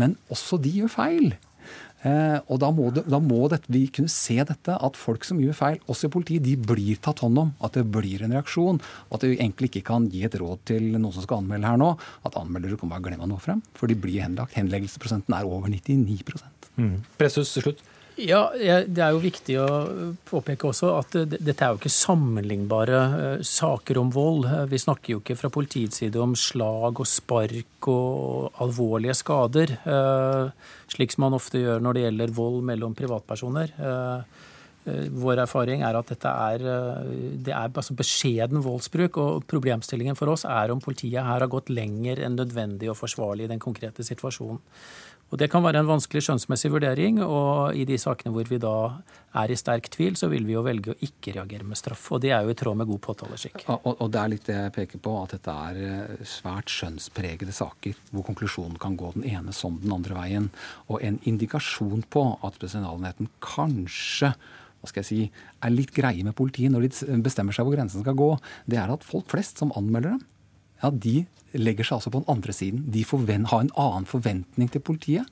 Men 0.00 0.16
også 0.34 0.58
de 0.62 0.72
gjør 0.80 0.90
feil. 0.90 1.34
Eh, 2.04 2.36
og 2.52 2.60
da 2.60 2.68
må, 2.74 2.90
det, 2.92 3.06
da 3.08 3.20
må 3.22 3.46
det, 3.48 3.62
vi 3.72 3.86
kunne 3.92 4.12
se 4.12 4.36
dette, 4.44 4.76
at 4.76 4.98
folk 5.00 5.24
som 5.24 5.40
gjør 5.40 5.56
feil, 5.56 5.78
også 5.88 6.10
i 6.10 6.12
politiet, 6.12 6.44
de 6.44 6.56
blir 6.60 7.00
tatt 7.04 7.24
hånd 7.24 7.40
om. 7.40 7.54
At 7.64 7.78
det 7.78 7.86
blir 7.94 8.26
en 8.26 8.34
reaksjon. 8.36 8.80
Og 9.08 9.16
at 9.18 9.26
vi 9.26 9.38
egentlig 9.38 9.72
ikke 9.72 9.86
kan 9.92 10.10
gi 10.12 10.24
et 10.28 10.36
råd 10.40 10.66
til 10.68 10.90
noen 10.98 11.14
som 11.14 11.24
skal 11.24 11.42
anmelde 11.42 11.70
her 11.70 11.80
nå, 11.80 11.94
at 12.28 12.38
anmeldere 12.40 12.78
kan 12.80 12.92
bare 12.92 13.06
glemme 13.08 13.28
noe 13.30 13.42
frem. 13.42 13.64
For 13.78 13.90
de 13.90 13.98
blir 13.98 14.24
henlagt. 14.26 14.56
Henleggelsesprosenten 14.58 15.36
er 15.36 15.48
over 15.48 15.72
99 15.72 16.20
mm. 16.76 16.94
Presshus 17.20 17.56
til 17.56 17.68
slutt. 17.68 17.84
Ja, 18.14 18.52
Det 18.54 19.02
er 19.02 19.10
jo 19.10 19.22
viktig 19.22 19.56
å 19.58 19.68
påpeke 20.28 20.68
også 20.68 20.92
at 21.00 21.16
dette 21.26 21.56
er 21.58 21.72
jo 21.72 21.80
ikke 21.80 21.90
sammenlignbare 21.90 23.00
eh, 23.00 23.42
saker 23.42 23.98
om 23.98 24.12
vold. 24.14 24.46
Vi 24.70 24.78
snakker 24.78 25.16
jo 25.16 25.22
ikke 25.22 25.36
fra 25.40 25.50
politiets 25.50 25.98
side 25.98 26.20
om 26.22 26.36
slag 26.38 27.00
og 27.02 27.08
spark 27.10 27.88
og 27.90 28.60
alvorlige 28.62 29.16
skader, 29.18 29.74
eh, 29.82 30.70
slik 30.94 31.14
som 31.14 31.26
man 31.26 31.38
ofte 31.40 31.58
gjør 31.58 31.82
når 31.82 31.96
det 31.96 32.04
gjelder 32.04 32.36
vold 32.38 32.60
mellom 32.70 32.94
privatpersoner. 32.94 33.74
Eh, 33.82 34.42
vår 34.84 35.40
erfaring 35.46 35.82
er 35.82 35.96
at 35.96 36.10
dette 36.12 36.28
er, 36.28 36.62
det 37.40 37.54
er 37.56 37.70
altså 37.72 37.96
beskjeden 37.96 38.60
voldsbruk. 38.62 39.16
og 39.16 39.46
Problemstillingen 39.48 40.14
for 40.14 40.28
oss 40.28 40.44
er 40.44 40.70
om 40.70 40.82
politiet 40.84 41.24
her 41.24 41.40
har 41.40 41.50
gått 41.50 41.72
lenger 41.72 42.20
enn 42.20 42.36
nødvendig 42.36 42.92
og 42.92 42.98
forsvarlig 43.00 43.48
i 43.48 43.52
den 43.54 43.62
konkrete 43.64 44.04
situasjonen. 44.04 44.60
Og 45.32 45.38
Det 45.40 45.48
kan 45.50 45.64
være 45.64 45.80
en 45.82 45.88
vanskelig 45.88 46.22
skjønnsmessig 46.26 46.70
vurdering, 46.70 47.18
og 47.24 47.74
i 47.74 47.86
de 47.88 47.96
sakene 47.98 48.30
hvor 48.34 48.46
vi 48.46 48.58
da 48.62 48.74
er 49.40 49.50
i 49.50 49.56
sterk 49.58 49.88
tvil, 49.90 50.14
så 50.14 50.28
vil 50.30 50.44
vi 50.46 50.54
jo 50.54 50.62
velge 50.62 50.92
å 50.92 50.98
ikke 51.02 51.34
reagere 51.34 51.66
med 51.66 51.78
straff. 51.80 52.04
Og 52.14 52.20
det 52.22 52.30
er 52.30 52.44
jo 52.46 52.54
i 52.54 52.58
tråd 52.58 52.78
med 52.78 52.86
god 52.86 53.00
påtaleskikk. 53.02 53.64
Og, 53.66 53.88
og, 53.96 54.04
det 54.14 54.20
er 54.20 54.30
litt 54.30 54.46
det 54.46 54.58
jeg 54.60 54.74
peker 54.76 55.02
på, 55.02 55.14
at 55.24 55.34
dette 55.34 55.54
er 55.68 55.80
eh, 55.88 56.26
svært 56.28 56.70
skjønnspregede 56.70 57.54
saker, 57.56 57.98
hvor 58.12 58.26
konklusjonen 58.28 58.78
kan 58.82 58.98
gå 59.00 59.10
den 59.16 59.26
ene 59.32 59.54
som 59.56 59.80
den 59.82 59.96
andre 59.96 60.14
veien. 60.20 60.50
Og 60.86 61.02
en 61.02 61.18
indikasjon 61.26 62.06
på 62.14 62.26
at 62.44 62.60
spesialenheten 62.60 63.32
kanskje 63.42 64.34
hva 64.84 64.90
skal 64.90 65.00
jeg 65.00 65.08
si, 65.08 65.44
er 65.64 65.72
litt 65.72 65.94
greie 65.96 66.20
med 66.26 66.36
politiet 66.36 66.68
når 66.68 66.84
de 66.84 67.20
bestemmer 67.24 67.56
seg 67.56 67.64
hvor 67.64 67.72
grensen 67.72 68.04
skal 68.04 68.18
gå, 68.18 68.34
det 68.68 68.76
er 68.76 68.92
at 68.92 69.06
folk 69.06 69.30
flest 69.32 69.62
som 69.62 69.72
anmelder 69.80 70.12
dem, 70.12 70.26
ja, 70.82 70.90
de 70.92 71.22
legger 71.58 71.86
seg 71.86 71.98
altså 71.98 72.12
på 72.12 72.22
den 72.22 72.32
andre 72.36 72.54
siden. 72.56 72.84
De 72.92 73.04
har 73.04 73.60
en 73.60 73.74
annen 73.76 74.08
forventning 74.08 74.70
til 74.72 74.84
politiet 74.84 75.30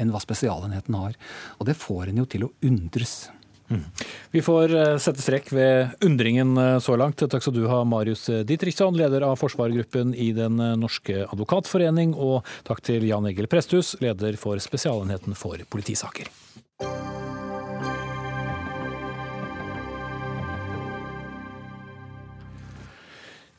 enn 0.00 0.10
hva 0.12 0.20
Spesialenheten 0.22 0.96
har. 0.96 1.16
Og 1.60 1.68
det 1.68 1.78
får 1.78 2.10
en 2.10 2.22
jo 2.22 2.26
til 2.28 2.46
å 2.48 2.52
undres. 2.64 3.30
Mm. 3.72 3.84
Vi 4.30 4.42
får 4.44 4.74
eh, 4.76 4.96
sette 5.00 5.22
strekk 5.24 5.52
ved 5.56 6.04
undringen 6.04 6.56
eh, 6.60 6.78
så 6.84 6.96
langt. 7.00 7.22
Takk 7.22 7.44
skal 7.44 7.56
du 7.56 7.64
ha, 7.70 7.82
Marius 7.88 8.26
Ditriksson, 8.48 8.98
leder 8.98 9.24
av 9.24 9.38
forsvarergruppen 9.40 10.14
i 10.14 10.32
Den 10.36 10.60
eh, 10.60 10.76
norske 10.80 11.24
advokatforening. 11.28 12.16
Og 12.16 12.42
takk 12.68 12.84
til 12.84 13.08
Jan 13.08 13.28
Egil 13.30 13.48
Presthus, 13.52 13.94
leder 14.04 14.36
for 14.40 14.60
Spesialenheten 14.60 15.38
for 15.38 15.62
politisaker. 15.72 16.28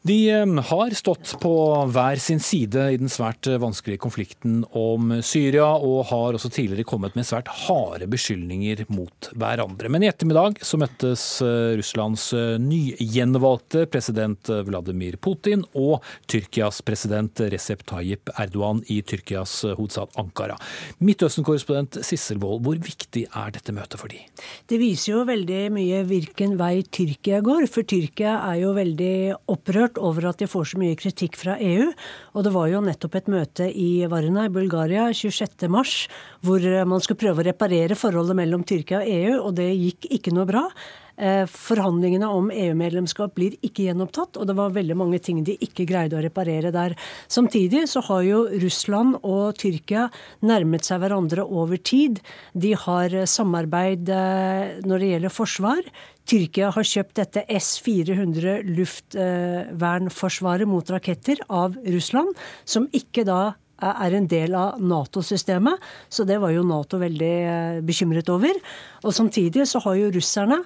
De 0.04 0.30
eh, 0.30 0.64
har 0.68 0.92
stått 0.92 1.30
på 1.40 1.54
hver 1.96 2.20
sin 2.20 2.42
side 2.44 2.82
i 2.92 2.98
den 3.00 3.12
svært 3.12 3.48
eh, 3.48 3.56
vanskelige 3.62 4.02
konflikten 4.04 4.58
om 4.76 5.14
Syria, 5.24 5.70
og 5.80 6.10
har 6.10 6.36
også 6.36 6.52
tidligere 6.52 6.84
kommet 6.90 7.16
med 7.16 7.24
svært 7.24 7.48
harde 7.48 8.10
beskyldninger 8.12 8.84
mot 8.92 9.30
hverandre. 9.32 9.88
Men 9.88 10.04
i 10.04 10.10
ettermiddag 10.12 10.60
så 10.60 10.80
møttes 10.82 11.24
eh, 11.46 11.78
Russlands 11.80 12.26
nygjenvalgte 12.60 13.86
president 13.94 14.52
Vladimir 14.68 15.16
Putin 15.24 15.64
og 15.72 16.04
Tyrkias 16.28 16.82
president 16.84 17.40
Recep 17.54 17.86
Tayyip 17.88 18.34
Erdogan 18.36 18.84
i 18.92 19.00
Tyrkias 19.08 19.62
hovedstad 19.70 20.20
Ankara. 20.20 20.60
Midtøsten-korrespondent 21.00 22.02
Sissel 22.04 22.44
Wold, 22.44 22.66
hvor 22.68 22.84
viktig 22.84 23.24
er 23.30 23.56
dette 23.56 23.72
møtet 23.72 24.04
for 24.04 24.12
de? 24.12 24.20
Det 24.68 24.82
viser 24.84 25.14
jo 25.14 25.24
veldig 25.32 25.64
mye 25.80 26.04
hvilken 26.12 26.60
vei 26.60 26.74
Tyrkia 26.92 27.40
går, 27.46 27.70
for 27.72 27.88
Tyrkia 27.88 28.36
er 28.52 28.60
jo 28.66 28.76
veldig 28.76 29.16
opprørt 29.48 29.93
opprørt 29.98 30.14
over 30.14 30.30
at 30.30 30.40
de 30.40 30.48
får 30.48 30.66
så 30.72 30.80
mye 30.80 30.96
kritikk 30.96 31.38
fra 31.38 31.58
EU. 31.60 31.92
Og 32.34 32.44
det 32.44 32.54
var 32.54 32.68
jo 32.70 32.82
nettopp 32.82 33.16
et 33.16 33.28
møte 33.32 33.68
i 33.70 34.06
Varna 34.10 34.46
i 34.46 34.54
Bulgaria 34.54 35.10
26.3, 35.12 36.10
hvor 36.42 36.86
man 36.86 37.02
skulle 37.02 37.20
prøve 37.20 37.42
å 37.42 37.48
reparere 37.48 37.96
forholdet 37.96 38.38
mellom 38.38 38.64
Tyrkia 38.64 39.02
og 39.02 39.10
EU, 39.10 39.40
og 39.48 39.56
det 39.58 39.72
gikk 39.74 40.10
ikke 40.12 40.34
noe 40.34 40.46
bra. 40.50 40.68
Eh, 41.14 41.44
forhandlingene 41.46 42.26
om 42.26 42.48
EU-medlemskap 42.50 43.36
blir 43.38 43.54
ikke 43.62 43.86
gjenopptatt, 43.86 44.40
og 44.40 44.48
det 44.50 44.56
var 44.58 44.74
veldig 44.74 44.96
mange 44.98 45.20
ting 45.22 45.44
de 45.46 45.54
ikke 45.62 45.86
greide 45.90 46.18
å 46.18 46.24
reparere 46.26 46.72
der. 46.74 46.96
Samtidig 47.30 47.86
så 47.92 48.02
har 48.08 48.24
jo 48.26 48.40
Russland 48.64 49.20
og 49.22 49.54
Tyrkia 49.62 50.08
nærmet 50.42 50.88
seg 50.88 51.04
hverandre 51.04 51.46
over 51.46 51.78
tid. 51.78 52.24
De 52.58 52.74
har 52.74 53.14
samarbeid 53.30 54.10
eh, 54.10 54.82
når 54.82 55.04
det 55.04 55.12
gjelder 55.14 55.38
forsvar. 55.38 55.84
Tyrkia 56.26 56.72
har 56.74 56.88
kjøpt 56.88 57.20
dette 57.20 57.44
S-400 57.60 58.64
luftvernforsvaret 58.74 60.70
mot 60.70 60.88
raketter 60.90 61.44
av 61.52 61.76
Russland, 61.84 62.32
som 62.66 62.88
ikke 62.96 63.28
da 63.28 63.52
er 63.84 64.16
en 64.16 64.28
del 64.30 64.56
av 64.56 64.82
Nato-systemet, 64.82 65.82
så 66.10 66.26
det 66.28 66.40
var 66.42 66.54
jo 66.54 66.64
Nato 66.68 67.00
veldig 67.02 67.34
eh, 67.44 67.82
bekymret 67.86 68.30
over. 68.32 68.58
Og 69.04 69.16
samtidig 69.16 69.68
så 69.70 69.82
har 69.84 69.98
jo 70.00 70.12
russerne 70.14 70.62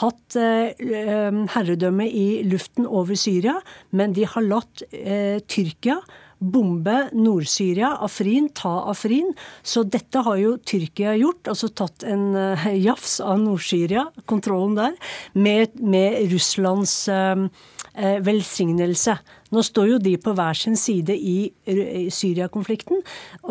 hatt 0.00 0.36
eh, 0.40 0.72
herredømme 1.54 2.08
i 2.08 2.42
luften 2.48 2.88
over 2.88 3.18
Syria, 3.18 3.58
men 3.90 4.14
de 4.16 4.26
har 4.28 4.46
latt 4.46 4.84
eh, 4.90 5.40
Tyrkia 5.46 6.00
bombe 6.42 6.96
Nord-Syria, 7.14 7.92
Afrin, 8.02 8.48
ta 8.50 8.72
Afrin. 8.90 9.28
Så 9.62 9.84
dette 9.86 10.24
har 10.26 10.40
jo 10.40 10.56
Tyrkia 10.58 11.12
gjort, 11.20 11.46
altså 11.52 11.68
tatt 11.70 12.02
en 12.02 12.32
jafs 12.88 13.20
av 13.22 13.38
Nord-Syria, 13.44 14.08
kontrollen 14.26 14.74
der, 14.80 14.96
med, 15.38 15.78
med 15.78 16.32
Russlands 16.32 16.96
velsignelse. 18.26 19.20
Nå 19.52 19.62
står 19.64 19.90
jo 19.90 19.98
de 20.00 20.14
på 20.20 20.32
hver 20.36 20.56
sin 20.56 20.76
side 20.80 21.14
i 21.16 21.52
Syria-konflikten. 22.12 23.02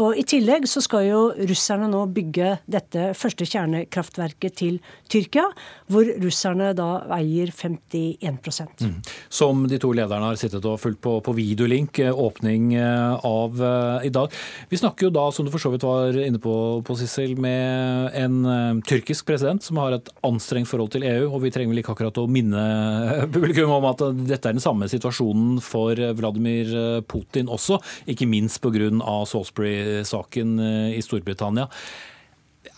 Og 0.02 0.18
i 0.18 0.26
tillegg 0.28 0.66
så 0.70 0.82
skal 0.84 1.06
jo 1.08 1.22
russerne 1.50 1.90
nå 1.92 2.04
bygge 2.14 2.56
dette 2.72 3.12
første 3.18 3.46
kjernekraftverket 3.46 4.58
til 4.58 4.80
Tyrkia, 5.12 5.46
hvor 5.92 6.08
russerne 6.24 6.72
da 6.78 6.90
eier 7.18 7.52
51 7.54 8.42
mm. 8.82 8.96
Som 9.30 9.66
de 9.70 9.80
to 9.82 9.92
lederne 9.96 10.32
har 10.32 10.40
sittet 10.40 10.66
og 10.66 10.80
fulgt 10.82 11.02
på, 11.06 11.18
på 11.24 11.36
videolink, 11.38 12.00
eh, 12.02 12.10
åpning 12.12 12.74
eh, 12.80 13.28
av 13.28 13.62
uh, 13.62 14.06
i 14.06 14.12
dag. 14.14 14.34
Vi 14.72 14.80
snakker 14.80 15.08
jo 15.08 15.14
da, 15.14 15.28
som 15.36 15.46
du 15.46 15.52
for 15.54 15.62
så 15.62 15.72
vidt 15.74 15.86
var 15.86 16.18
inne 16.18 16.42
på, 16.42 16.56
på 16.88 16.98
Sissel, 17.00 17.36
med 17.42 18.16
en 18.18 18.82
tyrkisk 18.88 19.28
president 19.28 19.64
som 19.64 19.80
har 19.82 19.96
et 19.96 20.10
anstrengt 20.26 20.70
forhold 20.70 20.92
til 20.96 21.06
EU, 21.08 21.30
og 21.30 21.42
vi 21.46 21.52
trenger 21.54 21.74
vel 21.74 21.84
ikke 21.84 21.96
akkurat 21.96 22.22
å 22.22 22.28
minne 22.32 22.64
publikum 23.36 23.74
om 23.76 23.90
at 23.92 24.04
dette 24.26 24.50
er 24.50 24.58
den 24.58 24.64
samme 24.64 24.90
situasjonen 24.92 25.60
for 25.64 25.91
for 25.92 26.14
Vladimir 26.20 26.72
eh, 26.72 27.02
Putin 27.08 27.52
også, 27.52 27.80
ikke 28.10 28.30
minst 28.30 28.62
pga. 28.62 28.90
Salisbury-saken 29.32 30.56
eh, 30.60 30.98
i 30.98 31.04
Storbritannia. 31.04 31.68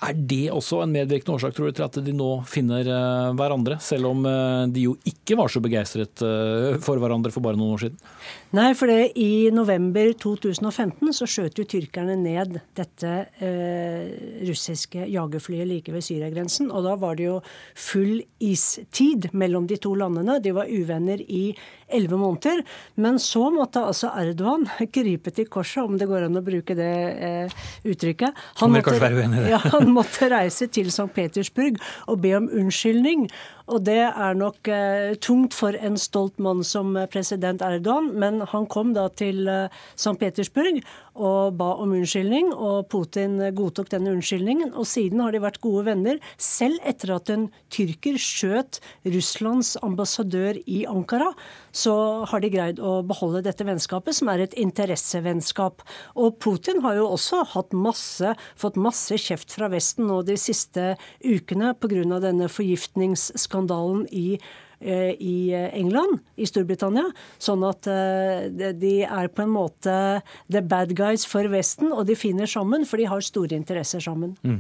Er 0.04 0.16
det 0.18 0.50
også 0.52 0.82
en 0.84 0.94
medvirkende 0.96 1.38
årsak 1.38 1.56
tror 1.56 1.70
du, 1.70 1.76
til 1.78 1.86
at 1.86 2.00
de 2.04 2.16
nå 2.16 2.30
finner 2.50 2.88
eh, 2.88 3.34
hverandre, 3.38 3.80
selv 3.84 4.12
om 4.12 4.26
de 4.74 4.88
jo 4.88 4.98
ikke 5.08 5.38
var 5.40 5.52
så 5.52 5.62
begeistret 5.64 6.24
for 6.84 7.00
hverandre 7.00 7.32
for 7.34 7.46
bare 7.46 7.60
noen 7.60 7.78
år 7.78 7.86
siden? 7.86 8.00
Nei, 8.54 8.76
for 8.78 8.86
det, 8.86 9.16
i 9.18 9.50
november 9.50 10.12
2015 10.22 11.10
så 11.18 11.26
skjøt 11.26 11.58
jo 11.58 11.64
tyrkerne 11.66 12.14
ned 12.22 12.60
dette 12.78 13.14
eh, 13.42 14.12
russiske 14.46 15.08
jagerflyet 15.10 15.66
like 15.66 15.94
ved 15.94 16.06
Syriagrensen. 16.06 16.70
Og 16.70 16.86
da 16.86 16.94
var 17.02 17.18
det 17.18 17.26
jo 17.32 17.40
full 17.74 18.20
istid 18.38 19.32
mellom 19.34 19.66
de 19.66 19.80
to 19.82 19.96
landene. 19.98 20.38
De 20.38 20.54
var 20.54 20.70
uvenner 20.70 21.24
i 21.26 21.48
elleve 21.90 22.20
måneder. 22.22 22.62
Men 23.02 23.18
så 23.18 23.48
måtte 23.56 23.82
altså 23.88 24.12
Erdogan 24.22 24.68
krype 25.00 25.34
til 25.34 25.50
korset, 25.50 25.82
om 25.82 25.98
det 25.98 26.12
går 26.14 26.28
an 26.28 26.38
å 26.38 26.46
bruke 26.46 26.78
det 26.78 26.94
eh, 27.26 27.58
uttrykket. 27.90 28.38
Han 28.62 28.76
måtte, 28.78 29.00
ja, 29.50 29.64
han 29.74 29.90
måtte 29.98 30.30
reise 30.30 30.70
til 30.70 30.94
St. 30.94 31.10
Petersburg 31.18 31.82
og 32.06 32.22
be 32.22 32.38
om 32.38 32.52
unnskyldning. 32.54 33.26
Og 33.72 33.84
det 33.88 34.02
er 34.10 34.36
nok 34.36 34.68
eh, 34.68 35.14
tungt 35.24 35.56
for 35.56 35.76
en 35.78 35.96
stolt 36.00 36.40
mann 36.44 36.64
som 36.68 36.98
president 37.14 37.64
Erdogan, 37.64 38.12
men 38.20 38.42
han 38.52 38.68
kom 38.68 38.92
da 38.96 39.08
til 39.16 39.48
eh, 39.48 39.72
St. 39.96 40.18
Petersburg 40.20 40.82
og 41.14 41.54
ba 41.60 41.70
om 41.78 41.92
unnskyldning, 41.94 42.50
og 42.54 42.88
Putin 42.90 43.38
godtok 43.54 43.92
denne 43.92 44.16
unnskyldningen. 44.16 44.72
Og 44.74 44.88
siden 44.90 45.22
har 45.22 45.34
de 45.34 45.44
vært 45.44 45.62
gode 45.62 45.86
venner, 45.86 46.20
selv 46.42 46.82
etter 46.90 47.14
at 47.14 47.30
en 47.30 47.48
tyrker 47.74 48.18
skjøt 48.18 48.80
Russlands 49.14 49.76
ambassadør 49.86 50.58
i 50.66 50.84
Ankara. 50.90 51.30
Så 51.70 51.94
har 52.30 52.42
de 52.42 52.50
greid 52.54 52.82
å 52.82 52.96
beholde 53.06 53.44
dette 53.46 53.66
vennskapet, 53.68 54.18
som 54.18 54.32
er 54.34 54.46
et 54.46 54.58
interessevennskap. 54.58 55.86
Og 56.18 56.40
Putin 56.42 56.82
har 56.86 56.98
jo 56.98 57.12
også 57.14 57.44
masse, 57.78 58.34
fått 58.58 58.80
masse 58.82 59.18
kjeft 59.22 59.54
fra 59.54 59.70
Vesten 59.74 60.10
nå 60.10 60.22
de 60.26 60.38
siste 60.40 60.96
ukene 61.22 61.74
pga. 61.78 62.20
denne 62.24 62.48
forgiftningsskandalen 63.54 64.08
i 64.12 64.40
i 64.84 65.54
England, 65.54 66.20
i 66.36 66.48
Storbritannia. 66.48 67.06
Sånn 67.42 67.64
at 67.68 67.88
eh, 67.90 68.74
de 68.78 68.94
er 69.06 69.30
på 69.34 69.44
en 69.46 69.54
måte 69.54 69.96
the 70.52 70.62
bad 70.62 70.94
guys 70.98 71.26
for 71.30 71.48
Vesten, 71.52 71.92
og 71.94 72.08
de 72.10 72.18
finner 72.18 72.50
sammen, 72.50 72.86
for 72.88 73.02
de 73.02 73.08
har 73.10 73.24
store 73.24 73.58
interesser 73.58 74.04
sammen. 74.04 74.36
Mm. 74.44 74.60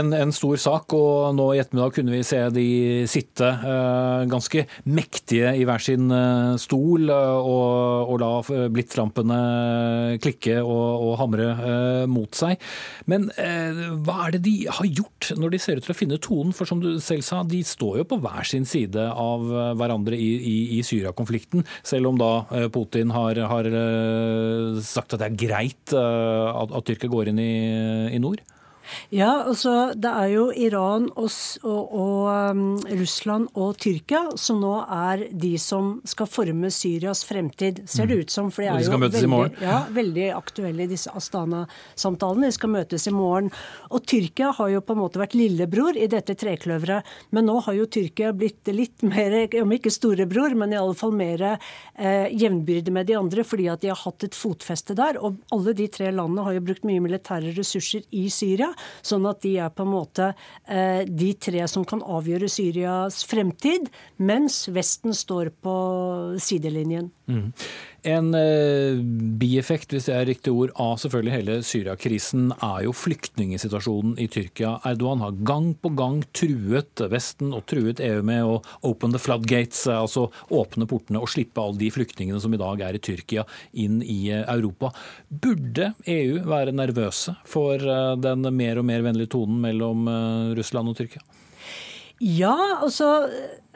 En, 0.00 0.12
en, 0.16 0.34
stor 0.34 0.60
sak, 0.60 0.94
og 0.96 1.34
nå 1.36 1.50
i 1.54 1.60
ettermiddag 1.62 1.96
kunne 1.96 2.14
vi 2.14 2.22
se 2.26 2.40
de 2.54 2.66
sitte 3.10 3.46
uh, 3.46 4.26
ganske 4.30 4.64
mektige 4.88 5.52
i 5.58 5.66
hver 5.68 5.82
sin 5.82 6.10
stol 6.60 7.10
og, 7.10 8.12
og 8.12 8.20
la 8.22 8.30
blitslampene 8.72 9.40
klikke 10.22 10.60
og, 10.62 11.06
og 11.08 11.14
hamre 11.20 11.48
mot 12.10 12.36
seg. 12.36 12.60
Men 13.10 13.28
hva 13.30 14.16
er 14.26 14.36
det 14.36 14.42
de 14.46 14.54
har 14.70 14.88
gjort 14.88 15.32
når 15.38 15.54
de 15.54 15.60
ser 15.62 15.80
ut 15.80 15.86
til 15.86 15.94
å 15.94 15.98
finne 15.98 16.20
tonen? 16.22 16.54
For 16.56 16.68
som 16.68 16.82
du 16.82 16.92
selv 17.02 17.26
sa, 17.26 17.42
de 17.46 17.62
står 17.66 18.00
jo 18.02 18.08
på 18.12 18.20
hver 18.22 18.46
sin 18.48 18.66
side 18.68 19.06
av 19.10 19.49
Eh, 19.49 19.49
hverandre 19.78 20.18
i, 20.18 20.30
i, 20.38 20.56
i 20.78 20.80
Syria-konflikten. 20.86 21.64
Selv 21.86 22.12
om 22.12 22.20
da 22.20 22.30
eh, 22.56 22.68
Putin 22.72 23.12
har, 23.14 23.40
har, 23.50 23.68
eh, 23.68 24.80
sagt 24.84 25.14
at 25.14 25.22
det 25.22 25.30
er 25.30 25.40
greit 25.46 25.94
at, 25.96 26.70
at 26.70 26.86
Tyrkia 26.86 27.10
går 27.10 27.32
inn 27.32 27.42
i, 27.42 27.52
i 28.16 28.22
nord? 28.22 28.42
Ja, 29.14 29.44
altså 29.48 29.92
det 29.94 30.10
er 30.10 30.32
jo 30.34 30.48
Iran 30.54 31.08
og, 31.16 31.30
og, 31.64 31.94
og 32.00 32.52
um, 32.54 32.64
Russland 33.00 33.48
og 33.58 33.78
Tyrkia 33.80 34.22
som 34.38 34.60
nå 34.62 34.72
er 34.84 35.26
de 35.30 35.52
som 35.60 35.96
skal 36.08 36.28
forme 36.30 36.70
Syrias 36.74 37.22
fremtid, 37.26 37.82
ser 37.90 38.08
det 38.10 38.18
mm. 38.18 38.22
ut 38.22 38.34
som. 38.34 38.50
For 38.54 38.64
de 38.64 38.70
er 38.70 38.84
jo 38.84 38.98
veldig, 39.00 39.62
ja, 39.62 39.80
veldig, 39.94 40.26
aktuelle 40.36 40.84
i 40.84 40.90
disse 40.90 41.12
Astana-samtalene. 41.16 42.50
De 42.50 42.56
skal 42.56 42.72
møtes 42.72 43.06
i 43.08 43.14
morgen. 43.14 43.50
Og 43.90 44.04
Tyrkia 44.08 44.52
har 44.56 44.72
jo 44.74 44.82
på 44.84 44.96
en 44.96 45.02
måte 45.02 45.20
vært 45.22 45.36
lillebror 45.38 45.98
i 45.98 46.08
dette 46.10 46.36
trekløveret. 46.38 47.08
Men 47.34 47.48
nå 47.48 47.58
har 47.66 47.78
jo 47.78 47.88
Tyrkia 47.90 48.32
blitt 48.36 48.70
litt 48.74 49.04
mer, 49.06 49.36
om 49.62 49.74
ikke 49.76 49.92
storebror, 49.92 50.56
men 50.58 50.74
i 50.74 50.80
alle 50.80 50.96
fall 50.98 51.14
mer 51.16 51.46
eh, 51.50 52.28
jevnbyrde 52.30 52.94
med 52.94 53.10
de 53.10 53.18
andre, 53.18 53.44
fordi 53.46 53.68
at 53.72 53.84
de 53.84 53.92
har 53.92 54.00
hatt 54.04 54.26
et 54.26 54.36
fotfeste 54.36 54.96
der. 54.98 55.20
Og 55.20 55.40
alle 55.54 55.74
de 55.76 55.88
tre 55.92 56.10
landene 56.14 56.46
har 56.46 56.56
jo 56.56 56.66
brukt 56.70 56.86
mye 56.88 57.02
militære 57.04 57.54
ressurser 57.56 58.06
i 58.16 58.26
Syria. 58.32 58.70
Sånn 59.02 59.28
at 59.30 59.42
de 59.44 59.56
er 59.62 59.72
på 59.74 59.86
en 59.86 59.92
måte 59.92 60.30
eh, 60.66 61.02
de 61.06 61.32
tre 61.40 61.66
som 61.70 61.86
kan 61.88 62.02
avgjøre 62.02 62.50
Syrias 62.50 63.22
fremtid, 63.28 63.90
mens 64.18 64.62
Vesten 64.72 65.16
står 65.16 65.52
på 65.62 65.76
sidelinjen. 66.42 67.10
Mm. 67.30 67.52
En 68.10 68.30
eh, 68.32 68.96
bieffekt, 69.40 69.92
hvis 69.92 70.06
det 70.08 70.14
er 70.16 70.28
riktig 70.30 70.52
ord, 70.56 70.70
av 70.80 70.94
selvfølgelig 71.02 71.34
hele 71.34 71.56
Syria-krisen 71.66 72.46
er 72.56 72.86
jo 72.86 72.94
flyktningsituasjonen 72.96 74.14
i 74.22 74.28
Tyrkia. 74.32 74.78
Erdogan 74.88 75.20
har 75.20 75.36
gang 75.44 75.74
på 75.76 75.92
gang 75.98 76.22
truet 76.36 77.02
Vesten 77.12 77.52
og 77.56 77.66
truet 77.68 78.00
EU 78.04 78.22
med 78.24 78.46
å 78.46 78.56
open 78.88 79.12
the 79.12 79.20
floodgates, 79.20 79.84
altså 79.92 80.30
åpne 80.48 80.88
portene 80.88 81.20
og 81.20 81.28
slippe 81.32 81.60
alle 81.60 81.80
de 81.82 81.90
flyktningene 81.92 82.40
som 82.40 82.56
i 82.56 82.60
dag 82.60 82.80
er 82.88 82.96
i 82.96 83.02
Tyrkia, 83.04 83.44
inn 83.76 84.00
i 84.00 84.22
eh, 84.32 84.46
Europa. 84.48 84.94
Burde 85.28 85.92
EU 86.08 86.40
være 86.48 86.76
nervøse 86.76 87.36
for 87.48 87.76
eh, 87.76 88.14
den 88.20 88.48
mer 88.56 88.80
og 88.80 88.88
mer 88.88 89.04
vennlige 89.04 89.34
tonen 89.36 89.60
mellom 89.60 90.08
eh, 90.08 90.56
Russland 90.56 90.88
og 90.88 90.96
Tyrkia? 90.96 91.20
Ja, 92.20 92.56
altså 92.82 93.28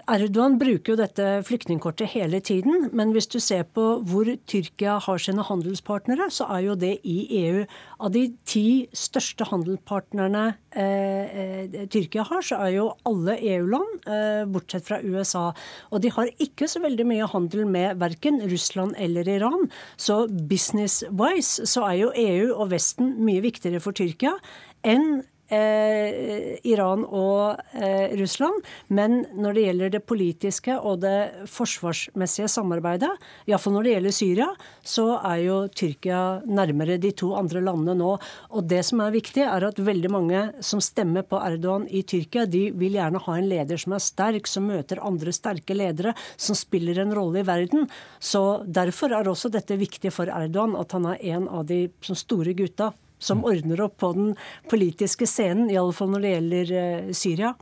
Erdogan 0.05 0.59
bruker 0.61 0.92
jo 0.92 0.98
dette 1.00 1.26
flyktningkortet 1.48 2.11
hele 2.12 2.40
tiden, 2.44 2.90
men 2.92 3.14
hvis 3.14 3.28
du 3.32 3.38
ser 3.40 3.62
på 3.64 3.84
hvor 4.05 4.28
Tyrkia 4.50 4.98
har 5.00 5.22
sine 5.22 5.44
handelspartnere, 5.48 6.26
så 6.34 6.44
er 6.52 6.66
jo 6.66 6.74
det 6.76 6.98
i 7.09 7.16
EU. 7.38 7.62
Av 8.05 8.12
de 8.12 8.26
ti 8.44 8.84
største 8.92 9.46
handelspartnerne 9.48 10.44
eh, 10.76 11.40
eh, 11.40 11.78
Tyrkia 11.88 12.26
har, 12.28 12.44
så 12.44 12.61
er 12.66 12.74
jo 12.76 12.90
alle 13.09 13.38
EU-land, 13.55 13.96
eh, 14.05 14.44
bortsett 14.52 14.84
fra 14.90 15.00
USA. 15.00 15.46
Og 15.88 16.05
de 16.05 16.12
har 16.12 16.32
ikke 16.36 16.68
så 16.68 16.84
veldig 16.84 17.09
mye 17.09 17.30
handel 17.32 17.64
med 17.64 17.96
verken 18.02 18.42
Russland 18.50 18.98
eller 19.00 19.28
Iran. 19.38 19.70
Så 19.96 20.26
business-wise 20.28 21.64
så 21.70 21.88
er 21.88 22.00
jo 22.02 22.12
EU 22.12 22.52
og 22.52 22.74
Vesten 22.76 23.16
mye 23.24 23.44
viktigere 23.44 23.80
for 23.80 23.96
Tyrkia 23.96 24.36
enn 24.84 25.22
eh, 25.53 26.57
Iran 26.64 27.05
og 27.05 27.61
eh, 27.76 28.14
Russland. 28.18 28.64
Men 28.88 29.24
når 29.36 29.57
det 29.57 29.64
gjelder 29.66 29.92
det 29.95 30.03
politiske 30.09 30.76
og 30.78 31.03
det 31.05 31.47
forsvarsmessige 31.51 32.49
samarbeidet, 32.53 33.11
iallfall 33.49 33.76
når 33.76 33.86
det 33.86 33.95
gjelder 33.95 34.16
Syria, 34.16 34.49
så 34.84 35.07
er 35.20 35.42
jo 35.45 35.59
Tyrkia 35.68 36.22
nærmere 36.47 36.99
de 37.03 37.12
to 37.16 37.32
andre 37.38 37.62
landene 37.64 37.97
nå. 37.99 38.14
Og 38.55 38.68
det 38.70 38.82
som 38.88 39.03
er 39.05 39.14
viktig, 39.14 39.45
er 39.45 39.68
at 39.68 39.80
veldig 39.80 40.12
mange 40.12 40.45
som 40.64 40.82
stemmer 40.84 41.26
på 41.28 41.40
Erdogan 41.42 41.86
i 41.88 42.05
Tyrkia, 42.07 42.47
de 42.47 42.68
vil 42.74 42.99
gjerne 42.99 43.22
ha 43.26 43.38
en 43.38 43.49
leder 43.51 43.80
som 43.80 43.97
er 43.97 44.05
sterk, 44.05 44.51
som 44.51 44.68
møter 44.70 45.03
andre 45.05 45.34
sterke 45.34 45.76
ledere, 45.76 46.14
som 46.36 46.59
spiller 46.59 47.03
en 47.03 47.14
rolle 47.16 47.42
i 47.42 47.47
verden. 47.47 47.88
Så 48.20 48.64
derfor 48.66 49.14
er 49.14 49.28
også 49.28 49.53
dette 49.53 49.78
viktig 49.80 50.12
for 50.14 50.30
Erdogan, 50.30 50.76
at 50.78 50.95
han 50.97 51.09
er 51.12 51.22
en 51.34 51.49
av 51.49 51.66
de 51.68 51.86
store 52.14 52.55
gutta 52.57 52.92
som 53.25 53.45
ordner 53.49 53.81
opp 53.85 53.99
på 54.03 54.12
den 54.16 54.35
politiske 54.70 55.29
scenen, 55.29 55.70
i 55.70 55.79
alle 55.81 55.97
fall 55.97 56.12
når 56.12 56.25
det 56.25 56.35
gjelder 56.35 56.75
eh, 56.81 57.14
Syria. 57.16 57.55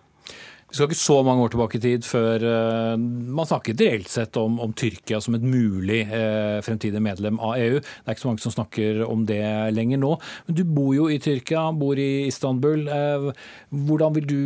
Vi 0.73 0.79
skal 0.79 0.89
ikke 0.89 0.97
så 0.97 1.19
mange 1.21 1.45
år 1.45 1.51
tilbake 1.53 1.77
i 1.77 1.81
tid 1.85 2.07
før 2.09 2.41
uh, 2.49 2.95
man 2.97 3.45
snakket 3.45 3.83
reelt 3.85 4.09
sett 4.09 4.39
om, 4.41 4.55
om 4.65 4.71
Tyrkia 4.73 5.19
som 5.21 5.35
et 5.37 5.43
mulig 5.45 5.99
uh, 6.09 6.63
fremtidig 6.65 7.03
medlem 7.05 7.37
av 7.45 7.59
EU. 7.61 7.75
Det 7.77 8.09
er 8.09 8.17
ikke 8.17 8.23
så 8.23 8.31
mange 8.31 8.41
som 8.41 8.55
snakker 8.55 9.03
om 9.05 9.27
det 9.29 9.43
lenger 9.77 10.01
nå. 10.01 10.15
Men 10.47 10.57
du 10.57 10.63
bor 10.65 10.95
jo 10.97 11.11
i 11.13 11.19
Tyrkia, 11.21 11.67
bor 11.77 12.01
i 12.01 12.25
Istanbul. 12.25 12.87
Uh, 12.89 13.29
hvordan 13.69 14.17
vil 14.17 14.25
du 14.31 14.41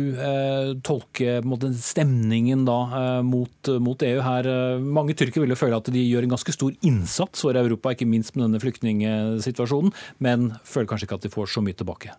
tolke 0.83 1.37
måte, 1.47 1.69
stemningen 1.79 2.65
da 2.67 3.21
mot, 3.23 3.71
mot, 3.83 4.03
EU 4.03 4.19
her? 4.23 4.49
mange 4.83 5.15
tyrkere 5.17 5.45
vil 5.45 5.53
jo 5.53 5.59
føle 5.59 5.79
at 5.79 5.89
de 5.93 6.03
gjør 6.03 6.27
en 6.27 6.33
ganske 6.33 6.53
stor 6.55 6.75
innsats 6.87 7.43
for 7.45 7.59
Europa, 7.59 7.93
ikke 7.93 8.07
minst 8.09 8.35
med 8.35 8.47
denne 8.47 8.61
flyktningsituasjonen, 8.63 9.93
men 10.23 10.49
føler 10.67 10.89
kanskje 10.91 11.07
ikke 11.07 11.19
at 11.21 11.27
de 11.27 11.33
får 11.33 11.51
så 11.55 11.63
mye 11.63 11.77
tilbake. 11.77 12.15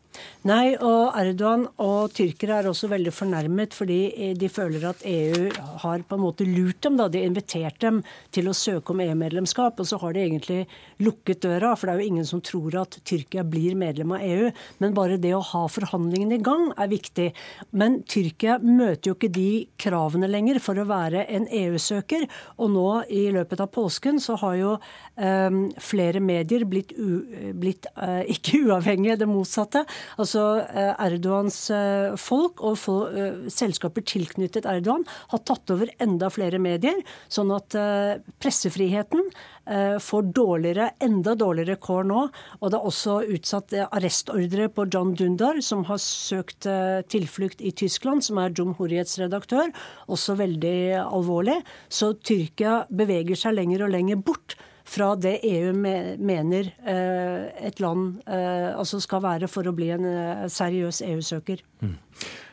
Nei, 0.48 0.76
og 0.76 1.16
Erdogan 1.18 1.66
og 1.82 2.14
tyrkere 2.16 2.62
er 2.62 2.70
også 2.72 2.92
veldig 2.92 3.14
fornærmet. 3.14 3.76
fordi 3.76 3.97
de 4.38 4.50
føler 4.52 4.84
at 4.88 5.02
EU 5.08 5.48
har 5.82 6.04
på 6.08 6.18
en 6.18 6.24
måte 6.24 6.46
lurt 6.48 6.80
dem. 6.84 6.96
da, 6.98 7.08
De 7.08 7.22
har 7.22 7.30
invitert 7.30 7.80
dem 7.82 8.02
til 8.34 8.48
å 8.48 8.56
søke 8.56 8.94
om 8.94 9.02
EU-medlemskap, 9.04 9.80
og 9.80 9.88
så 9.88 9.98
har 10.02 10.14
de 10.14 10.24
egentlig 10.24 10.60
lukket 11.02 11.42
døra. 11.44 11.74
For 11.76 11.88
det 11.88 11.94
er 11.94 12.02
jo 12.02 12.12
ingen 12.12 12.28
som 12.28 12.42
tror 12.44 12.76
at 12.82 12.98
Tyrkia 13.08 13.44
blir 13.46 13.76
medlem 13.78 14.14
av 14.16 14.24
EU. 14.24 14.50
Men 14.82 14.96
bare 14.96 15.18
det 15.20 15.34
å 15.36 15.44
ha 15.44 15.64
forhandlingene 15.70 16.38
i 16.38 16.44
gang 16.44 16.68
er 16.78 16.90
viktig. 16.90 17.28
Men 17.70 18.00
Tyrkia 18.08 18.58
møter 18.62 19.10
jo 19.10 19.16
ikke 19.16 19.32
de 19.34 19.50
kravene 19.80 20.30
lenger 20.30 20.60
for 20.62 20.78
å 20.78 20.86
være 20.88 21.26
en 21.34 21.48
EU-søker. 21.50 22.26
Og 22.58 22.72
nå 22.74 22.88
i 23.14 23.28
løpet 23.34 23.62
av 23.64 23.72
påsken 23.74 24.20
så 24.22 24.38
har 24.42 24.56
jo 24.58 24.74
um, 24.78 25.60
flere 25.82 26.22
medier 26.24 26.64
blitt, 26.68 26.94
u, 26.96 27.22
blitt 27.58 27.88
uh, 27.96 28.22
ikke 28.28 28.60
uavhengige, 28.68 29.18
det 29.22 29.30
motsatte. 29.30 29.84
Altså 30.18 30.44
uh, 30.62 30.94
Erdogans 31.06 31.60
uh, 31.74 32.16
folk 32.20 32.62
og 32.66 32.78
uh, 32.88 33.48
selskaper 33.52 33.87
selskaper 33.88 34.02
tilknyttet 34.02 34.66
Erdogan 34.66 35.04
har 35.30 35.38
tatt 35.38 35.70
over 35.70 35.88
enda 35.98 36.28
flere 36.30 36.58
medier, 36.58 37.00
sånn 37.28 37.50
at 37.54 37.74
eh, 37.74 38.20
pressefriheten 38.40 39.22
eh, 39.66 39.98
får 39.98 40.32
dårligere, 40.34 40.90
enda 41.00 41.34
dårligere 41.34 41.76
kår 41.76 42.04
nå. 42.04 42.28
Og 42.60 42.70
det 42.70 42.78
er 42.78 42.86
også 42.86 43.22
utsatt 43.34 43.72
eh, 43.72 43.88
arrestordre 43.90 44.68
på 44.68 44.86
John 44.92 45.14
Dundar, 45.14 45.60
som 45.60 45.84
har 45.88 45.98
søkt 45.98 46.66
tilflukt 47.08 47.60
i 47.60 47.72
Tyskland, 47.72 48.24
som 48.24 48.38
er 48.38 48.52
Jumhuriets 48.52 49.18
redaktør. 49.18 49.70
Også 50.08 50.36
veldig 50.36 51.04
alvorlig. 51.04 51.60
Så 51.88 52.14
Tyrkia 52.18 52.84
beveger 52.90 53.38
seg 53.38 53.56
lenger 53.56 53.86
og 53.86 53.94
lenger 53.94 54.18
bort 54.20 54.56
fra 54.88 55.12
det 55.20 55.42
EU 55.44 55.74
mener 55.76 56.70
et 56.88 57.80
land 57.82 58.22
altså 58.24 58.96
skal 59.04 59.20
være 59.20 59.50
for 59.52 59.68
å 59.68 59.74
bli 59.76 59.90
en 59.92 60.06
seriøs 60.48 61.02
EU-søker. 61.04 61.60
Mm. 61.84 61.92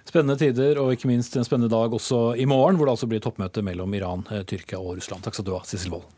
Spennende 0.05 0.37
tider 0.37 0.77
og 0.81 0.93
ikke 0.93 1.09
minst 1.09 1.33
en 1.35 1.47
spennende 1.47 1.73
dag 1.73 1.93
også 1.97 2.35
i 2.37 2.45
morgen, 2.45 2.77
hvor 2.77 2.85
det 2.85 2.93
altså 2.93 3.09
blir 3.09 3.23
toppmøte 3.25 3.65
mellom 3.65 3.93
Iran, 3.97 4.25
eh, 4.29 4.45
Tyrkia 4.45 4.77
og 4.79 4.99
Russland. 4.99 5.25
Takk 5.25 5.33
skal 5.39 5.47
du 5.49 5.55
ha, 5.57 5.63
Sissel 5.65 5.97
Wold. 5.97 6.09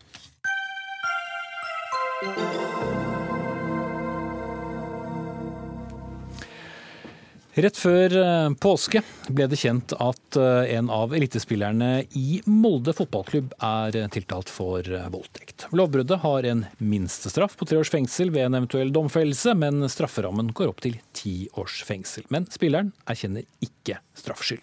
Rett 7.57 7.77
før 7.81 8.13
eh, 8.21 8.51
påske 8.61 8.99
ble 9.33 9.47
det 9.49 9.57
kjent 9.57 9.95
at 9.97 10.37
eh, 10.37 10.75
en 10.77 10.91
av 10.93 11.15
elitespillerne 11.17 12.03
i 12.13 12.37
Molde 12.45 12.93
fotballklubb 12.93 13.55
er 13.65 13.95
tiltalt 14.13 14.51
for 14.53 14.85
eh, 14.85 15.07
voldtekt. 15.09 15.65
Lovbruddet 15.73 16.19
har 16.21 16.45
en 16.45 16.61
minstestraff 16.77 17.55
på 17.57 17.65
tre 17.65 17.79
års 17.81 17.89
fengsel 17.89 18.29
ved 18.35 18.45
en 18.45 18.59
eventuell 18.59 18.91
domfellelse, 18.93 19.55
men 19.57 19.87
strafferammen 19.89 20.51
går 20.53 20.69
opp 20.69 20.83
til 20.85 20.99
ti 21.17 21.47
års 21.57 21.79
fengsel. 21.87 22.27
Men 22.29 22.45
spilleren 22.53 22.91
erkjenner 23.09 23.47
ikke 23.65 23.97
straffskyld. 24.21 24.61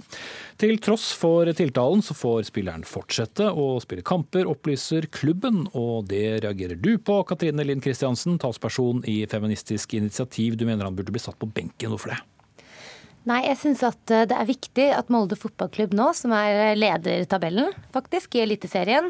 Til 0.62 0.78
tross 0.84 1.08
for 1.18 1.50
tiltalen 1.50 2.04
så 2.06 2.14
får 2.14 2.46
spilleren 2.52 2.86
fortsette 2.86 3.48
å 3.50 3.72
spille 3.82 4.06
kamper, 4.06 4.46
opplyser 4.46 5.08
klubben, 5.10 5.64
og 5.74 6.12
det 6.12 6.44
reagerer 6.46 6.78
du 6.78 6.92
på, 7.02 7.18
Katrine 7.26 7.66
Linn 7.66 7.82
Kristiansen, 7.82 8.38
talsperson 8.38 9.02
i 9.10 9.24
Feministisk 9.34 9.98
initiativ. 9.98 10.54
Du 10.54 10.62
mener 10.70 10.86
han 10.86 10.94
burde 10.94 11.16
bli 11.16 11.24
satt 11.26 11.40
på 11.42 11.50
benken. 11.50 11.90
Hvorfor 11.90 12.14
det? 12.14 12.20
Nei, 13.24 13.38
jeg 13.46 13.56
syns 13.56 13.80
at 13.86 14.12
eh, 14.12 14.26
det 14.28 14.36
er 14.36 14.48
viktig 14.48 14.86
at 14.92 15.08
Molde 15.12 15.36
fotballklubb 15.40 15.94
nå, 15.96 16.10
som 16.16 16.34
er 16.36 16.76
ledertabellen 16.76 17.72
faktisk 17.94 18.36
i 18.36 18.42
Eliteserien, 18.44 19.08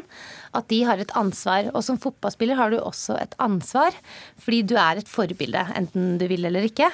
at 0.55 0.69
de 0.71 0.79
har 0.87 1.01
et 1.03 1.11
ansvar. 1.19 1.67
Og 1.73 1.83
som 1.83 1.99
fotballspiller 1.99 2.55
har 2.59 2.71
du 2.71 2.79
også 2.79 3.17
et 3.19 3.35
ansvar, 3.43 3.97
fordi 4.39 4.61
du 4.71 4.77
er 4.79 5.01
et 5.01 5.11
forbilde, 5.11 5.65
enten 5.75 6.15
du 6.21 6.25
vil 6.31 6.47
eller 6.47 6.63
ikke. 6.69 6.87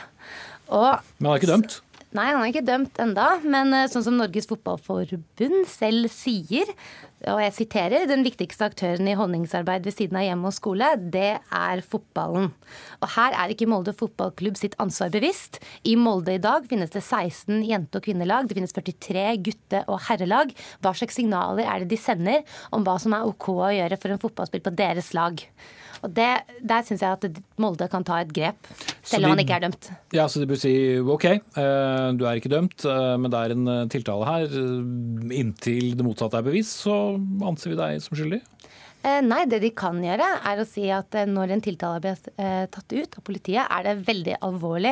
Og, 0.73 0.97
Men 1.19 1.29
han 1.29 1.35
er 1.35 1.43
ikke 1.43 1.53
dømt? 1.53 1.79
Nei, 2.11 2.25
han 2.27 2.41
er 2.41 2.49
ikke 2.49 2.67
dømt 2.67 2.97
enda, 2.99 3.27
men 3.45 3.77
eh, 3.77 3.87
sånn 3.91 4.03
som 4.07 4.17
Norges 4.17 4.49
Fotballforbund 4.49 5.61
selv 5.69 6.09
sier, 6.11 6.73
og 7.29 7.39
jeg 7.43 7.53
siterer, 7.53 8.07
den 8.09 8.23
viktigste 8.25 8.65
aktøren 8.65 9.05
i 9.09 9.13
holdningsarbeid 9.17 9.85
ved 9.85 9.93
siden 9.93 10.17
av 10.17 10.25
hjem 10.25 10.45
og 10.49 10.55
skole, 10.55 10.87
det 11.13 11.35
er 11.37 11.83
fotballen. 11.85 12.49
Og 13.01 13.11
her 13.13 13.35
er 13.37 13.53
ikke 13.53 13.67
Molde 13.69 13.93
fotballklubb 13.97 14.57
sitt 14.57 14.77
ansvar 14.81 15.11
bevisst. 15.13 15.59
I 15.85 15.93
Molde 15.99 16.37
i 16.39 16.41
dag 16.41 16.65
finnes 16.71 16.93
det 16.93 17.03
16 17.03 17.61
jente- 17.67 18.01
og 18.01 18.07
kvinnelag, 18.07 18.49
det 18.49 18.57
finnes 18.57 18.73
43 18.73 19.27
gutte- 19.45 19.83
og 19.87 20.01
herrelag. 20.07 20.55
Hva 20.81 20.95
slags 20.97 21.19
signaler 21.19 21.69
er 21.69 21.83
det 21.83 21.91
de 21.93 22.01
sender 22.01 22.41
om 22.73 22.87
hva 22.87 22.97
som 23.01 23.13
er 23.13 23.29
OK 23.29 23.51
å 23.53 23.69
gjøre 23.69 24.01
for 24.01 24.13
en 24.13 24.23
fotballspill 24.25 24.65
på 24.65 24.75
deres 24.81 25.13
lag? 25.17 25.45
Og 26.01 26.13
det, 26.17 26.29
Der 26.61 26.85
syns 26.85 27.03
jeg 27.03 27.17
at 27.17 27.41
Molde 27.61 27.87
kan 27.91 28.05
ta 28.05 28.21
et 28.21 28.31
grep, 28.33 28.69
selv 29.05 29.27
om 29.27 29.35
han 29.35 29.43
ikke 29.43 29.57
er 29.59 29.65
dømt. 29.67 29.91
Ja, 30.15 30.27
Så 30.27 30.41
de 30.41 30.49
bør 30.49 30.59
si 30.61 30.73
OK, 30.99 31.25
eh, 31.25 32.07
du 32.17 32.25
er 32.25 32.39
ikke 32.39 32.53
dømt, 32.53 32.85
eh, 32.85 33.17
men 33.17 33.31
det 33.31 33.41
er 33.41 33.55
en 33.55 33.67
eh, 33.67 33.89
tiltale 33.91 34.29
her. 34.29 34.55
Inntil 35.31 35.93
det 35.97 36.05
motsatte 36.05 36.39
er 36.39 36.47
bevis, 36.47 36.71
så 36.85 37.17
anser 37.45 37.73
vi 37.73 37.79
deg 37.79 38.01
som 38.01 38.17
skyldig? 38.17 38.41
Nei, 39.01 39.47
det 39.49 39.63
de 39.63 39.71
kan 39.73 39.95
gjøre, 39.97 40.25
er 40.45 40.59
å 40.61 40.65
si 40.69 40.83
at 40.93 41.15
når 41.25 41.55
en 41.55 41.63
tiltale 41.65 41.97
blir 42.03 42.19
tatt 42.69 42.93
ut 42.93 43.15
av 43.17 43.23
politiet, 43.25 43.63
er 43.65 43.87
det 43.87 44.05
veldig 44.05 44.35
alvorlig. 44.45 44.91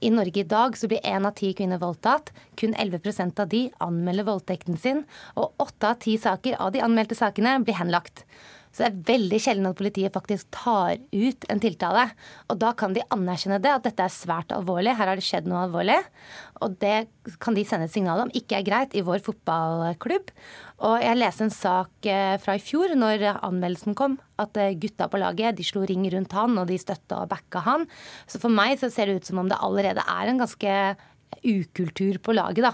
I 0.00 0.08
Norge 0.08 0.40
i 0.40 0.46
dag 0.48 0.78
så 0.80 0.88
blir 0.88 1.04
én 1.04 1.28
av 1.28 1.34
ti 1.36 1.50
kvinner 1.52 1.76
voldtatt. 1.82 2.32
Kun 2.56 2.72
11% 2.72 3.44
av 3.44 3.50
de 3.52 3.66
anmelder 3.84 4.24
voldtekten 4.30 4.80
sin. 4.80 5.04
Og 5.36 5.52
åtte 5.60 5.90
av 5.90 6.00
ti 6.00 6.16
saker 6.16 6.56
av 6.64 6.72
de 6.72 6.80
anmeldte 6.80 7.18
sakene 7.18 7.58
blir 7.60 7.76
henlagt. 7.76 8.24
Så 8.72 8.82
det 8.82 8.88
er 8.88 9.00
veldig 9.12 9.38
sjelden 9.44 9.68
at 9.68 9.76
politiet 9.76 10.14
faktisk 10.14 10.48
tar 10.56 10.96
ut 11.12 11.46
en 11.52 11.60
tiltale. 11.60 12.06
Og 12.48 12.56
da 12.62 12.72
kan 12.76 12.94
de 12.96 13.04
anerkjenne 13.12 13.60
det, 13.60 13.68
at 13.68 13.84
dette 13.84 14.06
er 14.06 14.14
svært 14.14 14.54
alvorlig. 14.56 14.94
Her 14.96 15.10
har 15.10 15.20
det 15.20 15.26
skjedd 15.26 15.50
noe 15.50 15.66
alvorlig. 15.66 15.98
Og 16.64 16.78
det 16.80 17.04
kan 17.42 17.56
de 17.56 17.66
sende 17.68 17.90
et 17.90 17.92
signal 17.92 18.24
om 18.24 18.32
ikke 18.32 18.58
er 18.58 18.66
greit 18.66 18.96
i 18.96 19.04
vår 19.04 19.20
fotballklubb. 19.26 20.32
Og 20.88 20.96
jeg 21.04 21.20
leste 21.20 21.46
en 21.46 21.54
sak 21.54 22.08
eh, 22.08 22.38
fra 22.42 22.56
i 22.56 22.64
fjor, 22.64 22.96
når 22.98 23.28
anmeldelsen 23.34 23.96
kom, 23.98 24.16
at 24.40 24.56
eh, 24.58 24.72
gutta 24.80 25.06
på 25.12 25.20
laget 25.20 25.60
de 25.60 25.66
slo 25.68 25.84
ring 25.86 26.08
rundt 26.14 26.32
han, 26.34 26.56
og 26.58 26.70
de 26.72 26.80
støtta 26.80 27.20
og 27.22 27.30
backa 27.30 27.62
han. 27.68 27.84
Så 28.24 28.40
for 28.42 28.52
meg 28.52 28.80
så 28.80 28.90
ser 28.90 29.10
det 29.12 29.20
ut 29.20 29.28
som 29.28 29.42
om 29.42 29.52
det 29.52 29.60
allerede 29.60 30.02
er 30.02 30.32
en 30.32 30.40
ganske 30.42 30.78
ukultur 31.42 32.18
på 32.22 32.34
laget, 32.36 32.66
da. 32.66 32.72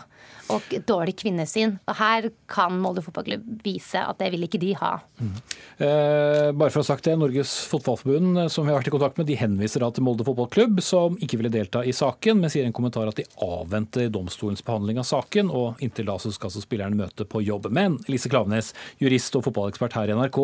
Og 0.55 0.65
dårlig 0.89 1.15
kvinnesyn. 1.21 1.77
Og 1.89 1.97
her 1.99 2.29
kan 2.51 2.79
Molde 2.81 3.03
fotballklubb 3.05 3.63
vise 3.65 4.01
at 4.01 4.19
det 4.21 4.31
vil 4.33 4.47
ikke 4.47 4.61
de 4.63 4.73
ha. 4.81 4.95
Mm. 5.21 5.35
Eh, 5.79 6.49
bare 6.53 6.73
for 6.73 6.81
å 6.81 6.85
ha 6.85 6.89
sagt 6.89 7.07
det, 7.07 7.17
Norges 7.21 7.53
Fotballforbund 7.71 8.49
som 8.51 8.67
vi 8.67 8.73
har 8.73 8.81
vært 8.81 8.91
i 8.91 8.95
kontakt 8.95 9.21
med, 9.21 9.29
de 9.29 9.39
henviser 9.39 9.85
da 9.85 9.91
til 9.95 10.07
Molde 10.07 10.27
fotballklubb, 10.27 10.83
som 10.85 11.19
ikke 11.23 11.41
ville 11.41 11.53
delta 11.53 11.85
i 11.85 11.95
saken, 11.95 12.41
men 12.41 12.53
sier 12.53 12.67
i 12.67 12.71
en 12.71 12.77
kommentar 12.77 13.11
at 13.11 13.21
de 13.21 13.27
avventer 13.45 14.13
domstolens 14.13 14.65
behandling 14.65 15.01
av 15.01 15.09
saken, 15.09 15.53
og 15.55 15.83
inntil 15.85 16.09
da 16.09 16.19
så 16.23 16.33
skal 16.35 16.53
så 16.55 16.65
spilleren 16.65 16.99
møte 16.99 17.29
på 17.29 17.45
jobb. 17.45 17.71
Men 17.75 18.01
Lise 18.11 18.33
Klavenes, 18.33 18.73
jurist 19.03 19.37
og 19.39 19.47
fotballekspert 19.49 19.99
her 20.01 20.11
i 20.11 20.17
NRK. 20.19 20.41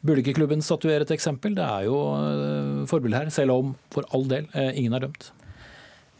Burde 0.00 0.22
ikke 0.22 0.38
klubben 0.38 0.62
statuere 0.64 1.04
et 1.04 1.12
eksempel? 1.12 1.52
Det 1.58 1.64
er 1.66 1.84
jo 1.90 1.98
uh, 2.16 2.88
forbilde 2.88 3.20
her, 3.20 3.28
selv 3.34 3.58
om 3.58 3.74
for 3.92 4.08
all 4.16 4.24
del 4.30 4.48
uh, 4.54 4.70
ingen 4.72 4.96
er 4.96 5.04
dømt. 5.04 5.28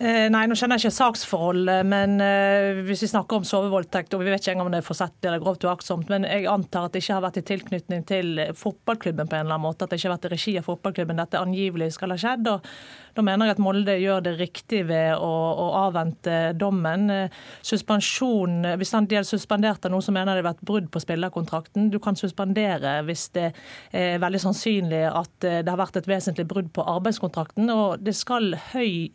Eh, 0.00 0.30
nei, 0.32 0.46
nå 0.48 0.56
kjenner 0.56 0.78
jeg 0.80 0.88
ikke 0.88 0.96
saksforholdet, 0.96 1.84
men 1.84 2.14
eh, 2.24 2.78
hvis 2.86 3.02
vi 3.04 3.08
snakker 3.10 3.36
om 3.36 3.44
sovevoldtekt, 3.44 4.14
og 4.16 4.22
vi 4.22 4.30
vet 4.32 4.40
ikke 4.40 4.54
engang 4.54 4.70
om 4.70 4.72
det 4.72 4.78
er 4.80 4.86
forsettlig 4.86 5.28
eller 5.28 5.42
grovt 5.42 5.66
uaktsomt, 5.68 6.08
men 6.08 6.24
jeg 6.24 6.46
antar 6.48 6.86
at 6.86 6.94
det 6.94 7.02
ikke 7.02 7.18
har 7.18 7.26
vært 7.26 7.36
i 7.36 7.42
tilknytning 7.50 8.06
til 8.08 8.40
fotballklubben 8.56 9.28
på 9.28 9.36
en 9.36 9.44
eller 9.44 9.58
annen 9.58 9.66
måte, 9.66 9.84
at 9.84 9.92
det 9.92 10.00
ikke 10.00 10.08
har 10.08 10.14
vært 10.14 10.30
i 10.30 10.32
regi 10.32 10.54
av 10.56 10.64
fotballklubben 10.70 11.20
dette 11.20 11.42
angivelig 11.44 11.90
skal 11.98 12.14
ha 12.14 12.18
skjedd. 12.24 12.48
og 12.48 12.70
Da 13.16 13.24
mener 13.26 13.50
jeg 13.50 13.58
at 13.58 13.62
Molde 13.64 13.96
gjør 14.00 14.24
det 14.24 14.36
riktig 14.40 14.84
ved 14.88 15.16
å, 15.18 15.32
å 15.64 15.66
avvente 15.82 16.38
dommen. 16.58 17.10
Eh, 17.10 17.42
suspensjon, 17.66 18.62
Hvis 18.80 18.94
de 18.96 19.18
har 19.18 19.28
suspendert 19.28 19.84
av 19.84 19.92
noe, 19.94 20.04
så 20.04 20.14
mener 20.14 20.38
det 20.38 20.44
har 20.44 20.52
vært 20.52 20.64
brudd 20.64 20.88
på 20.92 21.02
spillerkontrakten. 21.04 21.90
Du 21.92 21.98
kan 22.02 22.16
suspendere 22.16 23.00
hvis 23.04 23.28
det 23.36 23.50
er 23.92 24.22
veldig 24.22 24.40
sannsynlig 24.46 25.04
at 25.10 25.32
det 25.40 25.68
har 25.68 25.80
vært 25.80 25.98
et 26.00 26.08
vesentlig 26.08 26.46
brudd 26.48 26.70
på 26.74 26.84
arbeidskontrakten, 26.88 27.68
og 27.72 28.00
det 28.04 28.14
skal 28.16 28.54
høy, 28.72 29.10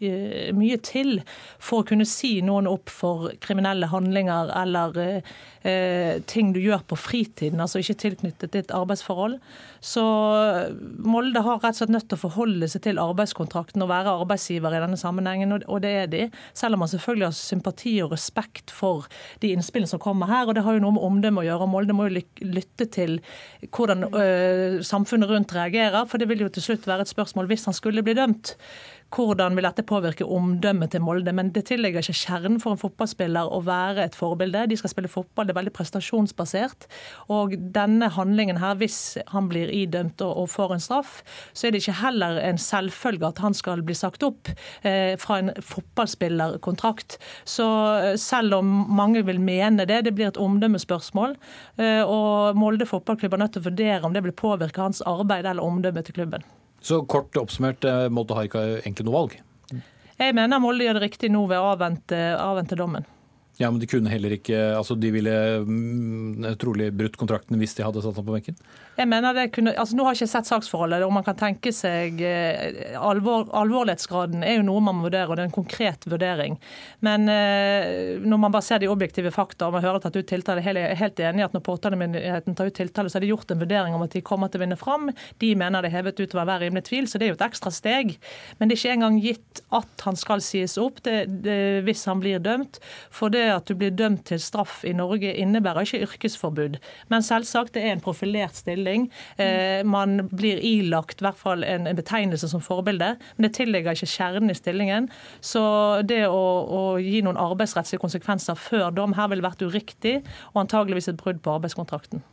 mye 0.55 0.75
mye 0.75 0.81
til 0.83 1.21
for 1.61 1.81
å 1.81 1.87
kunne 1.87 2.07
si 2.07 2.39
noen 2.45 2.67
opp 2.69 2.91
for 2.91 3.31
kriminelle 3.43 3.89
handlinger 3.91 4.51
eller 4.55 4.97
eh, 5.65 6.21
ting 6.27 6.53
du 6.55 6.61
gjør 6.61 6.85
på 6.89 6.97
fritiden, 6.99 7.61
altså 7.61 7.81
ikke 7.81 7.99
tilknyttet 8.03 8.53
ditt 8.55 8.73
arbeidsforhold. 8.75 9.39
Så 9.85 10.03
Molde 11.05 11.43
har 11.45 11.61
rett 11.61 11.75
og 11.75 11.81
slett 11.83 11.93
nødt 11.95 12.09
til 12.09 12.19
å 12.19 12.25
forholde 12.25 12.69
seg 12.71 12.85
til 12.87 13.01
arbeidskontrakten 13.01 13.84
være 13.89 14.13
arbeidsgiver 14.21 14.75
i 14.75 14.81
denne 14.83 14.99
sammenhengen, 14.99 15.55
og 15.65 15.81
det 15.83 15.91
er 15.91 16.09
de. 16.11 16.23
Selv 16.53 16.77
om 16.77 16.83
man 16.83 16.91
selvfølgelig 16.91 17.27
har 17.27 17.37
sympati 17.37 17.95
og 18.03 18.11
respekt 18.15 18.73
for 18.73 19.07
de 19.41 19.53
innspillene 19.55 19.89
som 19.89 20.01
kommer 20.01 20.29
her. 20.31 20.47
og 20.47 20.55
Det 20.55 20.63
har 20.65 20.77
jo 20.77 20.83
noe 20.83 20.97
med 20.97 21.07
omdømme 21.07 21.43
å 21.43 21.47
gjøre. 21.47 21.67
og 21.67 21.73
Molde 21.73 21.95
må 21.97 22.07
jo 22.09 22.21
lytte 22.41 22.89
til 22.91 23.19
hvordan 23.69 24.07
ø, 24.09 24.25
samfunnet 24.85 25.29
rundt 25.29 25.55
reagerer, 25.55 26.05
for 26.09 26.21
det 26.21 26.29
vil 26.29 26.45
jo 26.45 26.49
til 26.49 26.69
slutt 26.69 26.87
være 26.87 27.05
et 27.05 27.13
spørsmål 27.13 27.49
hvis 27.51 27.65
han 27.69 27.77
skulle 27.77 28.03
bli 28.05 28.17
dømt 28.17 28.55
hvordan 29.13 29.55
vil 29.55 29.65
dette 29.67 29.85
påvirke 29.87 30.25
omdømmet 30.25 30.91
til 30.91 31.03
Molde. 31.05 31.31
Men 31.35 31.51
det 31.55 31.65
tillegger 31.69 32.03
ikke 32.03 32.17
kjernen 32.17 32.57
for 32.61 32.75
en 32.75 32.81
fotballspiller 32.81 33.51
å 33.53 33.61
være 33.65 34.07
et 34.07 34.17
forbilde. 34.17 34.65
De 34.71 34.77
skal 34.79 34.91
spille 34.91 35.11
fotball, 35.11 35.47
det 35.47 35.55
er 35.55 35.59
veldig 35.59 35.75
prestasjonsbasert. 35.75 36.87
Og 37.33 37.55
denne 37.75 38.09
handlingen 38.15 38.59
her, 38.61 38.75
hvis 38.79 39.17
han 39.31 39.49
blir 39.51 39.71
idømt 39.71 40.23
og 40.25 40.49
får 40.51 40.75
en 40.75 40.83
straff, 40.83 41.21
så 41.53 41.67
er 41.67 41.75
det 41.75 41.83
ikke 41.83 41.99
heller 42.01 42.41
en 42.43 42.59
selvfølge 42.61 43.29
at 43.29 43.41
han 43.43 43.55
skal 43.57 43.85
bli 43.85 43.95
sagt 43.97 44.25
opp 44.25 44.51
eh, 44.83 45.15
fra 45.21 45.39
en 45.41 45.53
fotballspillerkontrakt. 45.59 47.19
Så 47.47 47.69
eh, 48.01 48.11
selv 48.21 48.59
om 48.59 48.75
mange 48.97 49.23
vil 49.27 49.39
mene 49.43 49.87
det, 49.87 50.03
det 50.07 50.15
blir 50.17 50.31
et 50.31 50.41
omdømmespørsmål. 50.41 51.37
Eh, 51.79 52.03
og 52.03 52.59
Molde 52.59 52.89
fotballklubb 52.89 53.37
er 53.37 53.45
nødt 53.45 53.55
til 53.55 53.63
å 53.63 53.69
vurdere 53.69 54.03
om 54.05 54.15
det 54.15 54.25
vil 54.25 54.35
påvirke 54.35 54.83
hans 54.83 55.03
arbeid 55.05 55.47
eller 55.47 55.63
omdømmet 55.63 56.09
til 56.09 56.19
klubben. 56.19 56.45
Så 56.85 57.01
kort 57.09 57.33
oppsummert, 57.41 57.85
Molde 58.13 58.37
har 58.37 58.45
ikke 58.45 58.61
egentlig 58.83 59.07
noe 59.07 59.15
valg? 59.15 59.35
Jeg 60.19 60.35
mener 60.37 60.61
Molde 60.61 60.85
gjør 60.85 60.99
det 60.99 61.07
riktig 61.07 61.31
nå 61.33 61.41
ved 61.49 61.57
å 61.57 61.71
avvente, 61.73 62.19
avvente 62.37 62.77
dommen. 62.77 63.07
Ja, 63.57 63.71
Men 63.71 63.79
de 63.79 63.87
kunne 63.87 64.11
heller 64.11 64.35
ikke 64.35 64.57
altså 64.75 64.97
De 64.99 65.11
ville 65.15 65.31
mm, 65.63 66.55
trolig 66.59 66.89
brutt 66.95 67.15
kontrakten 67.19 67.55
hvis 67.59 67.75
de 67.77 67.85
hadde 67.85 68.01
satt 68.03 68.17
ham 68.19 68.27
på 68.27 68.35
benken? 68.35 68.57
Jeg 68.95 69.07
mener 69.11 69.35
det 69.35 69.49
kunne, 69.55 69.73
altså 69.79 69.95
Nå 69.95 70.05
har 70.05 70.15
jeg 70.15 70.23
ikke 70.23 70.33
sett 70.33 70.49
saksforholdet, 70.49 71.03
og 71.03 71.13
man 71.15 71.23
kan 71.25 71.37
tenke 71.39 71.71
seg 71.75 72.21
eh, 72.23 72.95
alvor, 72.99 73.47
Alvorlighetsgraden 73.55 74.43
er 74.43 74.57
jo 74.59 74.65
noe 74.67 74.83
man 74.83 74.97
må 74.99 75.07
vurdere, 75.07 75.27
og 75.27 75.35
det 75.35 75.43
er 75.43 75.49
en 75.49 75.55
konkret 75.55 76.07
vurdering. 76.07 76.55
Men 77.03 77.27
eh, 77.31 78.15
når 78.23 78.39
man 78.39 78.53
bare 78.55 78.65
ser 78.65 78.79
de 78.79 78.89
objektive 78.91 79.31
fakta, 79.35 79.67
og 79.67 79.75
man 79.75 79.83
hører 79.83 80.03
tatt 80.03 80.15
ut 80.15 80.27
tiltale, 80.29 80.63
jeg 80.63 80.79
er 80.79 80.99
helt 80.99 81.19
enig 81.19 81.43
i 81.43 81.47
at 81.47 81.55
når 81.55 81.65
påtalemyndigheten 81.67 82.55
tar 82.55 82.71
ut 82.71 82.77
tiltale, 82.77 83.11
så 83.11 83.19
er 83.19 83.25
det 83.25 83.31
gjort 83.33 83.51
en 83.51 83.61
vurdering 83.63 83.97
om 83.97 84.05
at 84.05 84.15
de 84.15 84.23
kommer 84.25 84.51
til 84.51 84.61
å 84.61 84.65
vinne 84.65 84.79
fram. 84.79 85.11
De 85.43 85.51
mener 85.59 85.83
det 85.83 85.91
er 85.91 85.97
hevet 85.97 86.23
utover 86.23 86.47
hver 86.47 86.63
rimelig 86.63 86.87
tvil, 86.87 87.09
så 87.11 87.19
det 87.19 87.27
er 87.27 87.33
jo 87.33 87.39
et 87.39 87.45
ekstra 87.49 87.73
steg. 87.75 88.15
Men 88.59 88.71
det 88.71 88.77
er 88.77 88.83
ikke 88.83 88.95
engang 88.95 89.19
gitt 89.23 89.63
at 89.75 90.07
han 90.07 90.19
skal 90.19 90.43
sies 90.45 90.77
opp 90.81 91.03
det, 91.07 91.17
det, 91.43 91.59
hvis 91.87 92.05
han 92.07 92.23
blir 92.23 92.43
dømt. 92.43 92.79
For 93.13 93.33
det 93.33 93.44
at 93.53 93.69
du 93.69 93.75
blir 93.77 93.93
dømt 93.95 94.25
til 94.29 94.41
straff 94.41 94.83
i 94.87 94.93
Norge 94.95 95.33
innebærer 95.41 95.85
ikke 95.85 96.03
yrkesforbud. 96.07 96.77
Men 97.11 97.25
selvsagt, 97.25 97.73
det 97.75 97.83
er 97.85 97.95
en 97.95 98.03
profilert 98.03 98.57
stilling. 98.57 99.07
Eh, 99.41 99.81
man 99.87 100.27
blir 100.31 100.61
ilagt 100.63 101.21
i 101.21 101.27
hvert 101.27 101.39
fall 101.39 101.65
en, 101.67 101.89
betegnelse 101.95 102.49
som 102.51 102.63
forbilde, 102.63 103.15
men 103.37 103.47
det 103.47 103.55
tillegger 103.59 103.95
ikke 103.95 104.11
kjernen 104.11 104.53
i 104.53 104.57
stillingen. 104.57 105.09
Så 105.41 105.63
det 106.07 106.25
å, 106.27 106.43
å 106.65 106.83
gi 107.01 107.21
noen 107.25 107.39
arbeidsrettslige 107.39 108.03
konsekvenser 108.03 108.59
før 108.59 108.91
dom 108.95 109.15
her 109.17 109.31
ville 109.31 109.45
vært 109.45 109.65
uriktig, 109.65 110.19
og 110.53 110.65
antageligvis 110.65 111.11
et 111.11 111.21
brudd 111.21 111.43
på 111.43 111.57
arbeidskontrakten. 111.57 112.23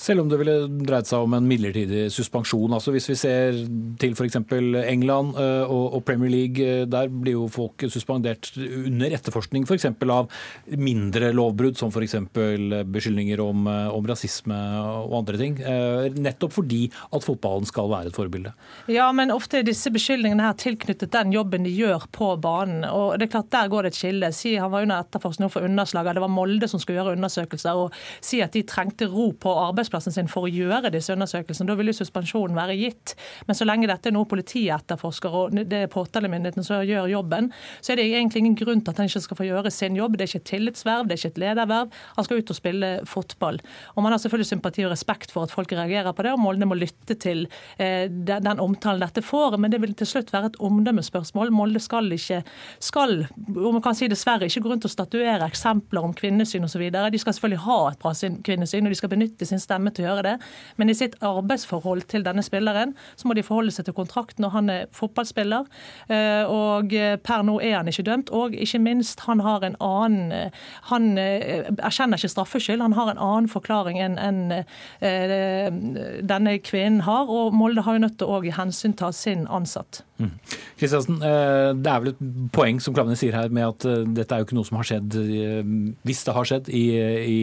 Selv 0.00 0.22
om 0.22 0.30
det 0.30 0.38
ville 0.40 0.54
dreid 0.88 1.08
seg 1.08 1.26
om 1.26 1.34
en 1.36 1.44
midlertidig 1.44 2.06
suspensjon. 2.14 2.72
altså 2.72 2.92
Hvis 2.94 3.10
vi 3.10 3.16
ser 3.20 3.58
til 4.00 4.14
f.eks. 4.16 4.38
England 4.40 5.36
eh, 5.36 5.68
og 5.68 6.00
Premier 6.08 6.32
League, 6.32 6.64
eh, 6.64 6.86
der 6.88 7.10
blir 7.12 7.36
jo 7.36 7.48
folk 7.52 7.84
suspendert 7.92 8.48
under 8.56 9.12
etterforskning 9.12 9.66
f.eks. 9.68 9.90
av 10.08 10.30
mindre 10.80 11.34
lovbrudd, 11.36 11.76
som 11.76 11.92
f.eks. 11.92 12.16
beskyldninger 12.88 13.42
om, 13.44 13.68
eh, 13.68 13.90
om, 13.92 14.08
rasisme 14.10 14.56
og 15.04 15.18
andre 15.20 15.40
ting. 15.42 15.58
Nettopp 16.16 16.56
fordi 16.56 16.86
at 17.12 17.26
fotballen 17.26 17.68
skal 17.68 17.92
være 17.92 18.08
et 18.08 18.16
forbilde. 18.16 18.54
Ja, 18.90 19.10
men 19.12 19.34
ofte 19.34 19.60
er 19.60 19.68
disse 19.68 19.92
beskyldningene 19.92 20.48
her 20.48 20.56
tilknyttet 20.58 21.12
den 21.12 21.36
jobben 21.36 21.68
de 21.68 21.74
gjør 21.76 22.08
på 22.16 22.32
banen. 22.40 22.86
og 22.88 23.18
det 23.20 23.28
er 23.28 23.34
klart 23.36 23.52
Der 23.52 23.68
går 23.68 23.84
det 23.84 23.92
et 23.92 24.00
skille. 24.00 24.32
Si 24.32 24.56
han 24.56 24.72
var 24.72 24.88
under 24.88 25.04
etterforskning 25.04 25.52
for 25.52 25.68
underslag, 25.68 26.08
det 26.14 26.24
var 26.24 26.32
Molde 26.32 26.68
som 26.72 26.80
skulle 26.80 27.02
gjøre 27.02 27.18
undersøkelser. 27.20 27.76
og 27.76 27.92
Si 28.24 28.40
at 28.40 28.56
de 28.56 28.64
trengte 28.64 29.06
ro 29.10 29.30
på 29.36 29.52
arbeidsplassen 29.68 29.89
arbeidsplassen 29.90 30.14
sin 30.14 30.30
for 30.30 30.46
å 30.46 30.50
gjøre 30.50 30.90
disse 30.92 31.12
undersøkelsene. 31.14 31.68
Da 31.68 31.76
vil 31.78 31.90
jo 31.90 31.96
suspensjonen 31.98 32.56
være 32.56 32.76
gitt. 32.78 33.14
Men 33.46 33.58
så 33.58 33.66
lenge 33.66 33.88
dette 33.90 34.10
er 34.10 34.14
noe 34.14 34.28
politiet 34.28 34.72
etterforsker, 34.76 35.30
og 35.30 35.56
det 35.68 35.84
er 35.84 35.90
påtalemyndigheten 35.90 36.64
som 36.64 36.84
gjør 36.86 37.10
jobben, 37.10 37.50
så 37.80 37.92
er 37.92 38.00
det 38.00 38.08
egentlig 38.10 38.44
ingen 38.44 38.58
grunn 38.58 38.82
til 38.84 38.92
at 38.92 39.00
han 39.00 39.10
ikke 39.10 39.24
skal 39.26 39.40
få 39.40 39.48
gjøre 39.48 39.72
sin 39.74 39.98
jobb. 39.98 40.16
Det 40.16 40.26
er 40.26 40.30
ikke 40.30 40.42
et 40.42 40.50
tillitsverv, 40.52 41.08
det 41.08 41.16
er 41.16 41.22
ikke 41.22 41.32
et 41.34 41.42
lederverv. 41.44 41.98
Han 42.16 42.26
skal 42.26 42.40
ut 42.40 42.52
og 42.52 42.58
spille 42.58 42.90
fotball. 43.08 43.60
Og 43.94 44.02
Man 44.02 44.14
har 44.14 44.22
selvfølgelig 44.22 44.50
sympati 44.50 44.86
og 44.86 44.94
respekt 44.94 45.34
for 45.34 45.46
at 45.46 45.54
folk 45.54 45.72
reagerer 45.72 46.14
på 46.14 46.26
det, 46.26 46.34
og 46.34 46.42
Molde 46.42 46.68
må 46.68 46.78
lytte 46.78 47.16
til 47.20 47.46
eh, 47.78 48.06
den, 48.08 48.50
omtalen 48.60 49.02
dette 49.02 49.22
får. 49.24 49.58
Men 49.60 49.72
det 49.72 49.80
vil 49.82 49.94
til 49.98 50.08
slutt 50.08 50.32
være 50.32 50.52
et 50.52 50.60
omdømmespørsmål. 50.60 51.52
Molde 51.54 51.82
skal 51.82 52.10
ikke, 52.14 52.42
skal, 52.82 53.26
om 53.50 53.78
man 53.78 53.84
kan 53.84 53.96
si 53.96 54.08
dessverre, 54.10 54.48
ikke 54.48 54.64
gå 54.64 54.72
rundt 54.72 54.86
og 54.88 54.92
statuere 54.92 55.46
eksempler 55.46 56.04
om 56.04 56.14
kvinnesyn 56.16 56.66
osv. 56.66 56.86
De 56.90 57.20
skal 57.20 57.36
selvfølgelig 57.36 57.64
ha 57.66 57.80
et 57.90 58.00
bra 58.02 58.14
kvinnesyn, 58.46 58.86
og 58.86 58.94
de 58.94 58.98
skal 58.98 59.12
benytte 59.12 59.46
sin 59.48 59.62
stemme 59.70 59.94
til 59.94 60.06
å 60.06 60.10
gjøre 60.10 60.26
det. 60.26 60.36
Men 60.76 60.90
i 60.90 60.98
sitt 60.98 61.16
arbeidsforhold 61.24 62.08
til 62.10 62.26
denne 62.26 62.44
spilleren, 62.44 62.96
så 63.16 63.28
må 63.28 63.38
de 63.38 63.46
forholde 63.46 63.74
seg 63.74 63.88
til 63.88 63.96
kontrakten 63.96 64.44
når 64.44 64.54
han 64.56 64.74
er 64.74 64.90
fotballspiller. 64.96 65.68
Eh, 66.10 66.44
og 66.50 66.94
per 67.24 67.46
nå 67.46 67.58
er 67.64 67.78
han 67.78 67.90
ikke 67.90 68.06
dømt. 68.10 68.34
Og 68.34 68.56
ikke 68.58 68.82
minst, 68.82 69.24
han 69.28 69.42
har 69.44 69.64
en 69.66 69.78
annen 69.80 70.50
Han 70.90 71.18
eh, 71.18 71.68
erkjenner 71.78 72.18
ikke 72.18 72.32
straffskyld, 72.32 72.82
han 72.82 72.96
har 72.96 73.10
en 73.12 73.20
annen 73.20 73.48
forklaring 73.50 74.00
enn 74.02 74.18
en, 74.20 74.40
eh, 74.52 75.68
denne 76.22 76.58
kvinnen 76.64 77.04
har. 77.06 77.30
Og 77.30 77.54
Molde 77.54 77.84
har 77.86 77.96
jo 77.96 78.04
nødt 78.06 78.18
til 78.20 78.30
å 78.30 78.40
hensynta 78.56 79.12
sin 79.14 79.46
ansatt. 79.48 80.02
Kristiansen, 80.80 81.18
mm. 81.20 81.82
Det 81.82 81.92
er 81.92 82.02
vel 82.04 82.12
et 82.12 82.22
poeng 82.54 82.80
som 82.82 82.96
Klavene 82.96 83.18
sier 83.18 83.36
her 83.36 83.52
med 83.52 83.66
at 83.68 83.86
dette 84.16 84.34
er 84.34 84.42
jo 84.42 84.48
ikke 84.48 84.58
noe 84.58 84.68
som 84.68 84.78
har 84.80 84.88
skjedd, 84.88 85.16
hvis 86.06 86.24
det 86.26 86.34
har 86.36 86.48
skjedd, 86.48 86.72
i, 86.72 86.84
i 87.24 87.40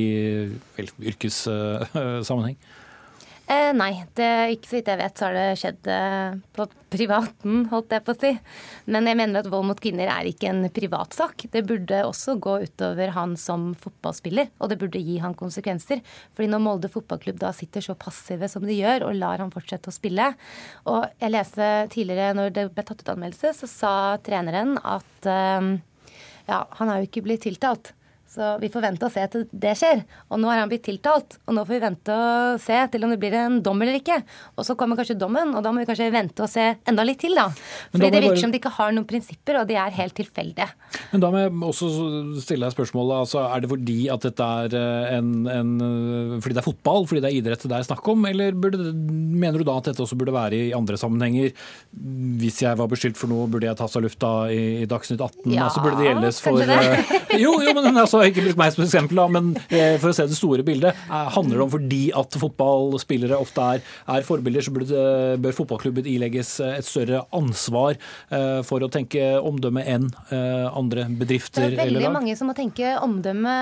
vel, 0.77 0.91
yrkes 1.13 1.43
sammenheng? 2.27 2.57
Eh, 3.47 3.69
nei, 3.71 3.93
det, 4.19 4.27
ikke 4.57 4.67
så 4.67 4.75
vidt 4.75 4.89
jeg 4.91 4.99
vet 4.99 5.19
så 5.19 5.27
har 5.29 5.35
det 5.37 5.59
skjedd 5.61 5.87
eh, 5.87 6.33
på 6.51 6.65
privaten, 6.91 7.61
holdt 7.71 7.93
jeg 7.95 8.03
på 8.03 8.11
å 8.11 8.19
si. 8.19 8.31
Men 8.91 9.07
jeg 9.07 9.15
mener 9.21 9.39
at 9.39 9.47
vold 9.51 9.69
mot 9.69 9.79
kvinner 9.79 10.11
er 10.11 10.27
ikke 10.27 10.49
en 10.51 10.67
privatsak. 10.75 11.45
Det 11.53 11.61
burde 11.69 12.01
også 12.03 12.35
gå 12.43 12.57
utover 12.65 13.13
han 13.15 13.37
som 13.39 13.69
fotballspiller, 13.79 14.51
og 14.59 14.73
det 14.73 14.79
burde 14.81 14.99
gi 14.99 15.15
han 15.23 15.37
konsekvenser. 15.39 16.03
Fordi 16.35 16.51
når 16.51 16.63
Molde 16.65 16.91
fotballklubb 16.91 17.39
da 17.39 17.53
sitter 17.55 17.87
så 17.87 17.95
passive 17.95 18.51
som 18.51 18.67
de 18.67 18.75
gjør, 18.81 19.07
og 19.07 19.15
lar 19.15 19.39
han 19.39 19.53
fortsette 19.53 19.93
å 19.93 19.95
spille 19.95 20.33
Og 20.91 21.05
jeg 21.21 21.31
leste 21.31 21.69
tidligere, 21.93 22.35
når 22.35 22.51
det 22.51 22.67
ble 22.75 22.83
tatt 22.83 23.05
ut 23.05 23.13
anmeldelse, 23.15 23.55
så 23.61 23.71
sa 23.71 23.93
treneren 24.27 24.75
at 24.83 25.31
eh, 25.31 25.71
ja, 26.51 26.65
han 26.81 26.91
er 26.91 26.99
jo 26.99 27.07
ikke 27.07 27.23
blitt 27.23 27.47
tiltalt. 27.47 27.93
Så 28.27 28.57
vi 28.61 28.69
får 28.71 28.83
vente 28.83 29.07
og 29.07 29.13
se 29.13 29.23
til 29.31 29.45
det 29.51 29.73
skjer. 29.79 30.03
Og 30.31 30.41
nå 30.41 30.49
er 30.51 30.61
han 30.61 30.71
blitt 30.71 30.83
tiltalt, 30.87 31.37
og 31.47 31.55
nå 31.55 31.63
får 31.63 31.77
vi 31.77 31.83
vente 31.83 32.15
og 32.17 32.61
se 32.61 32.79
til 32.91 33.05
om 33.07 33.13
det 33.13 33.19
blir 33.21 33.37
en 33.39 33.59
dom 33.63 33.81
eller 33.83 33.99
ikke. 34.01 34.19
Og 34.57 34.67
så 34.67 34.75
kommer 34.79 34.99
kanskje 34.99 35.17
dommen, 35.19 35.53
og 35.55 35.63
da 35.63 35.71
må 35.71 35.81
vi 35.81 35.87
kanskje 35.89 36.09
vente 36.13 36.43
og 36.43 36.51
se 36.51 36.65
enda 36.87 37.05
litt 37.07 37.21
til, 37.23 37.37
da. 37.37 37.47
Fordi 37.93 38.11
det 38.11 38.21
virker 38.21 38.35
bare... 38.35 38.43
som 38.43 38.53
de 38.53 38.61
ikke 38.61 38.73
har 38.77 38.93
noen 38.95 39.07
prinsipper, 39.09 39.61
og 39.61 39.69
de 39.69 39.77
er 39.79 39.95
helt 39.97 40.15
tilfeldige. 40.17 40.67
Men 41.13 41.23
da 41.23 41.31
må 41.33 41.43
jeg 41.43 41.53
også 41.71 41.91
stille 42.43 42.67
deg 42.67 42.75
spørsmålet, 42.75 43.23
altså 43.23 43.45
er 43.47 43.63
det 43.63 43.71
fordi 43.71 43.97
at 44.13 44.27
dette 44.27 44.49
er 44.61 44.77
eh, 44.81 45.15
en, 45.17 45.31
en 45.51 45.71
fordi 46.43 46.57
det 46.57 46.61
er 46.61 46.67
fotball, 46.67 47.07
fordi 47.09 47.23
det 47.23 47.31
er 47.31 47.39
idrett 47.39 47.65
det 47.67 47.75
er 47.77 47.87
snakk 47.87 48.05
om, 48.11 48.27
eller 48.29 48.55
burde, 48.55 48.91
mener 48.91 49.59
du 49.59 49.67
da 49.67 49.77
at 49.79 49.89
dette 49.89 50.03
også 50.03 50.17
burde 50.19 50.35
være 50.35 50.59
i 50.67 50.75
andre 50.75 50.99
sammenhenger? 50.99 51.53
Hvis 52.41 52.61
jeg 52.63 52.79
var 52.79 52.91
beskyldt 52.91 53.19
for 53.19 53.31
noe, 53.31 53.47
burde 53.51 53.69
jeg 53.69 53.79
tas 53.79 53.97
av 53.97 54.03
lufta 54.05 54.31
i, 54.53 54.61
i 54.83 54.89
Dagsnytt 54.89 55.23
18? 55.23 55.55
Ja, 55.55 55.67
altså 55.67 55.83
burde 55.85 56.01
det 56.01 56.09
gjeldes 56.11 56.41
for 56.43 56.61
det. 56.61 56.77
Eh, 56.77 57.37
jo, 57.43 57.55
jo, 57.63 57.73
men 57.77 57.91
altså 57.95 58.16
ikke 58.25 58.43
bruk 58.45 58.59
meg 58.59 58.73
som 58.73 58.83
eksempel, 58.85 59.19
da, 59.19 59.25
men 59.31 59.51
eh, 59.69 59.95
for 60.01 60.11
å 60.11 60.15
se 60.15 60.25
det 60.29 60.37
store 60.37 60.65
bildet. 60.67 60.97
Eh, 61.07 61.29
handler 61.35 61.59
det 61.59 61.65
om 61.65 61.73
fordi 61.73 62.01
at 62.17 62.37
fotballspillere 62.41 63.39
ofte 63.39 63.67
er, 63.77 63.83
er 64.15 64.27
forbilder, 64.27 64.65
så 64.65 64.73
burde, 64.75 65.03
bør 65.43 65.57
fotballklubben 65.57 66.09
ilegges 66.09 66.57
et 66.65 66.87
større 66.87 67.23
ansvar 67.35 67.97
eh, 67.97 68.61
for 68.67 68.83
å 68.83 68.91
tenke 68.93 69.25
omdømme 69.37 69.83
enn 69.87 70.07
andre 70.27 71.05
bedrifter 71.09 71.65
eller 71.67 71.75
lag? 71.75 71.79
Det 71.79 71.87
er 71.87 71.97
veldig 71.97 72.13
mange 72.15 72.35
som 72.39 72.49
må 72.49 72.55
tenke 72.57 72.93
omdømme 73.03 73.55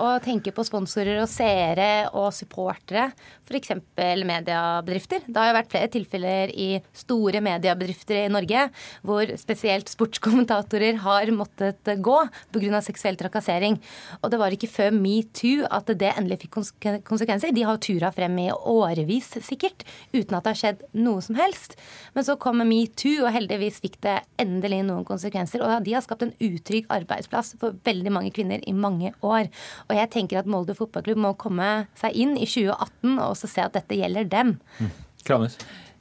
og 0.00 0.24
tenke 0.24 0.52
på 0.54 0.64
sponsorer 0.66 1.20
og 1.22 1.28
seere 1.30 1.90
og 2.16 2.30
supportere. 2.34 3.10
F.eks. 3.50 3.72
mediebedrifter. 3.96 5.24
Det 5.26 5.36
har 5.36 5.50
jo 5.50 5.56
vært 5.56 5.72
flere 5.72 5.90
tilfeller 5.90 6.52
i 6.54 6.68
store 6.96 7.42
mediebedrifter 7.44 8.24
i 8.24 8.32
Norge 8.32 8.66
hvor 9.06 9.32
spesielt 9.40 9.90
sportskommentatorer 9.90 11.00
har 11.04 11.32
måttet 11.34 11.90
gå 11.98 12.18
pga. 12.54 12.82
seksuell 12.84 13.18
trakassering. 13.18 13.78
Og 14.20 14.32
det 14.32 14.40
var 14.40 14.54
ikke 14.54 14.70
før 14.70 14.94
metoo 14.94 15.66
at 15.70 15.90
det 16.00 16.12
endelig 16.14 16.42
fikk 16.44 16.60
konsekvenser. 17.08 17.54
De 17.54 17.66
har 17.66 17.80
tura 17.82 18.12
frem 18.14 18.38
i 18.42 18.48
årevis, 18.50 19.32
sikkert, 19.46 19.84
uten 20.14 20.36
at 20.38 20.46
det 20.46 20.52
har 20.52 20.60
skjedd 20.62 20.84
noe 20.98 21.24
som 21.24 21.38
helst. 21.38 21.76
Men 22.16 22.26
så 22.26 22.38
kom 22.40 22.62
metoo, 22.66 23.26
og 23.26 23.34
heldigvis 23.34 23.80
fikk 23.84 24.00
det 24.06 24.18
endelig 24.40 24.82
noen 24.88 25.06
konsekvenser. 25.08 25.64
Og 25.64 25.86
de 25.86 25.96
har 25.96 26.04
skapt 26.06 26.24
en 26.26 26.34
utrygg 26.36 26.88
arbeidsplass 26.92 27.54
for 27.60 27.78
veldig 27.86 28.14
mange 28.14 28.32
kvinner 28.36 28.62
i 28.66 28.76
mange 28.76 29.12
år. 29.20 29.50
Og 29.88 29.96
jeg 29.96 30.12
tenker 30.14 30.40
at 30.40 30.50
Molde 30.50 30.76
fotballklubb 30.78 31.20
må 31.20 31.36
komme 31.40 31.70
seg 31.98 32.16
inn 32.16 32.36
i 32.36 32.48
2018 32.48 33.16
og 33.16 33.28
også 33.30 33.50
se 33.50 33.64
at 33.64 33.76
dette 33.76 33.98
gjelder 33.98 34.28
dem. 34.30 34.58
Mm. 34.80 34.90